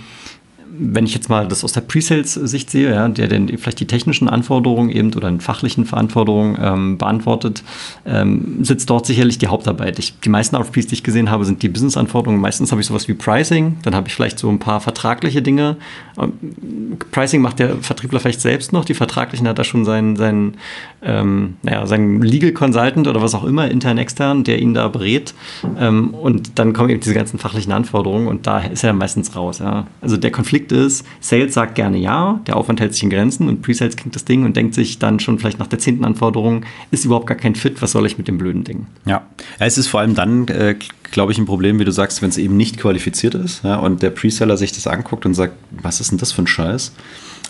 wenn 0.79 1.05
ich 1.05 1.15
jetzt 1.15 1.29
mal 1.29 1.49
das 1.49 1.65
aus 1.65 1.73
der 1.73 1.81
Pre-Sales-Sicht 1.81 2.71
sehe, 2.71 2.91
ja, 2.91 3.09
der 3.09 3.29
denn 3.29 3.49
vielleicht 3.59 3.81
die 3.81 3.87
technischen 3.87 4.29
Anforderungen 4.29 4.91
eben 4.91 5.13
oder 5.15 5.31
die 5.31 5.41
fachlichen 5.41 5.85
Verantwortungen 5.85 6.59
ähm, 6.61 6.99
beantwortet, 6.99 7.63
ähm, 8.07 8.65
sitzt 8.65 8.89
dort 8.91 9.07
sicherlich 9.07 9.39
die 9.39 9.49
Hauptarbeit. 9.49 9.99
Ich, 9.99 10.19
die 10.21 10.29
meisten 10.29 10.57
RFPs, 10.57 10.87
die 10.87 10.95
ich 10.95 11.03
gesehen 11.03 11.31
habe, 11.31 11.45
sind 11.45 11.63
die 11.63 11.69
Business-Anforderungen. 11.69 12.41
Meistens 12.41 12.71
habe 12.71 12.81
ich 12.81 12.87
sowas 12.87 13.09
wie 13.09 13.15
Pricing, 13.15 13.77
dann 13.83 13.95
habe 13.95 14.09
ich 14.09 14.15
vielleicht 14.15 14.39
so 14.39 14.49
ein 14.49 14.59
paar 14.59 14.81
vertragliche 14.81 15.43
Dinge. 15.43 15.77
Ähm, 16.19 16.99
Pricing 17.11 17.43
macht 17.43 17.59
der 17.59 17.77
Vertriebler 17.77 18.21
vielleicht 18.21 18.41
selbst 18.41 18.73
noch, 18.73 18.85
die 18.85 18.95
vertraglichen 18.95 19.49
hat 19.49 19.59
da 19.59 19.65
schon 19.65 19.85
seinen, 19.85 20.17
seinen, 20.17 20.57
ähm, 21.03 21.57
naja, 21.63 21.87
seinen 21.87 22.23
Legal 22.23 22.53
Consultant 22.53 23.09
oder 23.09 23.21
was 23.23 23.35
auch 23.35 23.45
immer, 23.45 23.71
intern, 23.71 23.99
extern, 23.99 24.45
der 24.45 24.61
ihn 24.61 24.75
da 24.75 24.89
berät. 24.89 25.35
Ähm, 25.79 26.15
und 26.15 26.59
dann 26.59 26.73
kommen 26.73 26.91
eben 26.91 27.01
diese 27.01 27.15
ganzen 27.15 27.39
fachlichen 27.39 27.73
Anforderungen 27.73 28.29
und 28.29 28.47
da 28.47 28.61
ist 28.61 28.85
er 28.85 28.93
meistens 28.93 29.35
raus. 29.35 29.59
Ja. 29.59 29.87
Also 30.01 30.17
der 30.17 30.31
Konflikt 30.31 30.68
Konflikt 30.69 30.73
ist, 30.73 31.05
Sales 31.21 31.55
sagt 31.55 31.75
gerne 31.75 31.99
ja, 31.99 32.41
der 32.47 32.57
Aufwand 32.57 32.81
hält 32.81 32.95
sich 32.95 33.03
in 33.03 33.11
Grenzen 33.11 33.49
und 33.49 33.63
Pre-Sales 33.63 33.97
kriegt 33.97 34.15
das 34.15 34.25
Ding 34.25 34.45
und 34.45 34.57
denkt 34.57 34.75
sich 34.75 34.99
dann 34.99 35.21
schon 35.21 35.39
vielleicht 35.39 35.59
nach 35.59 35.67
der 35.67 35.79
zehnten 35.79 36.05
Anforderung, 36.05 36.65
ist 36.91 37.05
überhaupt 37.05 37.27
gar 37.27 37.37
kein 37.37 37.55
Fit, 37.55 37.81
was 37.83 37.93
soll 37.93 38.07
ich 38.07 38.19
mit 38.19 38.29
dem 38.29 38.39
blöden 38.39 38.65
Ding? 38.65 38.87
Ja, 39.07 39.27
es 39.59 39.79
ist 39.79 39.89
vor 39.89 40.01
allem 40.01 40.15
dann, 40.15 40.47
äh, 40.49 40.77
glaube 41.11 41.33
ich, 41.33 41.39
ein 41.39 41.47
Problem, 41.47 41.79
wie 41.79 41.85
du 41.85 41.93
sagst, 41.93 42.23
wenn 42.23 42.29
es 42.29 42.39
eben 42.39 42.57
nicht 42.57 42.79
qualifiziert 42.79 43.35
ist 43.35 43.65
ja, 43.65 43.77
und 43.77 44.03
der 44.03 44.11
Pre-Seller 44.11 44.57
sich 44.57 44.73
das 44.73 44.87
anguckt 44.87 45.27
und 45.27 45.35
sagt, 45.35 45.55
was 45.83 46.01
ist 46.01 46.11
denn 46.11 46.19
das 46.19 46.33
für 46.33 46.43
ein 46.43 46.47
Scheiß? 46.47 46.93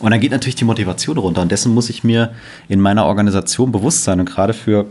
Und 0.01 0.13
dann 0.13 0.21
geht 0.21 0.31
natürlich 0.31 0.55
die 0.55 0.65
Motivation 0.65 1.19
runter 1.19 1.43
und 1.43 1.51
dessen 1.51 1.75
muss 1.75 1.91
ich 1.91 2.05
mir 2.05 2.33
in 2.69 2.81
meiner 2.81 3.05
Organisation 3.05 3.73
bewusst 3.73 4.05
sein 4.05 4.21
und 4.21 4.27
gerade 4.27 4.53
für 4.53 4.87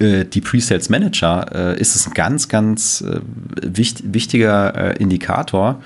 äh, 0.00 0.24
die 0.24 0.40
Pre-Sales 0.40 0.88
Manager 0.88 1.74
äh, 1.76 1.80
ist 1.80 1.94
es 1.94 2.08
ein 2.08 2.14
ganz, 2.14 2.48
ganz 2.48 3.02
äh, 3.02 3.20
wichtig, 3.62 4.06
wichtiger 4.12 4.74
äh, 4.74 4.96
Indikator, 4.98 5.80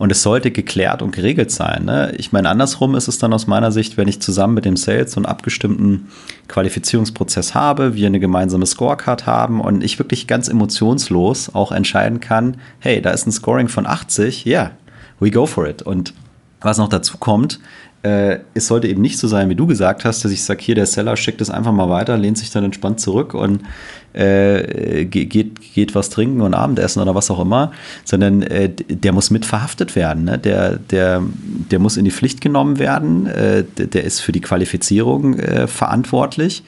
und 0.00 0.10
es 0.10 0.22
sollte 0.22 0.50
geklärt 0.50 1.02
und 1.02 1.10
geregelt 1.12 1.50
sein. 1.50 1.84
Ne? 1.84 2.14
Ich 2.16 2.32
meine, 2.32 2.48
andersrum 2.48 2.94
ist 2.94 3.06
es 3.06 3.18
dann 3.18 3.34
aus 3.34 3.46
meiner 3.46 3.70
Sicht, 3.70 3.98
wenn 3.98 4.08
ich 4.08 4.22
zusammen 4.22 4.54
mit 4.54 4.64
dem 4.64 4.78
Sales 4.78 5.12
so 5.12 5.18
einen 5.18 5.26
abgestimmten 5.26 6.08
Qualifizierungsprozess 6.48 7.54
habe, 7.54 7.94
wir 7.94 8.06
eine 8.06 8.18
gemeinsame 8.18 8.64
Scorecard 8.64 9.26
haben 9.26 9.60
und 9.60 9.84
ich 9.84 9.98
wirklich 9.98 10.26
ganz 10.26 10.48
emotionslos 10.48 11.54
auch 11.54 11.70
entscheiden 11.70 12.18
kann, 12.18 12.56
hey, 12.78 13.02
da 13.02 13.10
ist 13.10 13.26
ein 13.26 13.30
Scoring 13.30 13.68
von 13.68 13.86
80, 13.86 14.46
ja, 14.46 14.62
yeah, 14.62 14.70
we 15.18 15.30
go 15.30 15.44
for 15.44 15.68
it. 15.68 15.82
Und 15.82 16.14
was 16.62 16.78
noch 16.78 16.88
dazu 16.88 17.18
kommt, 17.18 17.60
äh, 18.02 18.38
es 18.54 18.68
sollte 18.68 18.88
eben 18.88 19.02
nicht 19.02 19.18
so 19.18 19.28
sein, 19.28 19.50
wie 19.50 19.54
du 19.54 19.66
gesagt 19.66 20.06
hast, 20.06 20.24
dass 20.24 20.32
ich 20.32 20.42
sage, 20.42 20.62
hier, 20.62 20.74
der 20.74 20.86
Seller 20.86 21.14
schickt 21.18 21.42
es 21.42 21.50
einfach 21.50 21.72
mal 21.72 21.90
weiter, 21.90 22.16
lehnt 22.16 22.38
sich 22.38 22.50
dann 22.50 22.64
entspannt 22.64 23.00
zurück 23.00 23.34
und 23.34 23.64
äh, 24.12 25.04
geht, 25.04 25.60
geht 25.60 25.94
was 25.94 26.10
trinken 26.10 26.40
und 26.40 26.54
Abendessen 26.54 27.00
oder 27.00 27.14
was 27.14 27.30
auch 27.30 27.40
immer, 27.40 27.72
sondern 28.04 28.42
äh, 28.42 28.68
der 28.68 29.12
muss 29.12 29.30
mit 29.30 29.44
verhaftet 29.44 29.96
werden. 29.96 30.24
Ne? 30.24 30.38
Der, 30.38 30.76
der, 30.76 31.22
der 31.70 31.78
muss 31.78 31.96
in 31.96 32.04
die 32.04 32.10
Pflicht 32.10 32.40
genommen 32.40 32.78
werden, 32.78 33.26
äh, 33.26 33.64
der, 33.78 33.86
der, 33.86 34.04
ist 34.04 34.20
für 34.20 34.32
die 34.32 34.40
Qualifizierung 34.40 35.38
äh, 35.38 35.66
verantwortlich. 35.66 36.62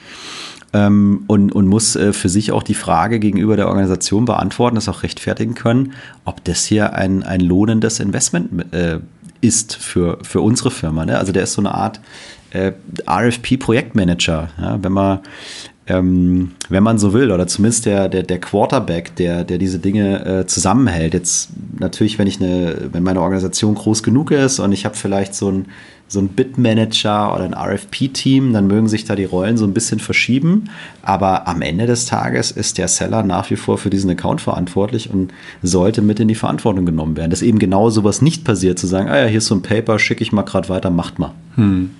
Ähm, 0.75 1.25
und, 1.27 1.51
und 1.51 1.67
muss 1.67 1.95
äh, 1.95 2.13
für 2.13 2.29
sich 2.29 2.51
auch 2.51 2.63
die 2.63 2.73
Frage 2.73 3.19
gegenüber 3.19 3.55
der 3.55 3.67
Organisation 3.67 4.25
beantworten, 4.25 4.75
das 4.75 4.89
auch 4.89 5.03
rechtfertigen 5.03 5.53
können, 5.53 5.93
ob 6.25 6.43
das 6.45 6.65
hier 6.65 6.93
ein, 6.93 7.21
ein 7.23 7.41
lohnendes 7.41 7.99
Investment 7.99 8.73
äh, 8.73 8.99
ist 9.41 9.75
für, 9.75 10.17
für 10.23 10.41
unsere 10.41 10.71
Firma. 10.71 11.05
Ne? 11.05 11.19
Also 11.19 11.31
der 11.31 11.43
ist 11.43 11.53
so 11.53 11.61
eine 11.61 11.75
Art 11.75 11.99
RFP-Projektmanager. 12.55 14.77
Wenn 14.79 14.91
man 14.91 15.21
ähm, 15.85 16.51
wenn 16.69 16.83
man 16.83 16.97
so 16.97 17.13
will, 17.13 17.31
oder 17.31 17.45
zumindest 17.45 17.85
der, 17.85 18.07
der, 18.07 18.23
der 18.23 18.39
Quarterback, 18.39 19.15
der, 19.17 19.43
der 19.43 19.57
diese 19.57 19.79
Dinge 19.79 20.25
äh, 20.25 20.45
zusammenhält. 20.45 21.13
Jetzt 21.13 21.49
natürlich, 21.77 22.17
wenn 22.17 22.27
ich 22.27 22.41
eine, 22.41 22.89
wenn 22.91 23.03
meine 23.03 23.21
Organisation 23.21 23.75
groß 23.75 24.01
genug 24.01 24.31
ist 24.31 24.59
und 24.59 24.71
ich 24.71 24.85
habe 24.85 24.95
vielleicht 24.95 25.35
so 25.35 25.51
ein, 25.51 25.65
so 26.07 26.19
ein 26.19 26.29
Bid-Manager 26.29 27.33
oder 27.33 27.43
ein 27.43 27.53
RFP-Team, 27.53 28.53
dann 28.53 28.67
mögen 28.67 28.87
sich 28.87 29.03
da 29.03 29.15
die 29.15 29.25
Rollen 29.25 29.57
so 29.57 29.65
ein 29.65 29.73
bisschen 29.73 29.99
verschieben. 29.99 30.69
Aber 31.01 31.47
am 31.47 31.61
Ende 31.61 31.85
des 31.85 32.05
Tages 32.05 32.51
ist 32.51 32.77
der 32.77 32.87
Seller 32.87 33.23
nach 33.23 33.49
wie 33.49 33.55
vor 33.55 33.77
für 33.77 33.89
diesen 33.89 34.09
Account 34.11 34.39
verantwortlich 34.39 35.09
und 35.09 35.33
sollte 35.63 36.01
mit 36.01 36.19
in 36.19 36.27
die 36.27 36.35
Verantwortung 36.35 36.85
genommen 36.85 37.17
werden. 37.17 37.31
Dass 37.31 37.41
eben 37.41 37.59
genau 37.59 37.89
sowas 37.89 38.21
nicht 38.21 38.45
passiert, 38.45 38.79
zu 38.79 38.87
sagen, 38.87 39.09
ah 39.09 39.17
ja, 39.17 39.25
hier 39.25 39.39
ist 39.39 39.47
so 39.47 39.55
ein 39.55 39.63
Paper, 39.63 39.99
schicke 39.99 40.23
ich 40.23 40.31
mal 40.31 40.43
gerade 40.43 40.69
weiter, 40.69 40.91
macht 40.91 41.19
mal. 41.19 41.31
Hm. 41.55 41.91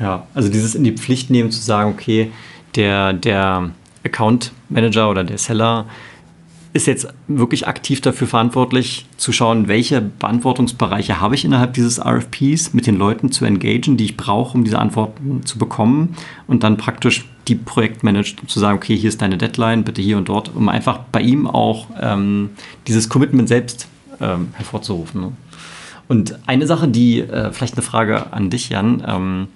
Ja, 0.00 0.26
also 0.34 0.48
dieses 0.48 0.74
in 0.74 0.84
die 0.84 0.92
Pflicht 0.92 1.28
nehmen, 1.28 1.50
zu 1.50 1.60
sagen, 1.60 1.90
okay, 1.90 2.32
der, 2.74 3.12
der 3.12 3.70
Account 4.04 4.52
Manager 4.68 5.10
oder 5.10 5.24
der 5.24 5.38
Seller 5.38 5.86
ist 6.74 6.86
jetzt 6.86 7.06
wirklich 7.28 7.68
aktiv 7.68 8.00
dafür 8.00 8.26
verantwortlich, 8.26 9.06
zu 9.18 9.30
schauen, 9.30 9.68
welche 9.68 10.00
Beantwortungsbereiche 10.00 11.20
habe 11.20 11.34
ich 11.34 11.44
innerhalb 11.44 11.74
dieses 11.74 11.98
RFPs, 11.98 12.72
mit 12.72 12.86
den 12.86 12.96
Leuten 12.96 13.30
zu 13.30 13.44
engagieren, 13.44 13.98
die 13.98 14.04
ich 14.04 14.16
brauche, 14.16 14.56
um 14.56 14.64
diese 14.64 14.78
Antworten 14.78 15.44
zu 15.44 15.58
bekommen 15.58 16.16
und 16.46 16.62
dann 16.62 16.78
praktisch 16.78 17.26
die 17.48 17.56
Projektmanager 17.56 18.36
zu 18.46 18.58
sagen, 18.58 18.78
okay, 18.78 18.96
hier 18.96 19.08
ist 19.08 19.20
deine 19.20 19.36
Deadline, 19.36 19.84
bitte 19.84 20.00
hier 20.00 20.16
und 20.16 20.28
dort, 20.28 20.54
um 20.54 20.68
einfach 20.68 21.00
bei 21.10 21.20
ihm 21.20 21.46
auch 21.46 21.88
ähm, 22.00 22.50
dieses 22.86 23.08
Commitment 23.08 23.48
selbst 23.48 23.88
ähm, 24.20 24.48
hervorzurufen. 24.54 25.20
Ne? 25.20 25.32
Und 26.08 26.38
eine 26.46 26.66
Sache, 26.66 26.88
die, 26.88 27.20
äh, 27.20 27.52
vielleicht 27.52 27.74
eine 27.74 27.82
Frage 27.82 28.32
an 28.32 28.48
dich, 28.48 28.70
Jan, 28.70 29.02
ähm, 29.06 29.48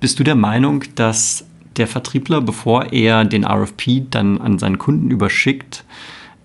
bist 0.00 0.18
du 0.18 0.24
der 0.24 0.34
Meinung, 0.34 0.84
dass 0.96 1.46
der 1.76 1.86
Vertriebler, 1.86 2.40
bevor 2.40 2.92
er 2.92 3.24
den 3.24 3.44
RFP 3.44 4.02
dann 4.10 4.40
an 4.40 4.58
seinen 4.58 4.78
Kunden 4.78 5.10
überschickt, 5.10 5.84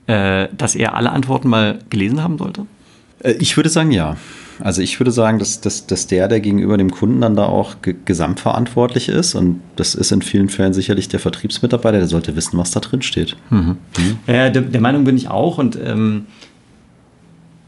äh, 0.08 0.48
dass 0.58 0.76
er 0.76 0.96
alle 0.96 1.12
Antworten 1.12 1.50
mal 1.50 1.80
gelesen 1.90 2.24
haben 2.24 2.38
sollte? 2.38 2.66
Äh, 3.20 3.34
ich 3.40 3.58
würde 3.58 3.70
sagen, 3.70 3.92
ja. 3.92 4.18
Also 4.60 4.82
ich 4.82 5.00
würde 5.00 5.12
sagen, 5.12 5.38
dass, 5.38 5.62
dass, 5.62 5.86
dass 5.86 6.08
der, 6.08 6.28
der 6.28 6.40
gegenüber 6.40 6.78
dem 6.78 6.90
Kunden 6.90 7.22
dann 7.22 7.36
da 7.36 7.46
auch 7.46 7.76
gesamtverantwortlich 8.06 9.08
ist, 9.08 9.36
und 9.36 9.62
das 9.76 9.94
ist 9.94 10.12
in 10.12 10.24
vielen 10.24 10.50
Fällen 10.50 10.74
sicherlich 10.74 11.08
der 11.08 11.20
Vertriebsmitarbeiter, 11.20 12.00
der 12.00 12.08
sollte 12.08 12.36
wissen, 12.36 12.58
was 12.58 12.72
da 12.72 12.80
drin 12.80 13.04
steht. 13.04 13.36
Mhm. 13.52 13.78
Mhm. 13.98 14.18
Ja, 14.26 14.50
der, 14.50 14.64
der, 14.64 14.82
Meinung 14.82 15.04
bin 15.04 15.16
ich 15.16 15.30
auch 15.30 15.60
und 15.60 15.78
ähm, 15.80 16.26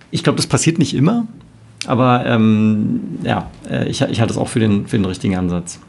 ich 0.10 0.24
glaube, 0.24 0.38
das 0.38 0.48
passiert 0.48 0.80
nicht 0.80 0.96
immer, 0.96 1.28
aber 1.86 2.26
ähm, 2.26 3.02
ja, 3.24 3.52
äh, 3.70 3.88
ich, 3.88 4.02
ich 4.02 4.20
halte 4.20 4.34
es 4.34 4.38
auch 4.38 4.48
für 4.48 4.60
den, 4.60 4.88
für 4.88 4.98
den 4.98 5.06
richtigen 5.06 5.36
Ansatz. 5.36 5.80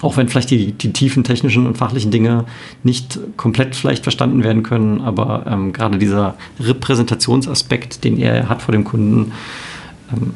Auch 0.00 0.16
wenn 0.16 0.28
vielleicht 0.28 0.50
die, 0.50 0.72
die 0.72 0.92
tiefen 0.92 1.24
technischen 1.24 1.66
und 1.66 1.76
fachlichen 1.76 2.10
Dinge 2.10 2.44
nicht 2.84 3.18
komplett 3.36 3.74
vielleicht 3.74 4.04
verstanden 4.04 4.44
werden 4.44 4.62
können, 4.62 5.00
aber 5.00 5.44
ähm, 5.48 5.72
gerade 5.72 5.98
dieser 5.98 6.36
Repräsentationsaspekt, 6.60 8.04
den 8.04 8.16
er 8.18 8.48
hat 8.48 8.62
vor 8.62 8.72
dem 8.72 8.84
Kunden, 8.84 9.32
ähm, 10.12 10.34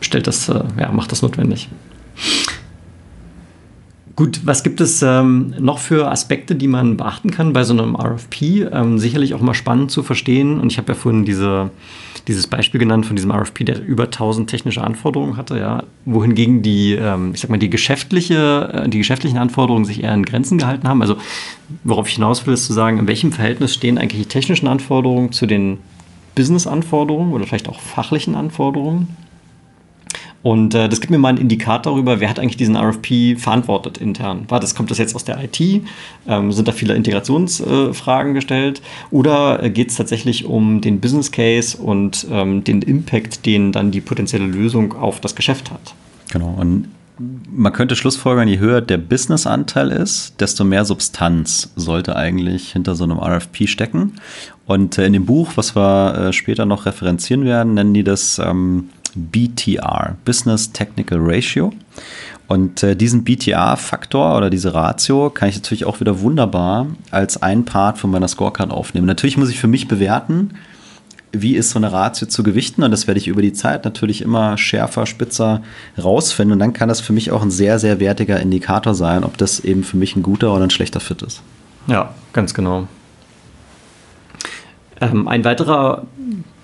stellt 0.00 0.26
das, 0.26 0.48
äh, 0.48 0.62
ja, 0.78 0.92
macht 0.92 1.10
das 1.10 1.22
notwendig. 1.22 1.68
Gut, 4.16 4.40
was 4.44 4.62
gibt 4.62 4.80
es 4.80 5.02
ähm, 5.02 5.54
noch 5.58 5.78
für 5.78 6.10
Aspekte, 6.10 6.54
die 6.54 6.68
man 6.68 6.96
beachten 6.96 7.30
kann 7.30 7.52
bei 7.52 7.64
so 7.64 7.74
einem 7.74 7.94
RFP? 7.94 8.66
Ähm, 8.72 8.98
sicherlich 8.98 9.34
auch 9.34 9.42
mal 9.42 9.54
spannend 9.54 9.90
zu 9.90 10.02
verstehen. 10.02 10.58
Und 10.58 10.72
ich 10.72 10.78
habe 10.78 10.88
ja 10.88 10.94
vorhin 10.94 11.24
diese 11.24 11.70
dieses 12.26 12.48
Beispiel 12.48 12.80
genannt 12.80 13.06
von 13.06 13.14
diesem 13.14 13.30
RFP, 13.30 13.64
der 13.64 13.84
über 13.84 14.04
1000 14.04 14.50
technische 14.50 14.82
Anforderungen 14.82 15.36
hatte, 15.36 15.58
ja, 15.58 15.84
wohingegen 16.04 16.62
die, 16.62 16.94
ähm, 16.94 17.32
ich 17.34 17.40
sag 17.40 17.50
mal, 17.50 17.58
die 17.58 17.70
geschäftliche, 17.70 18.70
äh, 18.72 18.88
die 18.88 18.98
geschäftlichen 18.98 19.38
Anforderungen 19.38 19.84
sich 19.84 20.02
eher 20.02 20.12
in 20.12 20.24
Grenzen 20.24 20.58
gehalten 20.58 20.88
haben. 20.88 21.02
Also, 21.02 21.16
worauf 21.84 22.08
ich 22.08 22.14
hinaus 22.14 22.46
will, 22.46 22.54
ist 22.54 22.66
zu 22.66 22.72
sagen, 22.72 22.98
in 22.98 23.06
welchem 23.06 23.32
Verhältnis 23.32 23.74
stehen 23.74 23.98
eigentlich 23.98 24.22
die 24.22 24.28
technischen 24.28 24.66
Anforderungen 24.66 25.32
zu 25.32 25.46
den 25.46 25.78
Business-Anforderungen 26.34 27.32
oder 27.32 27.46
vielleicht 27.46 27.68
auch 27.68 27.80
fachlichen 27.80 28.34
Anforderungen. 28.34 29.08
Und 30.46 30.76
äh, 30.76 30.88
das 30.88 31.00
gibt 31.00 31.10
mir 31.10 31.18
mal 31.18 31.30
einen 31.30 31.38
Indikator 31.38 31.92
darüber, 31.92 32.20
wer 32.20 32.30
hat 32.30 32.38
eigentlich 32.38 32.56
diesen 32.56 32.76
RFP 32.76 33.36
verantwortet 33.36 33.98
intern. 33.98 34.44
War 34.46 34.60
das, 34.60 34.76
kommt 34.76 34.92
das 34.92 34.98
jetzt 34.98 35.16
aus 35.16 35.24
der 35.24 35.42
IT? 35.42 35.60
Ähm, 36.28 36.52
sind 36.52 36.68
da 36.68 36.70
viele 36.70 36.94
Integrationsfragen 36.94 38.30
äh, 38.30 38.34
gestellt? 38.34 38.80
Oder 39.10 39.60
äh, 39.60 39.70
geht 39.70 39.90
es 39.90 39.96
tatsächlich 39.96 40.44
um 40.44 40.80
den 40.80 41.00
Business 41.00 41.32
Case 41.32 41.76
und 41.76 42.28
ähm, 42.30 42.62
den 42.62 42.80
Impact, 42.82 43.44
den 43.44 43.72
dann 43.72 43.90
die 43.90 44.00
potenzielle 44.00 44.46
Lösung 44.46 44.92
auf 44.92 45.18
das 45.18 45.34
Geschäft 45.34 45.72
hat? 45.72 45.94
Genau. 46.30 46.54
Und 46.56 46.90
man 47.50 47.72
könnte 47.72 47.96
schlussfolgern, 47.96 48.46
je 48.46 48.60
höher 48.60 48.80
der 48.82 48.98
Business-Anteil 48.98 49.90
ist, 49.90 50.40
desto 50.40 50.62
mehr 50.62 50.84
Substanz 50.84 51.72
sollte 51.74 52.14
eigentlich 52.14 52.70
hinter 52.70 52.94
so 52.94 53.02
einem 53.02 53.18
RFP 53.18 53.66
stecken. 53.66 54.20
Und 54.64 54.96
äh, 54.96 55.06
in 55.06 55.12
dem 55.12 55.26
Buch, 55.26 55.54
was 55.56 55.74
wir 55.74 56.14
äh, 56.14 56.32
später 56.32 56.66
noch 56.66 56.86
referenzieren 56.86 57.44
werden, 57.44 57.74
nennen 57.74 57.94
die 57.94 58.04
das 58.04 58.38
ähm, 58.38 58.90
BTR, 59.16 60.16
Business 60.24 60.72
Technical 60.72 61.18
Ratio. 61.20 61.72
Und 62.48 62.82
äh, 62.82 62.94
diesen 62.94 63.24
BTR-Faktor 63.24 64.36
oder 64.36 64.50
diese 64.50 64.72
Ratio 64.72 65.30
kann 65.30 65.48
ich 65.48 65.56
natürlich 65.56 65.84
auch 65.84 65.98
wieder 65.98 66.20
wunderbar 66.20 66.86
als 67.10 67.42
ein 67.42 67.64
Part 67.64 67.98
von 67.98 68.10
meiner 68.10 68.28
Scorecard 68.28 68.70
aufnehmen. 68.70 69.06
Natürlich 69.06 69.36
muss 69.36 69.50
ich 69.50 69.58
für 69.58 69.66
mich 69.66 69.88
bewerten, 69.88 70.52
wie 71.32 71.56
ist 71.56 71.70
so 71.70 71.78
eine 71.78 71.92
Ratio 71.92 72.28
zu 72.28 72.42
gewichten 72.42 72.82
und 72.82 72.92
das 72.92 73.06
werde 73.06 73.18
ich 73.18 73.28
über 73.28 73.42
die 73.42 73.52
Zeit 73.52 73.84
natürlich 73.84 74.22
immer 74.22 74.56
schärfer, 74.58 75.06
spitzer 75.06 75.62
rausfinden 76.02 76.52
und 76.52 76.58
dann 76.60 76.72
kann 76.72 76.88
das 76.88 77.00
für 77.00 77.12
mich 77.12 77.32
auch 77.32 77.42
ein 77.42 77.50
sehr, 77.50 77.78
sehr 77.78 78.00
wertiger 78.00 78.40
Indikator 78.40 78.94
sein, 78.94 79.24
ob 79.24 79.36
das 79.36 79.60
eben 79.60 79.82
für 79.82 79.96
mich 79.96 80.16
ein 80.16 80.22
guter 80.22 80.54
oder 80.54 80.64
ein 80.64 80.70
schlechter 80.70 81.00
Fit 81.00 81.22
ist. 81.22 81.42
Ja, 81.88 82.14
ganz 82.32 82.54
genau. 82.54 82.86
Ähm, 85.00 85.28
ein 85.28 85.44
weiterer 85.44 86.06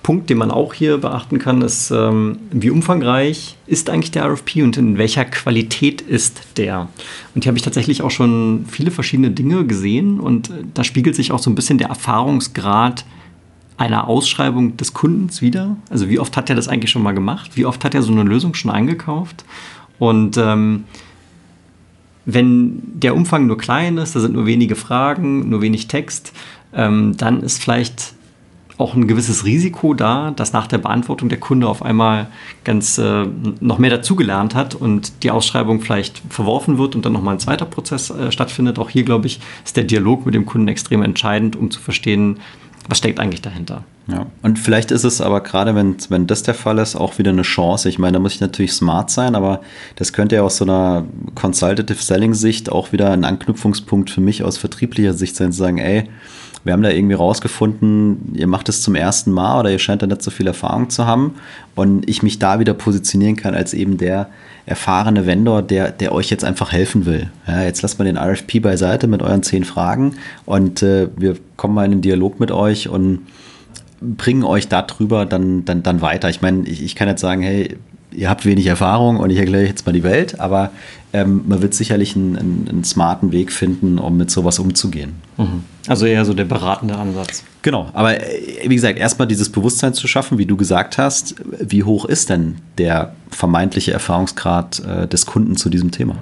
Punkt, 0.03 0.31
den 0.31 0.39
man 0.39 0.51
auch 0.51 0.75
hier 0.75 0.99
beachten 0.99 1.39
kann, 1.39 1.63
ist, 1.63 1.91
ähm, 1.91 2.39
wie 2.51 2.71
umfangreich 2.71 3.57
ist 3.67 3.89
eigentlich 3.89 4.11
der 4.11 4.25
RFP 4.25 4.63
und 4.63 4.77
in 4.77 4.99
welcher 4.99 5.25
Qualität 5.25 6.01
ist 6.01 6.43
der? 6.57 6.89
Und 7.35 7.45
hier 7.45 7.51
habe 7.51 7.59
ich 7.59 7.65
tatsächlich 7.65 8.03
auch 8.03 8.11
schon 8.11 8.65
viele 8.69 8.91
verschiedene 8.91 9.31
Dinge 9.31 9.65
gesehen 9.65 10.19
und 10.19 10.51
äh, 10.51 10.65
da 10.75 10.83
spiegelt 10.83 11.15
sich 11.15 11.31
auch 11.31 11.39
so 11.39 11.51
ein 11.51 11.55
bisschen 11.55 11.79
der 11.79 11.89
Erfahrungsgrad 11.89 13.05
einer 13.77 14.09
Ausschreibung 14.09 14.77
des 14.77 14.93
Kundens 14.93 15.41
wieder. 15.41 15.77
Also 15.89 16.09
wie 16.09 16.19
oft 16.19 16.37
hat 16.37 16.51
er 16.51 16.57
das 16.57 16.69
eigentlich 16.69 16.91
schon 16.91 17.03
mal 17.03 17.13
gemacht? 17.13 17.53
Wie 17.55 17.67
oft 17.67 17.85
hat 17.85 17.95
er 17.95 18.03
so 18.03 18.13
eine 18.13 18.23
Lösung 18.23 18.55
schon 18.55 18.71
eingekauft? 18.71 19.45
Und 19.99 20.37
ähm, 20.37 20.85
wenn 22.25 22.83
der 22.95 23.15
Umfang 23.15 23.47
nur 23.47 23.59
klein 23.59 23.99
ist, 23.99 24.15
da 24.15 24.21
sind 24.21 24.35
nur 24.35 24.47
wenige 24.47 24.77
Fragen, 24.77 25.49
nur 25.49 25.63
wenig 25.63 25.89
Text, 25.89 26.33
ähm, 26.75 27.17
dann 27.17 27.43
ist 27.43 27.63
vielleicht 27.63 28.15
auch 28.79 28.95
ein 28.95 29.07
gewisses 29.07 29.45
Risiko 29.45 29.95
da, 29.95 30.31
dass 30.31 30.53
nach 30.53 30.67
der 30.67 30.79
Beantwortung 30.79 31.29
der 31.29 31.39
Kunde 31.39 31.69
auf 31.69 31.83
einmal 31.83 32.29
ganz 32.65 32.99
äh, 32.99 33.27
noch 33.61 33.79
mehr 33.79 33.91
dazugelernt 33.91 34.55
hat 34.55 34.75
und 34.75 35.23
die 35.23 35.31
Ausschreibung 35.31 35.81
vielleicht 35.81 36.23
verworfen 36.29 36.79
wird 36.79 36.97
und 36.97 37.05
dann 37.05 37.13
nochmal 37.13 37.35
ein 37.35 37.41
zweiter 37.41 37.67
Prozess 37.67 38.11
äh, 38.11 38.33
stattfindet. 38.33 38.79
Auch 38.79 38.91
hier, 38.91 39.05
glaube 39.05 39.27
ich, 39.27 39.41
ist 39.65 39.77
der 39.77 39.85
Dialog 39.85 40.27
mit 40.27 40.35
dem 40.35 40.47
Kunden 40.47 40.69
extrem 40.69 41.03
entscheidend, 41.03 41.57
um 41.57 41.71
zu 41.71 41.81
verstehen, 41.81 42.39
was 42.89 42.99
steckt 42.99 43.21
eigentlich 43.21 43.43
dahinter. 43.43 43.85
Ja, 44.09 44.27
und 44.43 44.59
vielleicht 44.59 44.91
ist 44.91 45.05
es 45.05 45.21
aber 45.21 45.43
gerade, 45.43 45.77
wenn, 45.77 45.97
wenn 46.09 46.27
das 46.27 46.43
der 46.43 46.55
Fall 46.55 46.79
ist, 46.79 46.97
auch 46.97 47.19
wieder 47.19 47.31
eine 47.31 47.43
Chance. 47.43 47.89
Ich 47.89 48.01
meine, 48.01 48.15
da 48.15 48.19
muss 48.19 48.35
ich 48.35 48.41
natürlich 48.41 48.73
smart 48.73 49.11
sein, 49.11 49.37
aber 49.37 49.61
das 49.95 50.13
könnte 50.13 50.35
ja 50.35 50.43
aus 50.43 50.57
so 50.57 50.65
einer 50.65 51.05
Consultative 51.37 52.03
Selling 52.03 52.35
Sicht 52.35 52.73
auch 52.73 52.91
wieder 52.91 53.13
ein 53.13 53.25
Anknüpfungspunkt 53.25 54.11
für 54.11 54.21
mich 54.21 54.43
aus 54.43 54.59
vertrieblicher 54.59 55.15
Sicht 55.15 55.37
sein, 55.37 55.53
zu 55.53 55.59
sagen, 55.59 55.79
ey, 55.79 56.09
wir 56.65 56.73
haben 56.73 56.83
da 56.83 56.91
irgendwie 56.91 57.15
rausgefunden, 57.15 58.35
ihr 58.35 58.47
macht 58.47 58.69
es 58.69 58.83
zum 58.83 58.95
ersten 58.95 59.33
Mal 59.33 59.61
oder 59.61 59.71
ihr 59.71 59.79
scheint 59.79 60.03
da 60.03 60.07
nicht 60.07 60.23
so 60.23 60.31
viel 60.31 60.47
Erfahrung 60.47 60.91
zu 60.91 61.07
haben 61.07 61.35
und 61.75 62.09
ich 62.09 62.23
mich 62.23 62.39
da 62.39 62.61
wieder 62.61 62.75
positionieren 62.75 63.37
kann 63.37 63.55
als 63.55 63.75
eben 63.75 63.99
der 63.99 64.29
erfahrene 64.65 65.27
Vendor, 65.27 65.63
der, 65.63 65.91
der 65.91 66.13
euch 66.13 66.31
jetzt 66.31 66.45
einfach 66.45 66.71
helfen 66.71 67.05
will. 67.05 67.31
Ja, 67.49 67.63
jetzt 67.63 67.83
lasst 67.83 67.99
mal 67.99 68.05
den 68.05 68.17
RFP 68.17 68.61
beiseite 68.61 69.09
mit 69.09 69.23
euren 69.23 69.43
zehn 69.43 69.65
Fragen 69.65 70.15
und 70.45 70.83
äh, 70.83 71.09
wir 71.17 71.37
kommen 71.57 71.75
mal 71.75 71.85
in 71.85 71.91
den 71.91 72.01
Dialog 72.03 72.39
mit 72.39 72.53
euch 72.53 72.89
und 72.89 73.27
bringen 74.01 74.45
euch 74.45 74.69
darüber 74.69 75.27
dann, 75.27 75.65
dann, 75.65 75.83
dann 75.83 76.01
weiter. 76.01 76.29
Ich 76.29 76.43
meine, 76.43 76.67
ich, 76.69 76.83
ich 76.83 76.95
kann 76.95 77.09
jetzt 77.09 77.21
sagen, 77.21 77.43
hey, 77.43 77.77
ihr 78.15 78.29
habt 78.29 78.45
wenig 78.45 78.67
Erfahrung 78.67 79.19
und 79.19 79.31
ich 79.31 79.39
erkläre 79.39 79.67
jetzt 79.67 79.87
mal 79.87 79.93
die 79.93 80.03
Welt, 80.03 80.41
aber 80.41 80.71
ähm, 81.13 81.43
man 81.47 81.63
wird 81.63 81.75
sicherlich 81.75 82.17
einen, 82.17 82.37
einen, 82.37 82.69
einen, 82.69 82.85
smarten 82.85 83.33
Weg 83.33 83.53
finden, 83.53 83.99
um 83.99 84.17
mit 84.17 84.31
sowas 84.31 84.59
umzugehen. 84.59 85.15
Mhm. 85.37 85.65
Also 85.87 86.07
eher 86.07 86.25
so 86.25 86.33
der 86.33 86.45
beratende 86.45 86.97
Ansatz. 86.97 87.45
Genau, 87.63 87.89
aber 87.93 88.21
äh, 88.21 88.69
wie 88.69 88.75
gesagt, 88.75 88.99
erstmal 88.99 89.29
dieses 89.29 89.51
Bewusstsein 89.51 89.95
zu 89.95 90.07
schaffen, 90.09 90.39
wie 90.39 90.47
du 90.47 90.57
gesagt 90.57 90.99
hast, 90.99 91.35
wie 91.61 91.85
hoch 91.85 92.05
ist 92.05 92.31
denn 92.31 92.57
der 92.79 93.15
vermeintliche 93.31 93.93
Erfahrungsgrad 93.93 94.81
äh, 94.81 95.09
des 95.09 95.27
Kunden 95.27 95.57
zu 95.57 95.69
diesem 95.69 95.91
Thema? 95.91 96.17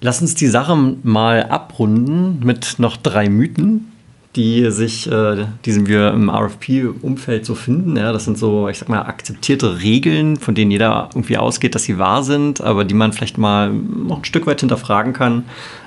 Lass 0.00 0.20
uns 0.20 0.34
die 0.34 0.46
Sache 0.46 0.76
mal 1.02 1.44
abrunden 1.44 2.40
mit 2.44 2.76
noch 2.78 2.96
drei 2.96 3.28
Mythen, 3.30 3.92
die 4.36 4.70
sich, 4.70 5.10
äh, 5.10 5.46
die 5.64 5.86
wir 5.86 6.12
im 6.12 6.28
RFP-Umfeld 6.28 7.46
so 7.46 7.54
finden. 7.54 7.96
Ja, 7.96 8.12
das 8.12 8.26
sind 8.26 8.36
so, 8.36 8.68
ich 8.68 8.78
sag 8.78 8.90
mal, 8.90 9.00
akzeptierte 9.00 9.80
Regeln, 9.80 10.36
von 10.36 10.54
denen 10.54 10.70
jeder 10.70 11.08
irgendwie 11.14 11.38
ausgeht, 11.38 11.74
dass 11.74 11.84
sie 11.84 11.98
wahr 11.98 12.22
sind, 12.22 12.60
aber 12.60 12.84
die 12.84 12.94
man 12.94 13.14
vielleicht 13.14 13.38
mal 13.38 13.72
noch 13.72 14.18
ein 14.18 14.24
Stück 14.24 14.46
weit 14.46 14.60
hinterfragen 14.60 15.14
kann 15.14 15.44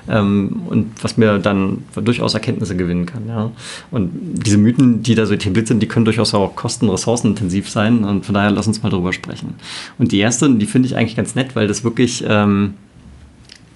ähm, 0.08 0.62
und 0.68 0.92
was 1.00 1.16
mir 1.16 1.38
dann 1.38 1.84
durchaus 1.94 2.34
Erkenntnisse 2.34 2.76
gewinnen 2.76 3.06
kann. 3.06 3.28
Ja. 3.28 3.52
Und 3.92 4.10
diese 4.12 4.58
Mythen, 4.58 5.02
die 5.02 5.14
da 5.14 5.26
so 5.26 5.34
etabliert 5.34 5.68
sind, 5.68 5.80
die 5.80 5.88
können 5.88 6.04
durchaus 6.04 6.34
auch 6.34 6.56
kosten- 6.56 6.86
und 6.86 6.92
ressourcenintensiv 6.92 7.70
sein 7.70 8.04
und 8.04 8.26
von 8.26 8.34
daher 8.34 8.50
lass 8.50 8.66
uns 8.66 8.82
mal 8.82 8.90
drüber 8.90 9.12
sprechen. 9.12 9.54
Und 9.98 10.10
die 10.10 10.18
erste, 10.18 10.50
die 10.50 10.66
finde 10.66 10.88
ich 10.88 10.96
eigentlich 10.96 11.16
ganz 11.16 11.36
nett, 11.36 11.54
weil 11.54 11.68
das 11.68 11.84
wirklich 11.84 12.24
ähm, 12.26 12.74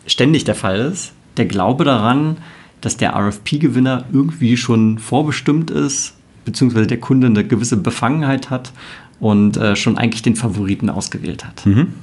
ständig 0.07 0.45
der 0.45 0.57
Fall 0.57 0.81
ist. 0.81 1.13
Der 1.37 1.47
Glaube 1.47 1.85
daran, 1.85 2.39
dass 2.85 2.97
der 2.97 3.17
RFP-Gewinner 3.17 4.05
irgendwie 4.13 4.57
schon 4.57 4.99
vorbestimmt 4.99 5.71
ist, 5.71 6.15
beziehungsweise 6.45 6.87
der 6.87 7.01
Kunde 7.01 7.27
eine 7.29 7.45
gewisse 7.45 7.77
Befangenheit 7.77 8.51
hat 8.51 8.73
und 9.21 9.57
äh, 9.57 9.77
schon 9.77 9.97
eigentlich 9.97 10.23
den 10.23 10.37
Favoriten 10.37 10.91
ausgewählt 10.91 11.45
hat. 11.45 11.65
Mhm. 11.65 11.95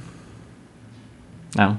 Ja. 1.56 1.78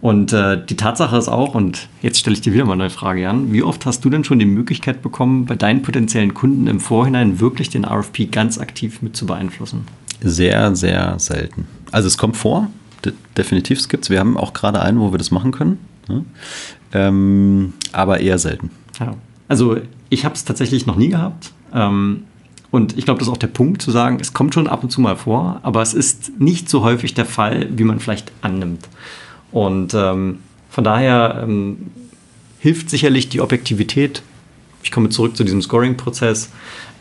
Und 0.00 0.32
äh, 0.32 0.62
die 0.62 0.76
Tatsache 0.76 1.16
ist 1.16 1.28
auch, 1.28 1.54
und 1.54 1.88
jetzt 2.02 2.18
stelle 2.18 2.34
ich 2.34 2.42
dir 2.42 2.52
wieder 2.52 2.66
mal 2.66 2.74
eine 2.74 2.90
Frage 2.90 3.28
an, 3.28 3.52
wie 3.52 3.62
oft 3.62 3.86
hast 3.86 4.04
du 4.04 4.10
denn 4.10 4.24
schon 4.24 4.38
die 4.38 4.44
Möglichkeit 4.44 5.00
bekommen, 5.00 5.46
bei 5.46 5.54
deinen 5.54 5.82
potenziellen 5.82 6.34
Kunden 6.34 6.66
im 6.66 6.80
Vorhinein 6.80 7.40
wirklich 7.40 7.70
den 7.70 7.86
RFP 7.86 8.30
ganz 8.30 8.58
aktiv 8.58 9.00
mit 9.00 9.16
zu 9.16 9.24
beeinflussen? 9.24 9.86
Sehr, 10.20 10.74
sehr 10.76 11.18
selten. 11.18 11.66
Also 11.90 12.08
es 12.08 12.18
kommt 12.18 12.36
vor, 12.36 12.68
de 13.04 13.12
definitiv 13.36 13.78
es 13.78 13.88
gibt 13.88 14.04
es. 14.04 14.10
Wir 14.10 14.20
haben 14.20 14.36
auch 14.36 14.52
gerade 14.52 14.82
einen, 14.82 15.00
wo 15.00 15.12
wir 15.12 15.18
das 15.18 15.30
machen 15.30 15.52
können. 15.52 15.78
Ähm, 16.94 17.74
aber 17.92 18.20
eher 18.20 18.38
selten. 18.38 18.70
Ja. 18.98 19.14
Also 19.48 19.76
ich 20.08 20.24
habe 20.24 20.34
es 20.34 20.44
tatsächlich 20.44 20.86
noch 20.86 20.96
nie 20.96 21.08
gehabt. 21.08 21.52
Ähm, 21.74 22.22
und 22.70 22.96
ich 22.98 23.04
glaube, 23.04 23.18
das 23.18 23.28
ist 23.28 23.32
auch 23.32 23.38
der 23.38 23.48
Punkt 23.48 23.82
zu 23.82 23.90
sagen, 23.90 24.18
es 24.20 24.32
kommt 24.32 24.54
schon 24.54 24.66
ab 24.66 24.82
und 24.82 24.90
zu 24.90 25.00
mal 25.00 25.16
vor, 25.16 25.60
aber 25.62 25.82
es 25.82 25.94
ist 25.94 26.40
nicht 26.40 26.68
so 26.68 26.82
häufig 26.82 27.14
der 27.14 27.26
Fall, 27.26 27.68
wie 27.76 27.84
man 27.84 28.00
vielleicht 28.00 28.32
annimmt. 28.42 28.88
Und 29.52 29.94
ähm, 29.94 30.38
von 30.70 30.82
daher 30.82 31.40
ähm, 31.44 31.92
hilft 32.58 32.90
sicherlich 32.90 33.28
die 33.28 33.40
Objektivität. 33.40 34.22
Ich 34.82 34.90
komme 34.90 35.08
zurück 35.08 35.36
zu 35.36 35.44
diesem 35.44 35.62
Scoring-Prozess, 35.62 36.50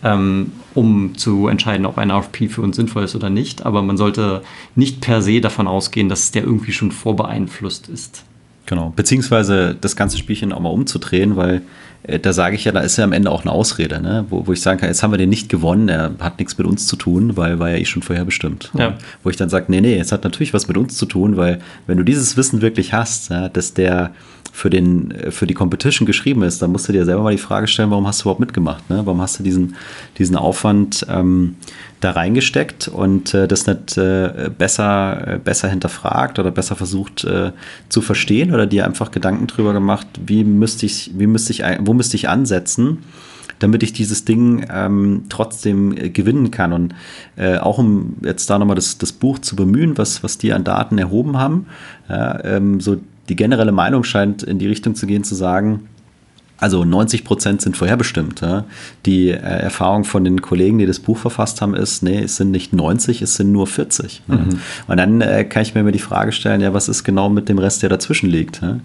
ähm, 0.04 0.52
um 0.76 1.18
zu 1.18 1.48
entscheiden, 1.48 1.88
ob 1.88 1.98
ein 1.98 2.12
RFP 2.12 2.50
für 2.50 2.62
uns 2.62 2.76
sinnvoll 2.76 3.06
ist 3.06 3.16
oder 3.16 3.32
nicht. 3.32 3.66
Aber 3.66 3.82
man 3.82 3.98
sollte 3.98 4.44
nicht 4.76 5.02
per 5.02 5.24
se 5.24 5.42
davon 5.42 5.68
ausgehen, 5.68 6.08
dass 6.08 6.30
der 6.30 6.44
irgendwie 6.44 6.72
schon 6.72 6.92
vorbeeinflusst 6.92 7.90
ist. 7.90 8.24
Genau, 8.66 8.94
beziehungsweise 8.96 9.76
das 9.80 9.96
ganze 9.96 10.18
Spielchen 10.18 10.54
auch 10.54 10.60
mal 10.60 10.70
umzudrehen, 10.70 11.36
weil 11.36 11.62
äh, 12.04 12.20
da 12.20 12.34
sage 12.34 12.56
ich 12.56 12.66
ja, 12.66 12.72
da 12.72 12.82
ist 12.82 12.98
ja 12.98 13.04
am 13.04 13.12
Ende 13.12 13.32
auch 13.32 13.42
eine 13.42 13.52
Ausrede, 13.52 14.02
ne? 14.02 14.26
wo, 14.30 14.48
wo 14.48 14.54
ich 14.54 14.62
sagen 14.62 14.80
kann, 14.80 14.90
jetzt 14.90 15.04
haben 15.04 15.12
wir 15.12 15.18
den 15.18 15.30
nicht 15.30 15.50
gewonnen, 15.50 15.90
er 15.90 16.12
hat 16.20 16.40
nichts 16.40 16.58
mit 16.58 16.68
uns 16.68 16.88
zu 16.88 16.96
tun, 16.96 17.36
weil 17.36 17.60
war 17.60 17.70
ja 17.70 17.78
eh 17.78 17.86
schon 17.86 18.04
vorher 18.04 18.26
bestimmt. 18.26 18.72
Ja. 18.78 18.98
Wo 19.24 19.30
ich 19.30 19.38
dann 19.38 19.50
sage, 19.50 19.66
nee, 19.70 19.82
nee, 19.82 19.98
es 19.98 20.12
hat 20.12 20.24
natürlich 20.24 20.54
was 20.54 20.68
mit 20.68 20.78
uns 20.78 20.98
zu 20.98 21.06
tun, 21.06 21.38
weil 21.38 21.60
wenn 21.88 21.98
du 21.98 22.04
dieses 22.04 22.38
Wissen 22.38 22.62
wirklich 22.62 22.94
hast, 22.94 23.30
ja, 23.30 23.50
dass 23.50 23.74
der 23.74 24.12
für, 24.56 24.70
den, 24.70 25.12
für 25.32 25.48
die 25.48 25.56
Competition 25.56 26.06
geschrieben 26.06 26.44
ist, 26.44 26.62
dann 26.62 26.72
musst 26.72 26.88
du 26.88 26.94
dir 26.94 27.06
selber 27.06 27.24
mal 27.24 27.32
die 27.32 27.40
Frage 27.40 27.66
stellen, 27.66 27.90
warum 27.90 28.06
hast 28.06 28.22
du 28.22 28.26
überhaupt 28.26 28.40
mitgemacht? 28.40 28.88
Ne? 28.88 29.02
Warum 29.04 29.20
hast 29.20 29.40
du 29.40 29.44
diesen, 29.44 29.76
diesen 30.20 30.36
Aufwand 30.36 31.08
ähm, 31.10 31.56
da 32.02 32.12
reingesteckt 32.12 32.88
und 32.88 33.34
äh, 33.34 33.48
das 33.48 33.66
nicht 33.66 33.98
äh, 33.98 34.52
besser, 34.56 35.28
äh, 35.28 35.40
besser 35.40 35.70
hinterfragt 35.70 36.38
oder 36.38 36.52
besser 36.52 36.76
versucht 36.76 37.24
äh, 37.24 37.52
zu 37.90 38.02
verstehen 38.02 38.54
oder 38.54 38.68
dir 38.68 38.86
einfach 38.86 39.10
Gedanken 39.10 39.48
drüber 39.48 39.74
gemacht, 39.74 40.06
wie 40.24 40.44
müsste 40.44 40.86
ich, 40.86 41.10
wie 41.16 41.28
müsste 41.28 41.52
ich, 41.52 41.64
wo 41.80 41.96
müsste 41.96 42.16
ich 42.16 42.30
ansetzen? 42.30 43.00
damit 43.60 43.82
ich 43.82 43.94
dieses 43.94 44.26
Ding 44.26 44.66
ähm, 44.70 45.24
trotzdem 45.30 45.96
äh, 45.96 46.10
gewinnen 46.10 46.52
kann. 46.52 46.74
Und 46.74 46.96
äh, 47.38 47.58
auch 47.58 47.78
um 47.78 48.18
jetzt 48.22 48.50
da 48.50 48.60
nochmal 48.60 48.76
das, 48.76 48.98
das 48.98 49.14
Buch 49.14 49.40
zu 49.40 49.56
bemühen, 49.56 49.98
was, 49.98 50.22
was 50.22 50.38
die 50.38 50.52
an 50.52 50.66
Daten 50.66 50.98
erhoben 50.98 51.38
haben, 51.38 51.68
ja, 52.10 52.44
ähm, 52.44 52.82
so 52.82 52.98
die 53.30 53.36
generelle 53.36 53.72
Meinung 53.72 54.04
scheint 54.04 54.44
in 54.44 54.60
die 54.60 54.68
Richtung 54.68 54.96
zu 54.96 55.08
gehen, 55.08 55.24
zu 55.24 55.36
sagen, 55.36 55.88
also 56.64 56.86
90 56.86 57.26
Prozent 57.26 57.62
sind 57.62 57.76
vorherbestimmt. 57.76 58.40
Ja. 58.40 58.64
Die 59.06 59.30
äh, 59.30 59.36
Erfahrung 59.36 60.06
von 60.06 60.24
den 60.24 60.42
Kollegen, 60.42 60.78
die 60.78 60.86
das 60.86 61.00
Buch 61.00 61.18
verfasst 61.18 61.62
haben, 61.62 61.76
ist, 61.76 62.04
nee, 62.04 62.20
es 62.20 62.38
sind 62.38 62.52
nicht 62.52 62.72
90, 62.72 63.22
es 63.22 63.36
sind 63.36 63.52
nur 63.52 63.68
40. 63.68 64.22
Mhm. 64.28 64.36
Ja. 64.36 64.44
Und 64.88 64.98
dann 64.98 65.20
äh, 65.20 65.44
kann 65.44 65.64
ich 65.64 65.76
mir 65.76 65.82
immer 65.82 65.92
die 65.92 66.00
Frage 66.00 66.32
stellen, 66.32 66.62
ja, 66.62 66.74
was 66.74 66.88
ist 66.88 67.04
genau 67.04 67.28
mit 67.30 67.50
dem 67.50 67.58
Rest, 67.58 67.82
der 67.82 67.90
dazwischen 67.90 68.30
liegt? 68.30 68.62
Ja. 68.62 68.80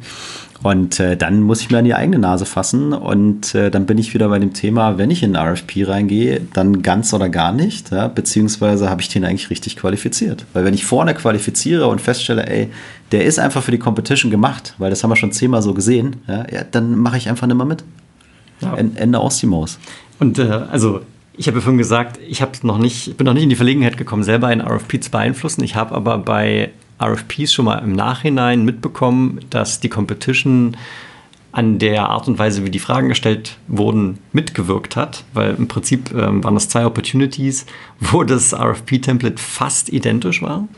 Und 0.62 0.98
äh, 0.98 1.16
dann 1.16 1.42
muss 1.42 1.60
ich 1.60 1.70
mir 1.70 1.78
an 1.78 1.84
die 1.84 1.94
eigene 1.94 2.18
Nase 2.18 2.44
fassen 2.44 2.92
und 2.92 3.54
äh, 3.54 3.70
dann 3.70 3.86
bin 3.86 3.96
ich 3.96 4.12
wieder 4.12 4.28
bei 4.28 4.40
dem 4.40 4.54
Thema, 4.54 4.98
wenn 4.98 5.10
ich 5.10 5.22
in 5.22 5.36
einen 5.36 5.52
RFP 5.52 5.86
reingehe, 5.86 6.40
dann 6.52 6.82
ganz 6.82 7.14
oder 7.14 7.28
gar 7.28 7.52
nicht, 7.52 7.92
ja, 7.92 8.08
beziehungsweise 8.08 8.90
habe 8.90 9.00
ich 9.00 9.08
den 9.08 9.24
eigentlich 9.24 9.50
richtig 9.50 9.76
qualifiziert. 9.76 10.46
Weil 10.52 10.64
wenn 10.64 10.74
ich 10.74 10.84
vorne 10.84 11.14
qualifiziere 11.14 11.86
und 11.86 12.00
feststelle, 12.00 12.48
ey, 12.48 12.70
der 13.12 13.24
ist 13.24 13.38
einfach 13.38 13.62
für 13.62 13.70
die 13.70 13.78
Competition 13.78 14.32
gemacht, 14.32 14.74
weil 14.78 14.90
das 14.90 15.04
haben 15.04 15.10
wir 15.10 15.16
schon 15.16 15.30
zehnmal 15.30 15.62
so 15.62 15.74
gesehen, 15.74 16.16
ja, 16.26 16.44
ja 16.50 16.64
dann 16.68 16.96
mache 16.96 17.18
ich 17.18 17.28
einfach 17.28 17.46
nicht 17.46 17.56
mehr 17.56 17.66
mit. 17.66 17.84
Ja. 18.60 18.74
Ende 18.74 19.20
aus 19.20 19.38
die 19.38 19.46
Maus. 19.46 19.78
Und 20.18 20.40
äh, 20.40 20.42
also 20.42 21.02
ich 21.36 21.46
habe 21.46 21.58
ja 21.58 21.62
vorhin 21.62 21.78
gesagt, 21.78 22.18
ich 22.28 22.42
habe 22.42 22.52
noch 22.62 22.78
nicht, 22.78 23.16
bin 23.16 23.24
noch 23.24 23.32
nicht 23.32 23.44
in 23.44 23.48
die 23.48 23.56
Verlegenheit 23.56 23.96
gekommen, 23.96 24.24
selber 24.24 24.48
einen 24.48 24.60
RFP 24.60 25.00
zu 25.00 25.12
beeinflussen. 25.12 25.62
Ich 25.62 25.76
habe 25.76 25.94
aber 25.94 26.18
bei 26.18 26.70
RFPs 27.00 27.52
schon 27.52 27.64
mal 27.66 27.78
im 27.78 27.92
Nachhinein 27.92 28.64
mitbekommen, 28.64 29.40
dass 29.50 29.80
die 29.80 29.88
Competition 29.88 30.76
an 31.52 31.78
der 31.78 32.08
Art 32.08 32.28
und 32.28 32.38
Weise, 32.38 32.64
wie 32.64 32.70
die 32.70 32.78
Fragen 32.78 33.08
gestellt 33.08 33.56
wurden, 33.68 34.18
mitgewirkt 34.32 34.96
hat, 34.96 35.24
weil 35.32 35.54
im 35.54 35.66
Prinzip 35.66 36.12
ähm, 36.14 36.44
waren 36.44 36.54
das 36.54 36.68
zwei 36.68 36.84
Opportunities, 36.84 37.66
wo 38.00 38.22
das 38.22 38.52
RFP-Template 38.52 39.38
fast 39.38 39.88
identisch 39.92 40.42
war. 40.42 40.68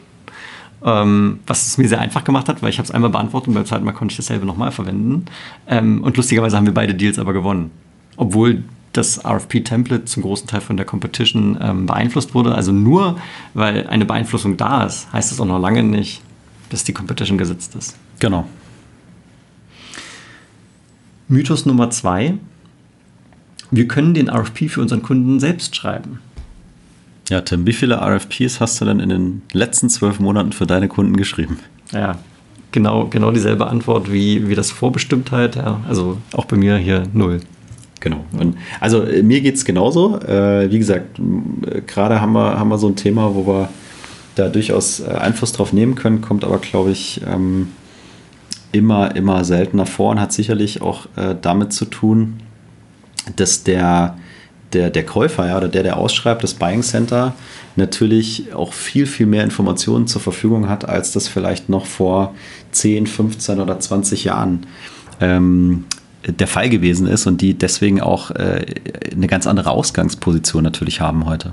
Ähm, 0.82 1.40
was 1.46 1.66
es 1.66 1.76
mir 1.76 1.88
sehr 1.88 2.00
einfach 2.00 2.24
gemacht 2.24 2.48
hat, 2.48 2.62
weil 2.62 2.70
ich 2.70 2.78
habe 2.78 2.86
es 2.86 2.90
einmal 2.90 3.10
beantwortet 3.10 3.48
und 3.48 3.54
beim 3.54 3.66
zweiten 3.66 3.84
Mal 3.84 3.92
konnte 3.92 4.12
ich 4.12 4.16
dasselbe 4.16 4.46
nochmal 4.46 4.72
verwenden. 4.72 5.26
Ähm, 5.66 6.02
und 6.02 6.16
lustigerweise 6.16 6.56
haben 6.56 6.64
wir 6.64 6.72
beide 6.72 6.94
Deals 6.94 7.18
aber 7.18 7.34
gewonnen. 7.34 7.70
Obwohl 8.16 8.62
das 8.93 9.24
RFP-Template 9.24 10.05
zum 10.05 10.22
großen 10.22 10.49
Teil 10.49 10.61
von 10.61 10.76
der 10.76 10.86
Competition 10.86 11.59
ähm, 11.61 11.86
beeinflusst 11.86 12.34
wurde. 12.34 12.55
Also 12.55 12.72
nur 12.72 13.18
weil 13.55 13.86
eine 13.86 14.05
Beeinflussung 14.05 14.57
da 14.57 14.84
ist, 14.84 15.12
heißt 15.12 15.30
es 15.30 15.41
auch 15.41 15.47
noch 15.47 15.61
lange 15.61 15.82
nicht, 15.82 16.22
dass 16.70 16.84
die 16.84 16.93
Competition 16.93 17.38
gesetzt 17.38 17.74
ist. 17.76 17.97
Genau. 18.18 18.47
Mythos 21.28 21.66
Nummer 21.66 21.91
zwei. 21.91 22.34
Wir 23.70 23.86
können 23.86 24.14
den 24.14 24.28
RFP 24.28 24.68
für 24.68 24.80
unseren 24.80 25.03
Kunden 25.03 25.38
selbst 25.38 25.76
schreiben. 25.76 26.18
Ja, 27.28 27.43
Tim, 27.43 27.64
wie 27.66 27.72
viele 27.72 28.01
RFPs 28.01 28.59
hast 28.59 28.80
du 28.80 28.84
denn 28.84 28.99
in 28.99 29.09
den 29.09 29.43
letzten 29.53 29.88
zwölf 29.88 30.18
Monaten 30.18 30.51
für 30.51 30.66
deine 30.66 30.88
Kunden 30.88 31.16
geschrieben? 31.16 31.61
Ja, 31.93 32.18
genau, 32.72 33.07
genau 33.07 33.30
dieselbe 33.30 33.68
Antwort 33.68 34.12
wie, 34.12 34.49
wie 34.49 34.57
das 34.57 34.72
Vorbestimmtheit. 34.72 35.55
Ja, 35.55 35.80
also 35.88 36.18
auch 36.32 36.47
bei 36.47 36.57
mir 36.57 36.76
hier 36.76 37.05
null. 37.12 37.41
Genau. 38.01 38.24
Und 38.32 38.57
also 38.80 39.03
äh, 39.03 39.22
mir 39.22 39.40
geht 39.42 39.57
es 39.57 39.64
genauso. 39.64 40.18
Äh, 40.20 40.70
wie 40.70 40.78
gesagt, 40.78 41.18
äh, 41.18 41.82
gerade 41.82 42.20
haben 42.20 42.32
wir, 42.32 42.59
haben 42.59 42.68
wir 42.68 42.78
so 42.78 42.88
ein 42.88 42.96
Thema, 42.96 43.34
wo 43.34 43.46
wir 43.46 43.68
da 44.34 44.48
durchaus 44.48 45.01
äh, 45.01 45.11
Einfluss 45.11 45.53
drauf 45.53 45.72
nehmen 45.72 45.94
können, 45.94 46.22
kommt 46.22 46.44
aber, 46.44 46.59
glaube 46.59 46.90
ich, 46.90 47.20
ähm, 47.26 47.68
immer, 48.72 49.14
immer 49.16 49.44
seltener 49.44 49.86
vor 49.86 50.12
und 50.12 50.20
hat 50.20 50.32
sicherlich 50.32 50.80
auch 50.80 51.07
äh, 51.16 51.34
damit 51.40 51.72
zu 51.72 51.84
tun, 51.84 52.40
dass 53.36 53.64
der, 53.64 54.16
der, 54.72 54.90
der 54.90 55.05
Käufer 55.05 55.46
ja, 55.46 55.57
oder 55.59 55.68
der, 55.68 55.82
der 55.82 55.96
ausschreibt, 55.98 56.42
das 56.42 56.55
Buying 56.55 56.82
Center, 56.82 57.34
natürlich 57.76 58.55
auch 58.55 58.72
viel, 58.72 59.07
viel 59.07 59.26
mehr 59.26 59.44
Informationen 59.44 60.07
zur 60.07 60.20
Verfügung 60.20 60.68
hat, 60.68 60.88
als 60.88 61.12
das 61.12 61.28
vielleicht 61.28 61.68
noch 61.68 61.86
vor 61.86 62.34
10, 62.72 63.07
15 63.07 63.61
oder 63.61 63.78
20 63.78 64.24
Jahren 64.24 64.66
ähm, 65.20 65.84
der 66.26 66.46
Fall 66.46 66.68
gewesen 66.68 67.06
ist 67.06 67.26
und 67.26 67.40
die 67.40 67.54
deswegen 67.54 68.00
auch 68.00 68.30
äh, 68.30 68.64
eine 69.12 69.26
ganz 69.26 69.46
andere 69.46 69.70
Ausgangsposition 69.70 70.62
natürlich 70.62 71.00
haben 71.00 71.26
heute. 71.26 71.52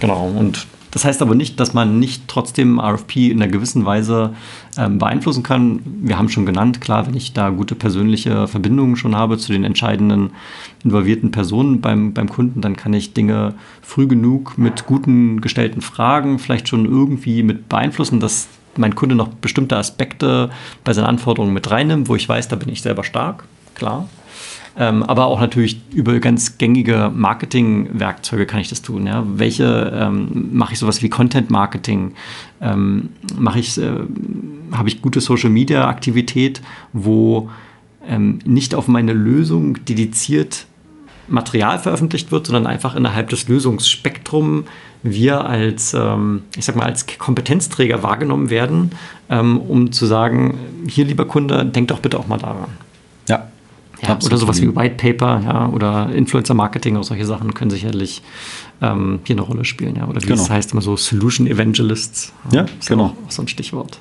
Genau, 0.00 0.28
und 0.28 0.66
das 0.96 1.04
heißt 1.04 1.20
aber 1.20 1.34
nicht, 1.34 1.60
dass 1.60 1.74
man 1.74 1.98
nicht 1.98 2.26
trotzdem 2.26 2.80
RFP 2.80 3.30
in 3.30 3.42
einer 3.42 3.52
gewissen 3.52 3.84
Weise 3.84 4.32
ähm, 4.78 4.98
beeinflussen 4.98 5.42
kann. 5.42 5.80
Wir 5.84 6.16
haben 6.16 6.30
schon 6.30 6.46
genannt, 6.46 6.80
klar, 6.80 7.06
wenn 7.06 7.14
ich 7.14 7.34
da 7.34 7.50
gute 7.50 7.74
persönliche 7.74 8.48
Verbindungen 8.48 8.96
schon 8.96 9.14
habe 9.14 9.36
zu 9.36 9.52
den 9.52 9.64
entscheidenden 9.64 10.30
involvierten 10.84 11.32
Personen 11.32 11.82
beim, 11.82 12.14
beim 12.14 12.30
Kunden, 12.30 12.62
dann 12.62 12.76
kann 12.76 12.94
ich 12.94 13.12
Dinge 13.12 13.54
früh 13.82 14.06
genug 14.06 14.56
mit 14.56 14.86
guten 14.86 15.42
gestellten 15.42 15.82
Fragen 15.82 16.38
vielleicht 16.38 16.68
schon 16.68 16.86
irgendwie 16.86 17.42
mit 17.42 17.68
beeinflussen, 17.68 18.20
dass 18.20 18.48
mein 18.78 18.94
Kunde 18.94 19.16
noch 19.16 19.28
bestimmte 19.28 19.76
Aspekte 19.76 20.48
bei 20.82 20.94
seinen 20.94 21.06
Anforderungen 21.06 21.52
mit 21.52 21.70
reinnimmt, 21.70 22.08
wo 22.08 22.14
ich 22.14 22.26
weiß, 22.26 22.48
da 22.48 22.56
bin 22.56 22.70
ich 22.70 22.80
selber 22.80 23.04
stark 23.04 23.44
klar. 23.76 24.08
Ähm, 24.78 25.02
aber 25.02 25.26
auch 25.26 25.40
natürlich 25.40 25.80
über 25.94 26.18
ganz 26.18 26.58
gängige 26.58 27.10
Marketing-Werkzeuge 27.14 28.44
kann 28.44 28.60
ich 28.60 28.68
das 28.68 28.82
tun. 28.82 29.06
Ja? 29.06 29.24
Welche 29.26 29.92
ähm, 29.94 30.50
mache 30.52 30.74
ich 30.74 30.78
sowas 30.78 31.02
wie 31.02 31.08
Content-Marketing? 31.08 32.12
Ähm, 32.60 33.08
mache 33.38 33.58
ich, 33.58 33.78
äh, 33.78 33.90
habe 34.72 34.88
ich 34.88 35.00
gute 35.00 35.20
Social-Media-Aktivität, 35.20 36.60
wo 36.92 37.48
ähm, 38.06 38.40
nicht 38.44 38.74
auf 38.74 38.86
meine 38.86 39.14
Lösung 39.14 39.82
dediziert 39.86 40.66
Material 41.28 41.78
veröffentlicht 41.78 42.30
wird, 42.30 42.46
sondern 42.46 42.66
einfach 42.66 42.94
innerhalb 42.94 43.30
des 43.30 43.48
Lösungsspektrums 43.48 44.66
wir 45.02 45.44
als, 45.44 45.94
ähm, 45.94 46.42
ich 46.56 46.64
sag 46.64 46.76
mal, 46.76 46.84
als 46.84 47.06
Kompetenzträger 47.18 48.02
wahrgenommen 48.02 48.50
werden, 48.50 48.90
ähm, 49.28 49.58
um 49.58 49.92
zu 49.92 50.06
sagen, 50.06 50.58
hier 50.88 51.04
lieber 51.04 51.26
Kunde, 51.26 51.64
denk 51.64 51.88
doch 51.88 52.00
bitte 52.00 52.18
auch 52.18 52.26
mal 52.26 52.38
daran. 52.38 52.68
Ja, 54.06 54.18
ja, 54.20 54.26
oder 54.26 54.36
sowas 54.36 54.60
wie 54.60 54.74
White 54.74 54.96
Paper 54.96 55.42
ja, 55.44 55.68
oder 55.68 56.10
Influencer 56.12 56.54
Marketing 56.54 56.96
oder 56.96 57.04
solche 57.04 57.26
Sachen 57.26 57.54
können 57.54 57.70
sicherlich 57.70 58.22
ähm, 58.82 59.20
hier 59.24 59.34
eine 59.34 59.42
Rolle 59.42 59.64
spielen. 59.64 59.96
Ja. 59.96 60.06
Oder 60.06 60.22
wie 60.22 60.26
genau. 60.26 60.42
es 60.42 60.50
heißt 60.50 60.72
immer 60.72 60.82
so 60.82 60.96
Solution 60.96 61.46
Evangelists. 61.46 62.32
Ja, 62.52 62.66
ist 62.78 62.88
genau. 62.88 63.16
Auch 63.26 63.30
so 63.30 63.42
ein 63.42 63.48
Stichwort. 63.48 64.00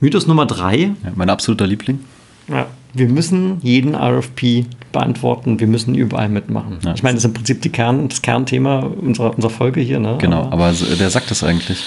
Mythos 0.00 0.26
Nummer 0.26 0.46
drei. 0.46 0.76
Ja, 0.76 1.12
mein 1.14 1.30
absoluter 1.30 1.66
Liebling. 1.66 2.00
Ja, 2.48 2.66
wir 2.92 3.08
müssen 3.08 3.58
jeden 3.62 3.94
RFP 3.94 4.66
beantworten, 4.92 5.60
wir 5.60 5.66
müssen 5.66 5.94
überall 5.94 6.28
mitmachen. 6.28 6.78
Ja. 6.84 6.94
Ich 6.94 7.02
meine, 7.02 7.14
das 7.14 7.24
ist 7.24 7.28
im 7.28 7.34
Prinzip 7.34 7.60
die 7.62 7.70
Kern, 7.70 8.08
das 8.08 8.22
Kernthema 8.22 8.80
unserer, 8.80 9.34
unserer 9.34 9.50
Folge 9.50 9.80
hier. 9.80 9.98
Ne? 9.98 10.16
Genau, 10.20 10.44
aber, 10.44 10.66
aber 10.66 10.74
wer 10.96 11.10
sagt 11.10 11.30
das 11.30 11.44
eigentlich? 11.44 11.84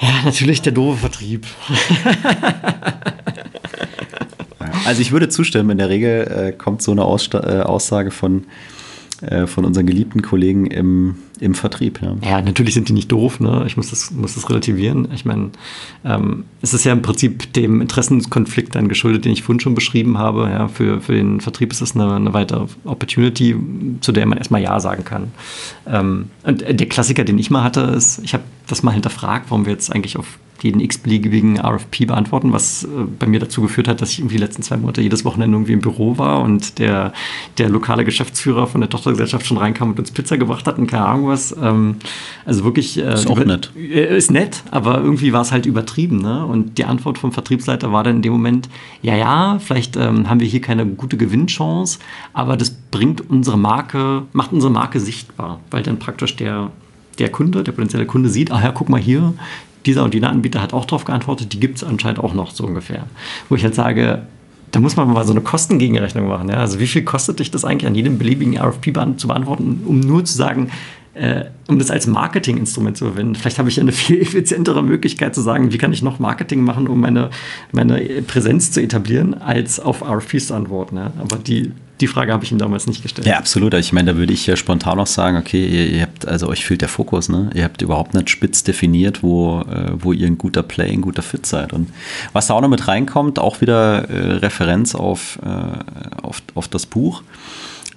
Ja, 0.00 0.08
natürlich 0.24 0.62
der 0.62 0.72
doofe 0.72 0.98
Vertrieb. 0.98 1.46
Also 4.84 5.00
ich 5.00 5.12
würde 5.12 5.28
zustimmen, 5.28 5.70
in 5.70 5.78
der 5.78 5.88
Regel 5.88 6.26
äh, 6.26 6.52
kommt 6.52 6.82
so 6.82 6.92
eine 6.92 7.04
Aussta 7.04 7.40
äh, 7.40 7.62
Aussage 7.62 8.10
von, 8.10 8.44
äh, 9.20 9.46
von 9.46 9.64
unseren 9.64 9.86
geliebten 9.86 10.22
Kollegen 10.22 10.66
im, 10.66 11.16
im 11.38 11.54
Vertrieb. 11.54 12.00
Ja. 12.02 12.16
ja, 12.28 12.42
natürlich 12.42 12.74
sind 12.74 12.88
die 12.88 12.92
nicht 12.92 13.10
doof, 13.12 13.38
ne? 13.38 13.62
ich 13.66 13.76
muss 13.76 13.90
das, 13.90 14.10
muss 14.10 14.34
das 14.34 14.50
relativieren. 14.50 15.08
Ich 15.14 15.24
meine, 15.24 15.50
ähm, 16.04 16.44
es 16.62 16.74
ist 16.74 16.84
ja 16.84 16.92
im 16.92 17.02
Prinzip 17.02 17.52
dem 17.52 17.80
Interessenkonflikt 17.80 18.74
dann 18.74 18.88
geschuldet, 18.88 19.24
den 19.24 19.32
ich 19.32 19.42
vorhin 19.42 19.60
schon 19.60 19.74
beschrieben 19.74 20.18
habe. 20.18 20.48
Ja, 20.50 20.66
für, 20.66 21.00
für 21.00 21.14
den 21.14 21.40
Vertrieb 21.40 21.70
ist 21.72 21.80
es 21.80 21.94
eine, 21.94 22.14
eine 22.14 22.34
weitere 22.34 22.66
Opportunity, 22.84 23.54
zu 24.00 24.10
der 24.10 24.26
man 24.26 24.38
erstmal 24.38 24.62
Ja 24.62 24.80
sagen 24.80 25.04
kann. 25.04 25.30
Ähm, 25.86 26.30
und 26.42 26.62
der 26.68 26.88
Klassiker, 26.88 27.24
den 27.24 27.38
ich 27.38 27.50
mal 27.50 27.62
hatte, 27.62 27.82
ist, 27.82 28.20
ich 28.24 28.34
habe 28.34 28.44
das 28.66 28.82
mal 28.82 28.92
hinterfragt, 28.92 29.46
warum 29.50 29.64
wir 29.64 29.72
jetzt 29.72 29.92
eigentlich 29.92 30.16
auf 30.16 30.38
jeden 30.62 30.80
x-beliebigen 30.80 31.58
RFP 31.58 32.06
beantworten, 32.06 32.52
was 32.52 32.84
äh, 32.84 32.88
bei 33.18 33.26
mir 33.26 33.40
dazu 33.40 33.62
geführt 33.62 33.88
hat, 33.88 34.00
dass 34.00 34.10
ich 34.10 34.18
irgendwie 34.20 34.36
die 34.36 34.42
letzten 34.42 34.62
zwei 34.62 34.76
Monate 34.76 35.00
jedes 35.00 35.24
Wochenende 35.24 35.56
irgendwie 35.56 35.72
im 35.72 35.80
Büro 35.80 36.18
war 36.18 36.40
und 36.40 36.78
der, 36.78 37.12
der 37.58 37.68
lokale 37.68 38.04
Geschäftsführer 38.04 38.66
von 38.66 38.80
der 38.80 38.90
Tochtergesellschaft 38.90 39.46
schon 39.46 39.58
reinkam 39.58 39.90
und 39.90 39.98
uns 39.98 40.10
Pizza 40.10 40.36
gebracht 40.36 40.66
hat 40.66 40.78
und 40.78 40.86
keine 40.86 41.06
Ahnung 41.06 41.28
was. 41.28 41.54
Ähm, 41.60 41.96
also 42.44 42.64
wirklich. 42.64 42.98
Äh, 42.98 43.14
ist 43.14 43.26
auch 43.26 43.36
über, 43.36 43.44
nett. 43.44 43.72
Äh, 43.76 44.16
ist 44.16 44.30
nett, 44.30 44.62
aber 44.70 45.00
irgendwie 45.00 45.32
war 45.32 45.42
es 45.42 45.52
halt 45.52 45.66
übertrieben. 45.66 46.18
Ne? 46.18 46.44
Und 46.44 46.78
die 46.78 46.84
Antwort 46.84 47.18
vom 47.18 47.32
Vertriebsleiter 47.32 47.92
war 47.92 48.04
dann 48.04 48.16
in 48.16 48.22
dem 48.22 48.32
Moment, 48.32 48.68
ja, 49.02 49.16
ja, 49.16 49.58
vielleicht 49.58 49.96
ähm, 49.96 50.28
haben 50.28 50.40
wir 50.40 50.46
hier 50.46 50.60
keine 50.60 50.86
gute 50.86 51.16
Gewinnchance, 51.16 51.98
aber 52.32 52.56
das 52.56 52.70
bringt 52.70 53.28
unsere 53.30 53.58
Marke, 53.58 54.22
macht 54.32 54.52
unsere 54.52 54.72
Marke 54.72 55.00
sichtbar, 55.00 55.60
weil 55.70 55.82
dann 55.82 55.98
praktisch 55.98 56.36
der 56.36 56.70
der 57.18 57.30
Kunde, 57.30 57.62
der 57.62 57.72
potenzielle 57.72 58.06
Kunde 58.06 58.30
sieht, 58.30 58.50
ah 58.50 58.62
ja, 58.62 58.72
guck 58.72 58.88
mal 58.88 59.00
hier, 59.00 59.34
dieser 59.86 60.04
und 60.04 60.14
jener 60.14 60.30
Anbieter 60.30 60.62
hat 60.62 60.72
auch 60.72 60.84
darauf 60.84 61.04
geantwortet, 61.04 61.52
die 61.52 61.60
gibt 61.60 61.76
es 61.76 61.84
anscheinend 61.84 62.20
auch 62.20 62.34
noch 62.34 62.50
so 62.50 62.64
ungefähr. 62.64 63.04
Wo 63.48 63.54
ich 63.54 63.64
halt 63.64 63.74
sage, 63.74 64.22
da 64.72 64.80
muss 64.80 64.96
man 64.96 65.12
mal 65.12 65.24
so 65.26 65.32
eine 65.32 65.42
Kostengegenrechnung 65.42 66.26
machen. 66.26 66.48
Ja? 66.48 66.56
Also 66.56 66.80
wie 66.80 66.86
viel 66.86 67.02
kostet 67.02 67.38
dich 67.38 67.50
das 67.50 67.64
eigentlich 67.64 67.86
an 67.86 67.94
jedem 67.94 68.18
beliebigen 68.18 68.58
RFP 68.58 68.92
zu 69.16 69.28
beantworten, 69.28 69.82
um 69.86 70.00
nur 70.00 70.24
zu 70.24 70.34
sagen, 70.34 70.70
äh, 71.14 71.44
um 71.68 71.78
das 71.78 71.90
als 71.90 72.06
Marketinginstrument 72.06 72.96
zu 72.96 73.04
verwenden. 73.04 73.34
Vielleicht 73.34 73.58
habe 73.58 73.68
ich 73.68 73.78
eine 73.78 73.92
viel 73.92 74.20
effizientere 74.20 74.82
Möglichkeit 74.82 75.34
zu 75.34 75.42
sagen, 75.42 75.72
wie 75.72 75.78
kann 75.78 75.92
ich 75.92 76.02
noch 76.02 76.18
Marketing 76.18 76.64
machen, 76.64 76.88
um 76.88 77.00
meine, 77.00 77.28
meine 77.70 78.00
Präsenz 78.22 78.72
zu 78.72 78.80
etablieren, 78.80 79.34
als 79.34 79.78
auf 79.78 80.02
RFPs 80.02 80.48
zu 80.48 80.54
antworten. 80.54 80.96
Ja? 80.96 81.12
Aber 81.20 81.36
die 81.36 81.72
die 82.00 82.06
Frage 82.08 82.32
habe 82.32 82.44
ich 82.44 82.50
ihm 82.50 82.58
damals 82.58 82.86
nicht 82.86 83.02
gestellt. 83.02 83.26
Ja, 83.26 83.38
absolut. 83.38 83.74
Ich 83.74 83.92
meine, 83.92 84.12
da 84.12 84.18
würde 84.18 84.32
ich 84.32 84.46
ja 84.46 84.56
spontan 84.56 84.96
noch 84.96 85.06
sagen, 85.06 85.36
okay, 85.36 85.64
ihr, 85.64 85.86
ihr, 85.88 86.02
habt, 86.02 86.26
also 86.26 86.48
euch 86.48 86.64
fehlt 86.64 86.80
der 86.80 86.88
Fokus, 86.88 87.28
ne? 87.28 87.50
Ihr 87.54 87.64
habt 87.64 87.80
überhaupt 87.80 88.14
nicht 88.14 88.30
spitz 88.30 88.64
definiert, 88.64 89.22
wo, 89.22 89.60
äh, 89.60 89.92
wo 89.94 90.12
ihr 90.12 90.26
ein 90.26 90.38
guter 90.38 90.62
Play, 90.62 90.90
ein 90.90 91.02
guter 91.02 91.22
Fit 91.22 91.46
seid. 91.46 91.72
Und 91.72 91.90
was 92.32 92.48
da 92.48 92.54
auch 92.54 92.60
noch 92.60 92.68
mit 92.68 92.88
reinkommt, 92.88 93.38
auch 93.38 93.60
wieder 93.60 94.08
äh, 94.10 94.32
Referenz 94.38 94.94
auf, 94.94 95.38
äh, 95.44 96.22
auf, 96.22 96.42
auf 96.54 96.66
das 96.68 96.86
Buch. 96.86 97.22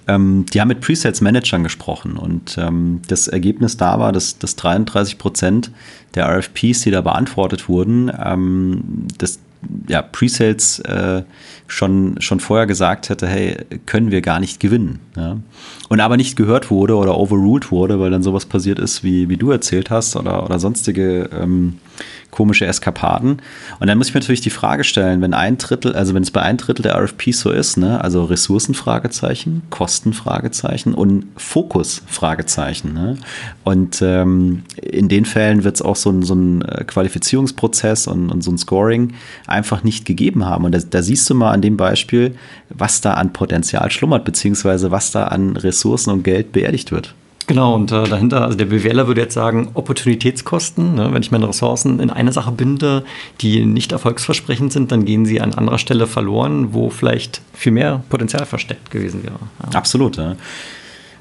Ähm, 0.08 0.46
die 0.52 0.60
haben 0.60 0.68
mit 0.68 0.80
Presets-Managern 0.82 1.64
gesprochen 1.64 2.16
und 2.16 2.56
ähm, 2.58 3.00
das 3.08 3.26
Ergebnis 3.26 3.76
da 3.76 3.98
war, 3.98 4.12
dass, 4.12 4.38
dass 4.38 4.54
33 4.54 5.18
Prozent 5.18 5.72
der 6.14 6.28
RFPs, 6.28 6.82
die 6.82 6.92
da 6.92 7.00
beantwortet 7.00 7.68
wurden, 7.68 8.12
ähm, 8.24 9.08
das 9.18 9.40
ja, 9.88 10.02
Presales 10.02 10.78
äh, 10.80 11.22
schon, 11.66 12.16
schon 12.20 12.40
vorher 12.40 12.66
gesagt 12.66 13.08
hätte, 13.08 13.26
hey, 13.26 13.56
können 13.86 14.10
wir 14.10 14.20
gar 14.20 14.40
nicht 14.40 14.60
gewinnen. 14.60 15.00
Ja? 15.16 15.38
Und 15.88 16.00
aber 16.00 16.16
nicht 16.16 16.36
gehört 16.36 16.70
wurde 16.70 16.96
oder 16.96 17.18
overruled 17.18 17.70
wurde, 17.70 18.00
weil 18.00 18.10
dann 18.10 18.22
sowas 18.22 18.46
passiert 18.46 18.78
ist, 18.78 19.02
wie, 19.02 19.28
wie 19.28 19.36
du 19.36 19.50
erzählt 19.50 19.90
hast 19.90 20.16
oder, 20.16 20.44
oder 20.44 20.58
sonstige 20.58 21.30
ähm, 21.32 21.78
komische 22.36 22.66
Eskapaden. 22.66 23.40
Und 23.80 23.86
dann 23.86 23.96
muss 23.96 24.08
ich 24.08 24.14
mir 24.14 24.20
natürlich 24.20 24.42
die 24.42 24.50
Frage 24.50 24.84
stellen, 24.84 25.22
wenn 25.22 25.32
ein 25.32 25.56
Drittel, 25.56 25.96
also 25.96 26.12
wenn 26.12 26.22
es 26.22 26.30
bei 26.30 26.42
ein 26.42 26.58
Drittel 26.58 26.82
der 26.82 26.94
RFPs 26.94 27.40
so 27.40 27.50
ist, 27.50 27.78
ne, 27.78 28.04
also 28.04 28.24
Ressourcenfragezeichen, 28.24 29.62
Kostenfragezeichen 29.70 30.92
und 30.92 31.28
Fokus-Fragezeichen. 31.38 32.92
Ne? 32.92 33.16
Und 33.64 34.02
ähm, 34.02 34.64
in 34.82 35.08
den 35.08 35.24
Fällen 35.24 35.64
wird 35.64 35.76
es 35.76 35.82
auch 35.82 35.96
so 35.96 36.10
ein, 36.10 36.22
so 36.22 36.34
ein 36.34 36.60
äh, 36.60 36.84
Qualifizierungsprozess 36.84 38.06
und, 38.06 38.30
und, 38.30 38.42
so 38.42 38.50
ein 38.50 38.58
Scoring 38.58 39.14
einfach 39.46 39.82
nicht 39.82 40.04
gegeben 40.04 40.44
haben. 40.44 40.66
Und 40.66 40.72
da, 40.72 40.78
da 40.78 41.00
siehst 41.00 41.30
du 41.30 41.34
mal 41.34 41.52
an 41.52 41.62
dem 41.62 41.78
Beispiel, 41.78 42.34
was 42.68 43.00
da 43.00 43.14
an 43.14 43.32
Potenzial 43.32 43.90
schlummert, 43.90 44.26
beziehungsweise 44.26 44.90
was 44.90 45.10
da 45.10 45.28
an 45.28 45.56
Ressourcen 45.56 46.10
und 46.10 46.22
Geld 46.22 46.52
beerdigt 46.52 46.92
wird. 46.92 47.14
Genau, 47.46 47.74
und 47.74 47.92
äh, 47.92 48.04
dahinter, 48.04 48.42
also 48.42 48.56
der 48.56 48.64
BWLer 48.64 49.06
würde 49.06 49.20
jetzt 49.20 49.34
sagen, 49.34 49.68
Opportunitätskosten. 49.74 50.96
Ne? 50.96 51.12
Wenn 51.12 51.22
ich 51.22 51.30
meine 51.30 51.48
Ressourcen 51.48 52.00
in 52.00 52.10
eine 52.10 52.32
Sache 52.32 52.50
binde, 52.50 53.04
die 53.40 53.64
nicht 53.64 53.92
erfolgsversprechend 53.92 54.72
sind, 54.72 54.90
dann 54.90 55.04
gehen 55.04 55.26
sie 55.26 55.40
an 55.40 55.54
anderer 55.54 55.78
Stelle 55.78 56.08
verloren, 56.08 56.72
wo 56.72 56.90
vielleicht 56.90 57.40
viel 57.52 57.72
mehr 57.72 58.02
Potenzial 58.08 58.46
versteckt 58.46 58.90
gewesen 58.90 59.22
wäre. 59.22 59.38
Ja. 59.62 59.78
Absolut, 59.78 60.16
ja. 60.16 60.34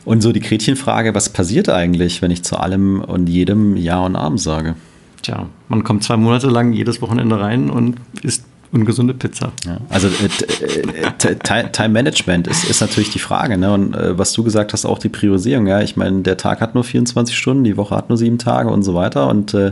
Und 0.04 0.22
so 0.22 0.32
die 0.32 0.40
Gretchenfrage, 0.40 1.14
was 1.14 1.30
passiert 1.30 1.70
eigentlich, 1.70 2.22
wenn 2.22 2.32
ich 2.32 2.44
zu 2.44 2.58
allem 2.58 3.02
und 3.02 3.28
jedem 3.28 3.76
Ja 3.76 4.00
und 4.00 4.16
Abend 4.16 4.40
sage? 4.40 4.76
Tja, 5.22 5.48
man 5.68 5.84
kommt 5.84 6.04
zwei 6.04 6.18
Monate 6.18 6.48
lang 6.48 6.74
jedes 6.74 7.02
Wochenende 7.02 7.40
rein 7.40 7.70
und 7.70 7.98
isst 8.22 8.46
ungesunde 8.76 9.14
Pizza. 9.14 9.54
Ja, 9.66 9.78
also 9.90 10.08
äh, 10.08 11.30
äh 11.30 11.70
Time 11.72 11.90
Management 11.90 12.48
ist, 12.48 12.70
ist 12.70 12.82
natürlich 12.82 13.10
die 13.10 13.20
Frage. 13.20 13.58
Ne? 13.58 13.74
Und 13.74 13.96
äh, 13.96 14.18
was 14.18 14.34
du 14.34 14.44
gesagt 14.44 14.74
hast, 14.74 14.86
auch 14.86 15.00
die 15.00 15.10
Priorisierung. 15.10 15.66
Ja, 15.66 15.82
ich 15.82 15.96
meine, 15.96 16.22
der 16.22 16.36
Tag 16.38 16.60
hat 16.60 16.76
nur 16.76 16.84
24 16.84 17.36
Stunden, 17.36 17.64
die 17.64 17.78
Woche 17.78 17.96
hat 17.96 18.10
nur 18.10 18.18
sieben 18.18 18.38
Tage 18.38 18.70
und 18.70 18.84
so 18.84 18.94
weiter. 18.94 19.30
Und 19.30 19.54
äh, 19.54 19.72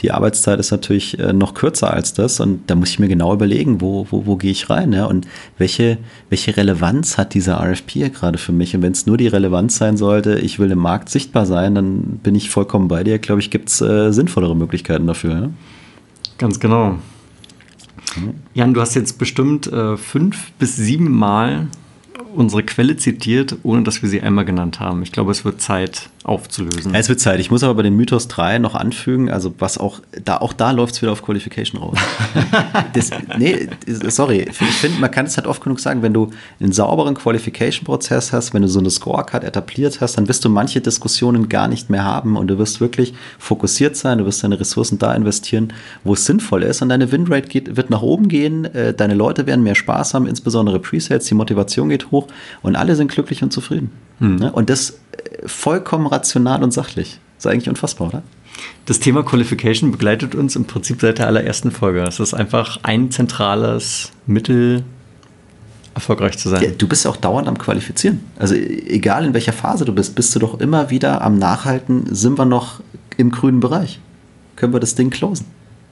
die 0.00 0.12
Arbeitszeit 0.12 0.60
ist 0.60 0.70
natürlich 0.70 1.18
äh, 1.18 1.32
noch 1.32 1.54
kürzer 1.54 1.92
als 1.92 2.14
das. 2.14 2.38
Und 2.38 2.70
da 2.70 2.76
muss 2.76 2.90
ich 2.90 3.00
mir 3.00 3.08
genau 3.08 3.34
überlegen, 3.34 3.80
wo, 3.80 4.06
wo, 4.10 4.24
wo 4.24 4.36
gehe 4.36 4.52
ich 4.52 4.70
rein? 4.70 4.92
Ja? 4.92 5.06
Und 5.06 5.26
welche, 5.58 5.98
welche 6.30 6.56
Relevanz 6.56 7.18
hat 7.18 7.34
dieser 7.34 7.60
RFP 7.60 8.12
gerade 8.14 8.38
für 8.38 8.52
mich? 8.52 8.76
Und 8.76 8.82
wenn 8.82 8.92
es 8.92 9.06
nur 9.06 9.16
die 9.16 9.28
Relevanz 9.28 9.76
sein 9.76 9.96
sollte, 9.96 10.38
ich 10.38 10.60
will 10.60 10.70
im 10.70 10.78
Markt 10.78 11.10
sichtbar 11.10 11.44
sein, 11.44 11.74
dann 11.74 12.20
bin 12.22 12.36
ich 12.36 12.50
vollkommen 12.50 12.86
bei 12.86 13.02
dir. 13.02 13.18
Glaube 13.18 13.40
ich, 13.40 13.50
gibt 13.50 13.68
es 13.68 13.80
äh, 13.80 14.12
sinnvollere 14.12 14.54
Möglichkeiten 14.54 15.08
dafür. 15.08 15.32
Ja? 15.32 15.50
Ganz 16.38 16.60
genau. 16.60 16.98
Jan, 18.54 18.74
du 18.74 18.80
hast 18.80 18.94
jetzt 18.94 19.18
bestimmt 19.18 19.66
äh, 19.66 19.96
fünf 19.96 20.52
bis 20.52 20.76
sieben 20.76 21.10
Mal 21.10 21.68
unsere 22.34 22.62
Quelle 22.62 22.96
zitiert, 22.96 23.56
ohne 23.62 23.82
dass 23.82 24.02
wir 24.02 24.08
sie 24.08 24.20
einmal 24.20 24.44
genannt 24.44 24.80
haben. 24.80 25.02
Ich 25.02 25.12
glaube, 25.12 25.30
es 25.30 25.44
wird 25.44 25.60
Zeit 25.60 26.10
aufzulösen. 26.24 26.94
Ja, 26.94 27.00
es 27.00 27.10
wird 27.10 27.20
Zeit. 27.20 27.38
Ich 27.38 27.50
muss 27.50 27.62
aber 27.62 27.74
bei 27.74 27.82
den 27.82 27.94
Mythos 27.96 28.28
3 28.28 28.58
noch 28.58 28.74
anfügen, 28.74 29.30
also 29.30 29.54
was 29.58 29.76
auch, 29.76 30.00
da, 30.24 30.38
auch 30.38 30.54
da 30.54 30.70
läuft 30.70 30.94
es 30.94 31.02
wieder 31.02 31.12
auf 31.12 31.22
Qualification 31.22 31.80
raus. 31.80 31.98
das, 32.94 33.10
nee, 33.38 33.68
sorry, 34.08 34.48
ich 34.50 34.56
finde, 34.56 35.00
man 35.00 35.10
kann 35.10 35.26
es 35.26 35.36
halt 35.36 35.46
oft 35.46 35.62
genug 35.62 35.80
sagen, 35.80 36.00
wenn 36.00 36.14
du 36.14 36.30
einen 36.60 36.72
sauberen 36.72 37.14
Qualification-Prozess 37.14 38.32
hast, 38.32 38.54
wenn 38.54 38.62
du 38.62 38.68
so 38.68 38.78
eine 38.78 38.88
Scorecard 38.88 39.44
etabliert 39.44 40.00
hast, 40.00 40.16
dann 40.16 40.26
wirst 40.26 40.42
du 40.46 40.48
manche 40.48 40.80
Diskussionen 40.80 41.50
gar 41.50 41.68
nicht 41.68 41.90
mehr 41.90 42.04
haben 42.04 42.38
und 42.38 42.48
du 42.48 42.58
wirst 42.58 42.80
wirklich 42.80 43.12
fokussiert 43.38 43.94
sein, 43.94 44.16
du 44.16 44.24
wirst 44.24 44.42
deine 44.42 44.58
Ressourcen 44.58 44.98
da 44.98 45.14
investieren, 45.14 45.74
wo 46.04 46.14
es 46.14 46.24
sinnvoll 46.24 46.62
ist 46.62 46.80
und 46.80 46.88
deine 46.88 47.12
Winrate 47.12 47.48
geht, 47.48 47.76
wird 47.76 47.90
nach 47.90 48.02
oben 48.02 48.28
gehen, 48.28 48.64
äh, 48.64 48.94
deine 48.94 49.14
Leute 49.14 49.46
werden 49.46 49.62
mehr 49.62 49.74
Spaß 49.74 50.14
haben, 50.14 50.26
insbesondere 50.26 50.78
Presets, 50.78 51.26
die 51.26 51.34
Motivation 51.34 51.90
geht 51.90 52.10
hoch 52.10 52.28
und 52.62 52.76
alle 52.76 52.96
sind 52.96 53.10
glücklich 53.10 53.42
und 53.42 53.52
zufrieden. 53.52 53.90
Hm. 54.20 54.40
Und 54.52 54.70
das 54.70 55.00
vollkommen 55.46 56.06
rational 56.06 56.62
und 56.62 56.72
sachlich. 56.72 57.18
Das 57.36 57.46
ist 57.46 57.52
eigentlich 57.52 57.68
unfassbar, 57.68 58.08
oder? 58.08 58.22
Das 58.86 59.00
Thema 59.00 59.22
Qualification 59.22 59.90
begleitet 59.90 60.34
uns 60.34 60.56
im 60.56 60.64
Prinzip 60.66 61.00
seit 61.00 61.18
der 61.18 61.26
allerersten 61.26 61.70
Folge. 61.70 62.02
Es 62.02 62.20
ist 62.20 62.34
einfach 62.34 62.78
ein 62.82 63.10
zentrales 63.10 64.12
Mittel, 64.26 64.84
erfolgreich 65.94 66.38
zu 66.38 66.48
sein. 66.48 66.62
Ja, 66.62 66.70
du 66.70 66.88
bist 66.88 67.06
auch 67.06 67.16
dauernd 67.16 67.48
am 67.48 67.58
Qualifizieren. 67.58 68.20
Also 68.38 68.54
egal 68.54 69.24
in 69.24 69.34
welcher 69.34 69.52
Phase 69.52 69.84
du 69.84 69.92
bist, 69.92 70.14
bist 70.14 70.34
du 70.34 70.38
doch 70.38 70.60
immer 70.60 70.90
wieder 70.90 71.22
am 71.22 71.38
Nachhalten, 71.38 72.14
sind 72.14 72.38
wir 72.38 72.44
noch 72.44 72.80
im 73.16 73.30
grünen 73.30 73.60
Bereich. 73.60 74.00
Können 74.56 74.72
wir 74.72 74.80
das 74.80 74.94
Ding 74.94 75.10
closen? 75.10 75.46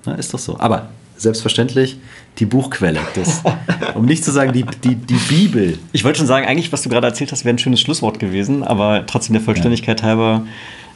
Na, 0.04 0.14
ist 0.14 0.34
doch 0.34 0.38
so. 0.38 0.58
Aber 0.58 0.88
selbstverständlich 1.22 1.96
die 2.38 2.46
Buchquelle. 2.46 3.00
Das, 3.14 3.42
um 3.94 4.04
nicht 4.04 4.24
zu 4.24 4.30
sagen, 4.30 4.52
die, 4.52 4.64
die, 4.84 4.96
die 4.96 5.14
Bibel. 5.28 5.78
Ich 5.92 6.04
wollte 6.04 6.18
schon 6.18 6.26
sagen, 6.26 6.46
eigentlich, 6.46 6.72
was 6.72 6.82
du 6.82 6.88
gerade 6.88 7.06
erzählt 7.06 7.32
hast, 7.32 7.44
wäre 7.44 7.54
ein 7.54 7.58
schönes 7.58 7.80
Schlusswort 7.80 8.18
gewesen, 8.18 8.62
aber 8.62 9.04
trotzdem 9.06 9.34
der 9.34 9.42
Vollständigkeit 9.42 10.00
ja. 10.00 10.08
halber, 10.08 10.46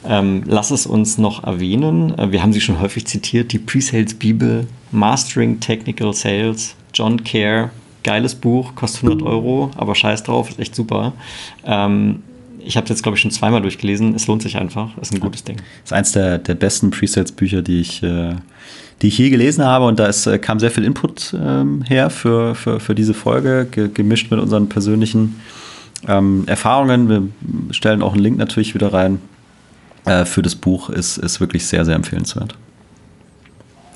ähm, 0.07 0.43
lass 0.45 0.71
es 0.71 0.85
uns 0.85 1.17
noch 1.17 1.43
erwähnen. 1.43 2.17
Äh, 2.17 2.31
wir 2.31 2.43
haben 2.43 2.53
sie 2.53 2.61
schon 2.61 2.79
häufig 2.79 3.05
zitiert, 3.05 3.51
die 3.51 3.59
Pre-Sales 3.59 4.13
Bibel, 4.13 4.67
Mastering 4.91 5.59
Technical 5.59 6.13
Sales, 6.13 6.75
John 6.93 7.23
Care, 7.23 7.71
geiles 8.03 8.35
Buch, 8.35 8.75
kostet 8.75 9.03
100 9.03 9.27
Euro, 9.27 9.71
aber 9.75 9.95
scheiß 9.95 10.23
drauf, 10.23 10.49
ist 10.49 10.59
echt 10.59 10.75
super. 10.75 11.13
Ähm, 11.65 12.23
ich 12.67 12.77
habe 12.77 12.83
es 12.85 12.89
jetzt, 12.89 13.03
glaube 13.03 13.15
ich, 13.15 13.21
schon 13.21 13.31
zweimal 13.31 13.61
durchgelesen. 13.61 14.13
Es 14.15 14.27
lohnt 14.27 14.41
sich 14.41 14.57
einfach. 14.57 14.97
Ist 14.97 15.13
ein 15.13 15.19
gutes 15.19 15.43
Ding. 15.43 15.57
Das 15.57 15.91
ist 15.91 15.93
eins 15.93 16.11
der, 16.11 16.37
der 16.37 16.55
besten 16.55 16.91
Presets-Bücher, 16.91 17.61
die 17.61 17.79
ich 17.81 18.03
äh, 18.03 18.35
die 19.01 19.07
ich 19.07 19.17
je 19.17 19.29
gelesen 19.29 19.63
habe. 19.63 19.85
Und 19.85 19.99
da 19.99 20.07
ist, 20.07 20.25
äh, 20.27 20.39
kam 20.39 20.59
sehr 20.59 20.71
viel 20.71 20.83
Input 20.83 21.35
ähm, 21.39 21.83
her 21.83 22.09
für, 22.09 22.55
für, 22.55 22.79
für 22.79 22.95
diese 22.95 23.13
Folge, 23.13 23.67
ge 23.69 23.89
gemischt 23.93 24.31
mit 24.31 24.39
unseren 24.39 24.69
persönlichen 24.69 25.39
ähm, 26.07 26.43
Erfahrungen. 26.47 27.09
Wir 27.09 27.73
stellen 27.73 28.01
auch 28.01 28.13
einen 28.13 28.23
Link 28.23 28.37
natürlich 28.37 28.73
wieder 28.73 28.93
rein 28.93 29.19
äh, 30.05 30.25
für 30.25 30.41
das 30.41 30.55
Buch. 30.55 30.89
Ist, 30.89 31.17
ist 31.17 31.39
wirklich 31.39 31.65
sehr, 31.65 31.85
sehr 31.85 31.95
empfehlenswert. 31.95 32.55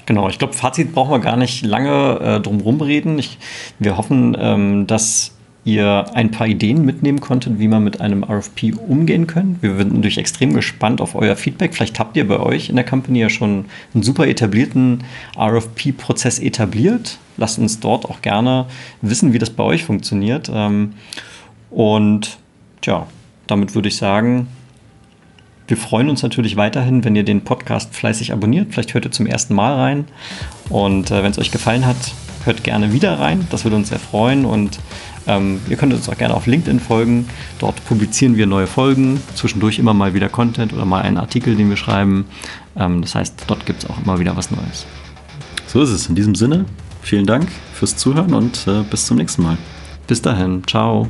Genau, 0.05 0.28
ich 0.30 0.39
glaube, 0.39 0.53
Fazit 0.53 0.93
brauchen 0.93 1.11
wir 1.11 1.19
gar 1.19 1.38
nicht 1.38 1.65
lange 1.65 2.19
äh, 2.19 2.39
drum 2.39 2.59
rumreden. 2.59 3.17
Ich, 3.19 3.38
wir 3.80 3.97
hoffen, 3.97 4.36
ähm, 4.39 4.88
dass 4.88 5.36
ihr 5.64 6.05
ein 6.16 6.32
paar 6.32 6.47
Ideen 6.47 6.84
mitnehmen 6.86 7.20
konntet, 7.20 7.59
wie 7.59 7.68
man 7.68 7.84
mit 7.84 8.01
einem 8.01 8.24
RFP 8.24 8.74
umgehen 8.88 9.28
könnt. 9.28 9.62
Wir 9.62 9.76
sind 9.78 9.93
natürlich 9.93 10.18
extrem 10.18 10.53
gespannt 10.53 11.01
auf 11.01 11.14
euer 11.14 11.36
Feedback. 11.36 11.76
Vielleicht 11.76 11.99
habt 11.99 12.18
ihr 12.18 12.28
bei 12.28 12.39
euch 12.39 12.70
in 12.70 12.76
der 12.76 12.86
Company 12.86 13.20
ja 13.20 13.30
schon 13.30 13.66
einen 13.93 14.01
super 14.01 14.28
etablierten 14.28 15.03
RFP-Prozess 15.38 16.39
etabliert. 16.39 17.20
Lasst 17.38 17.59
uns 17.59 17.80
dort 17.80 18.05
auch 18.05 18.22
gerne 18.22 18.66
wissen, 19.01 19.34
wie 19.34 19.39
das 19.39 19.51
bei 19.51 19.64
euch 19.64 19.84
funktioniert. 19.84 20.49
Ähm, 20.53 20.93
und 21.70 22.39
tja, 22.82 23.05
damit 23.45 23.76
würde 23.76 23.88
ich 23.88 23.97
sagen, 23.97 24.47
wir 25.68 25.78
freuen 25.78 26.09
uns 26.09 26.24
natürlich 26.24 26.57
weiterhin, 26.57 27.05
wenn 27.05 27.16
ihr 27.16 27.24
den 27.24 27.43
Podcast 27.43 27.95
fleißig 27.95 28.34
abonniert. 28.34 28.74
Vielleicht 28.74 28.93
hört 28.93 29.05
ihr 29.05 29.12
zum 29.12 29.26
ersten 29.26 29.53
Mal 29.53 29.76
rein. 29.76 30.05
Und 30.70 31.12
äh, 31.12 31.24
wenn 31.24 31.32
es 31.32 31.39
euch 31.39 31.51
gefallen 31.51 31.86
hat, 31.86 31.95
hört 32.45 32.64
gerne 32.64 32.91
wieder 32.91 33.20
rein. 33.20 33.47
Das 33.51 33.64
würde 33.64 33.78
uns 33.78 33.89
sehr 33.89 33.99
freuen. 33.99 34.43
Und 34.45 34.80
ähm, 35.28 35.59
ihr 35.69 35.78
könnt 35.78 35.93
uns 35.93 36.09
auch 36.09 36.17
gerne 36.17 36.34
auf 36.34 36.47
LinkedIn 36.47 36.80
folgen. 36.80 37.28
Dort 37.59 37.84
publizieren 37.86 38.38
wir 38.38 38.47
neue 38.47 38.67
Folgen, 38.67 39.22
zwischendurch 39.36 39.80
immer 39.80 39.93
mal 39.93 40.13
wieder 40.13 40.30
Content 40.30 40.74
oder 40.74 40.86
mal 40.86 41.01
einen 41.01 41.17
Artikel, 41.17 41.55
den 41.55 41.69
wir 41.69 41.78
schreiben. 41.78 42.26
Ähm, 42.76 43.01
das 43.01 43.15
heißt, 43.15 43.43
dort 43.47 43.65
gibt 43.65 43.84
es 43.84 43.89
auch 43.89 44.01
immer 44.03 44.19
wieder 44.19 44.36
was 44.36 44.51
Neues. 44.51 44.86
So 45.67 45.82
ist 45.82 45.89
es. 45.89 46.07
In 46.07 46.15
diesem 46.15 46.36
Sinne, 46.36 46.65
vielen 47.01 47.26
Dank 47.26 47.47
fürs 47.74 47.95
Zuhören 47.95 48.34
und 48.34 48.67
äh, 48.67 48.84
bis 48.89 49.05
zum 49.05 49.17
nächsten 49.17 49.43
Mal. 49.43 49.57
Bis 50.07 50.22
dahin. 50.22 50.63
Ciao. 50.67 51.07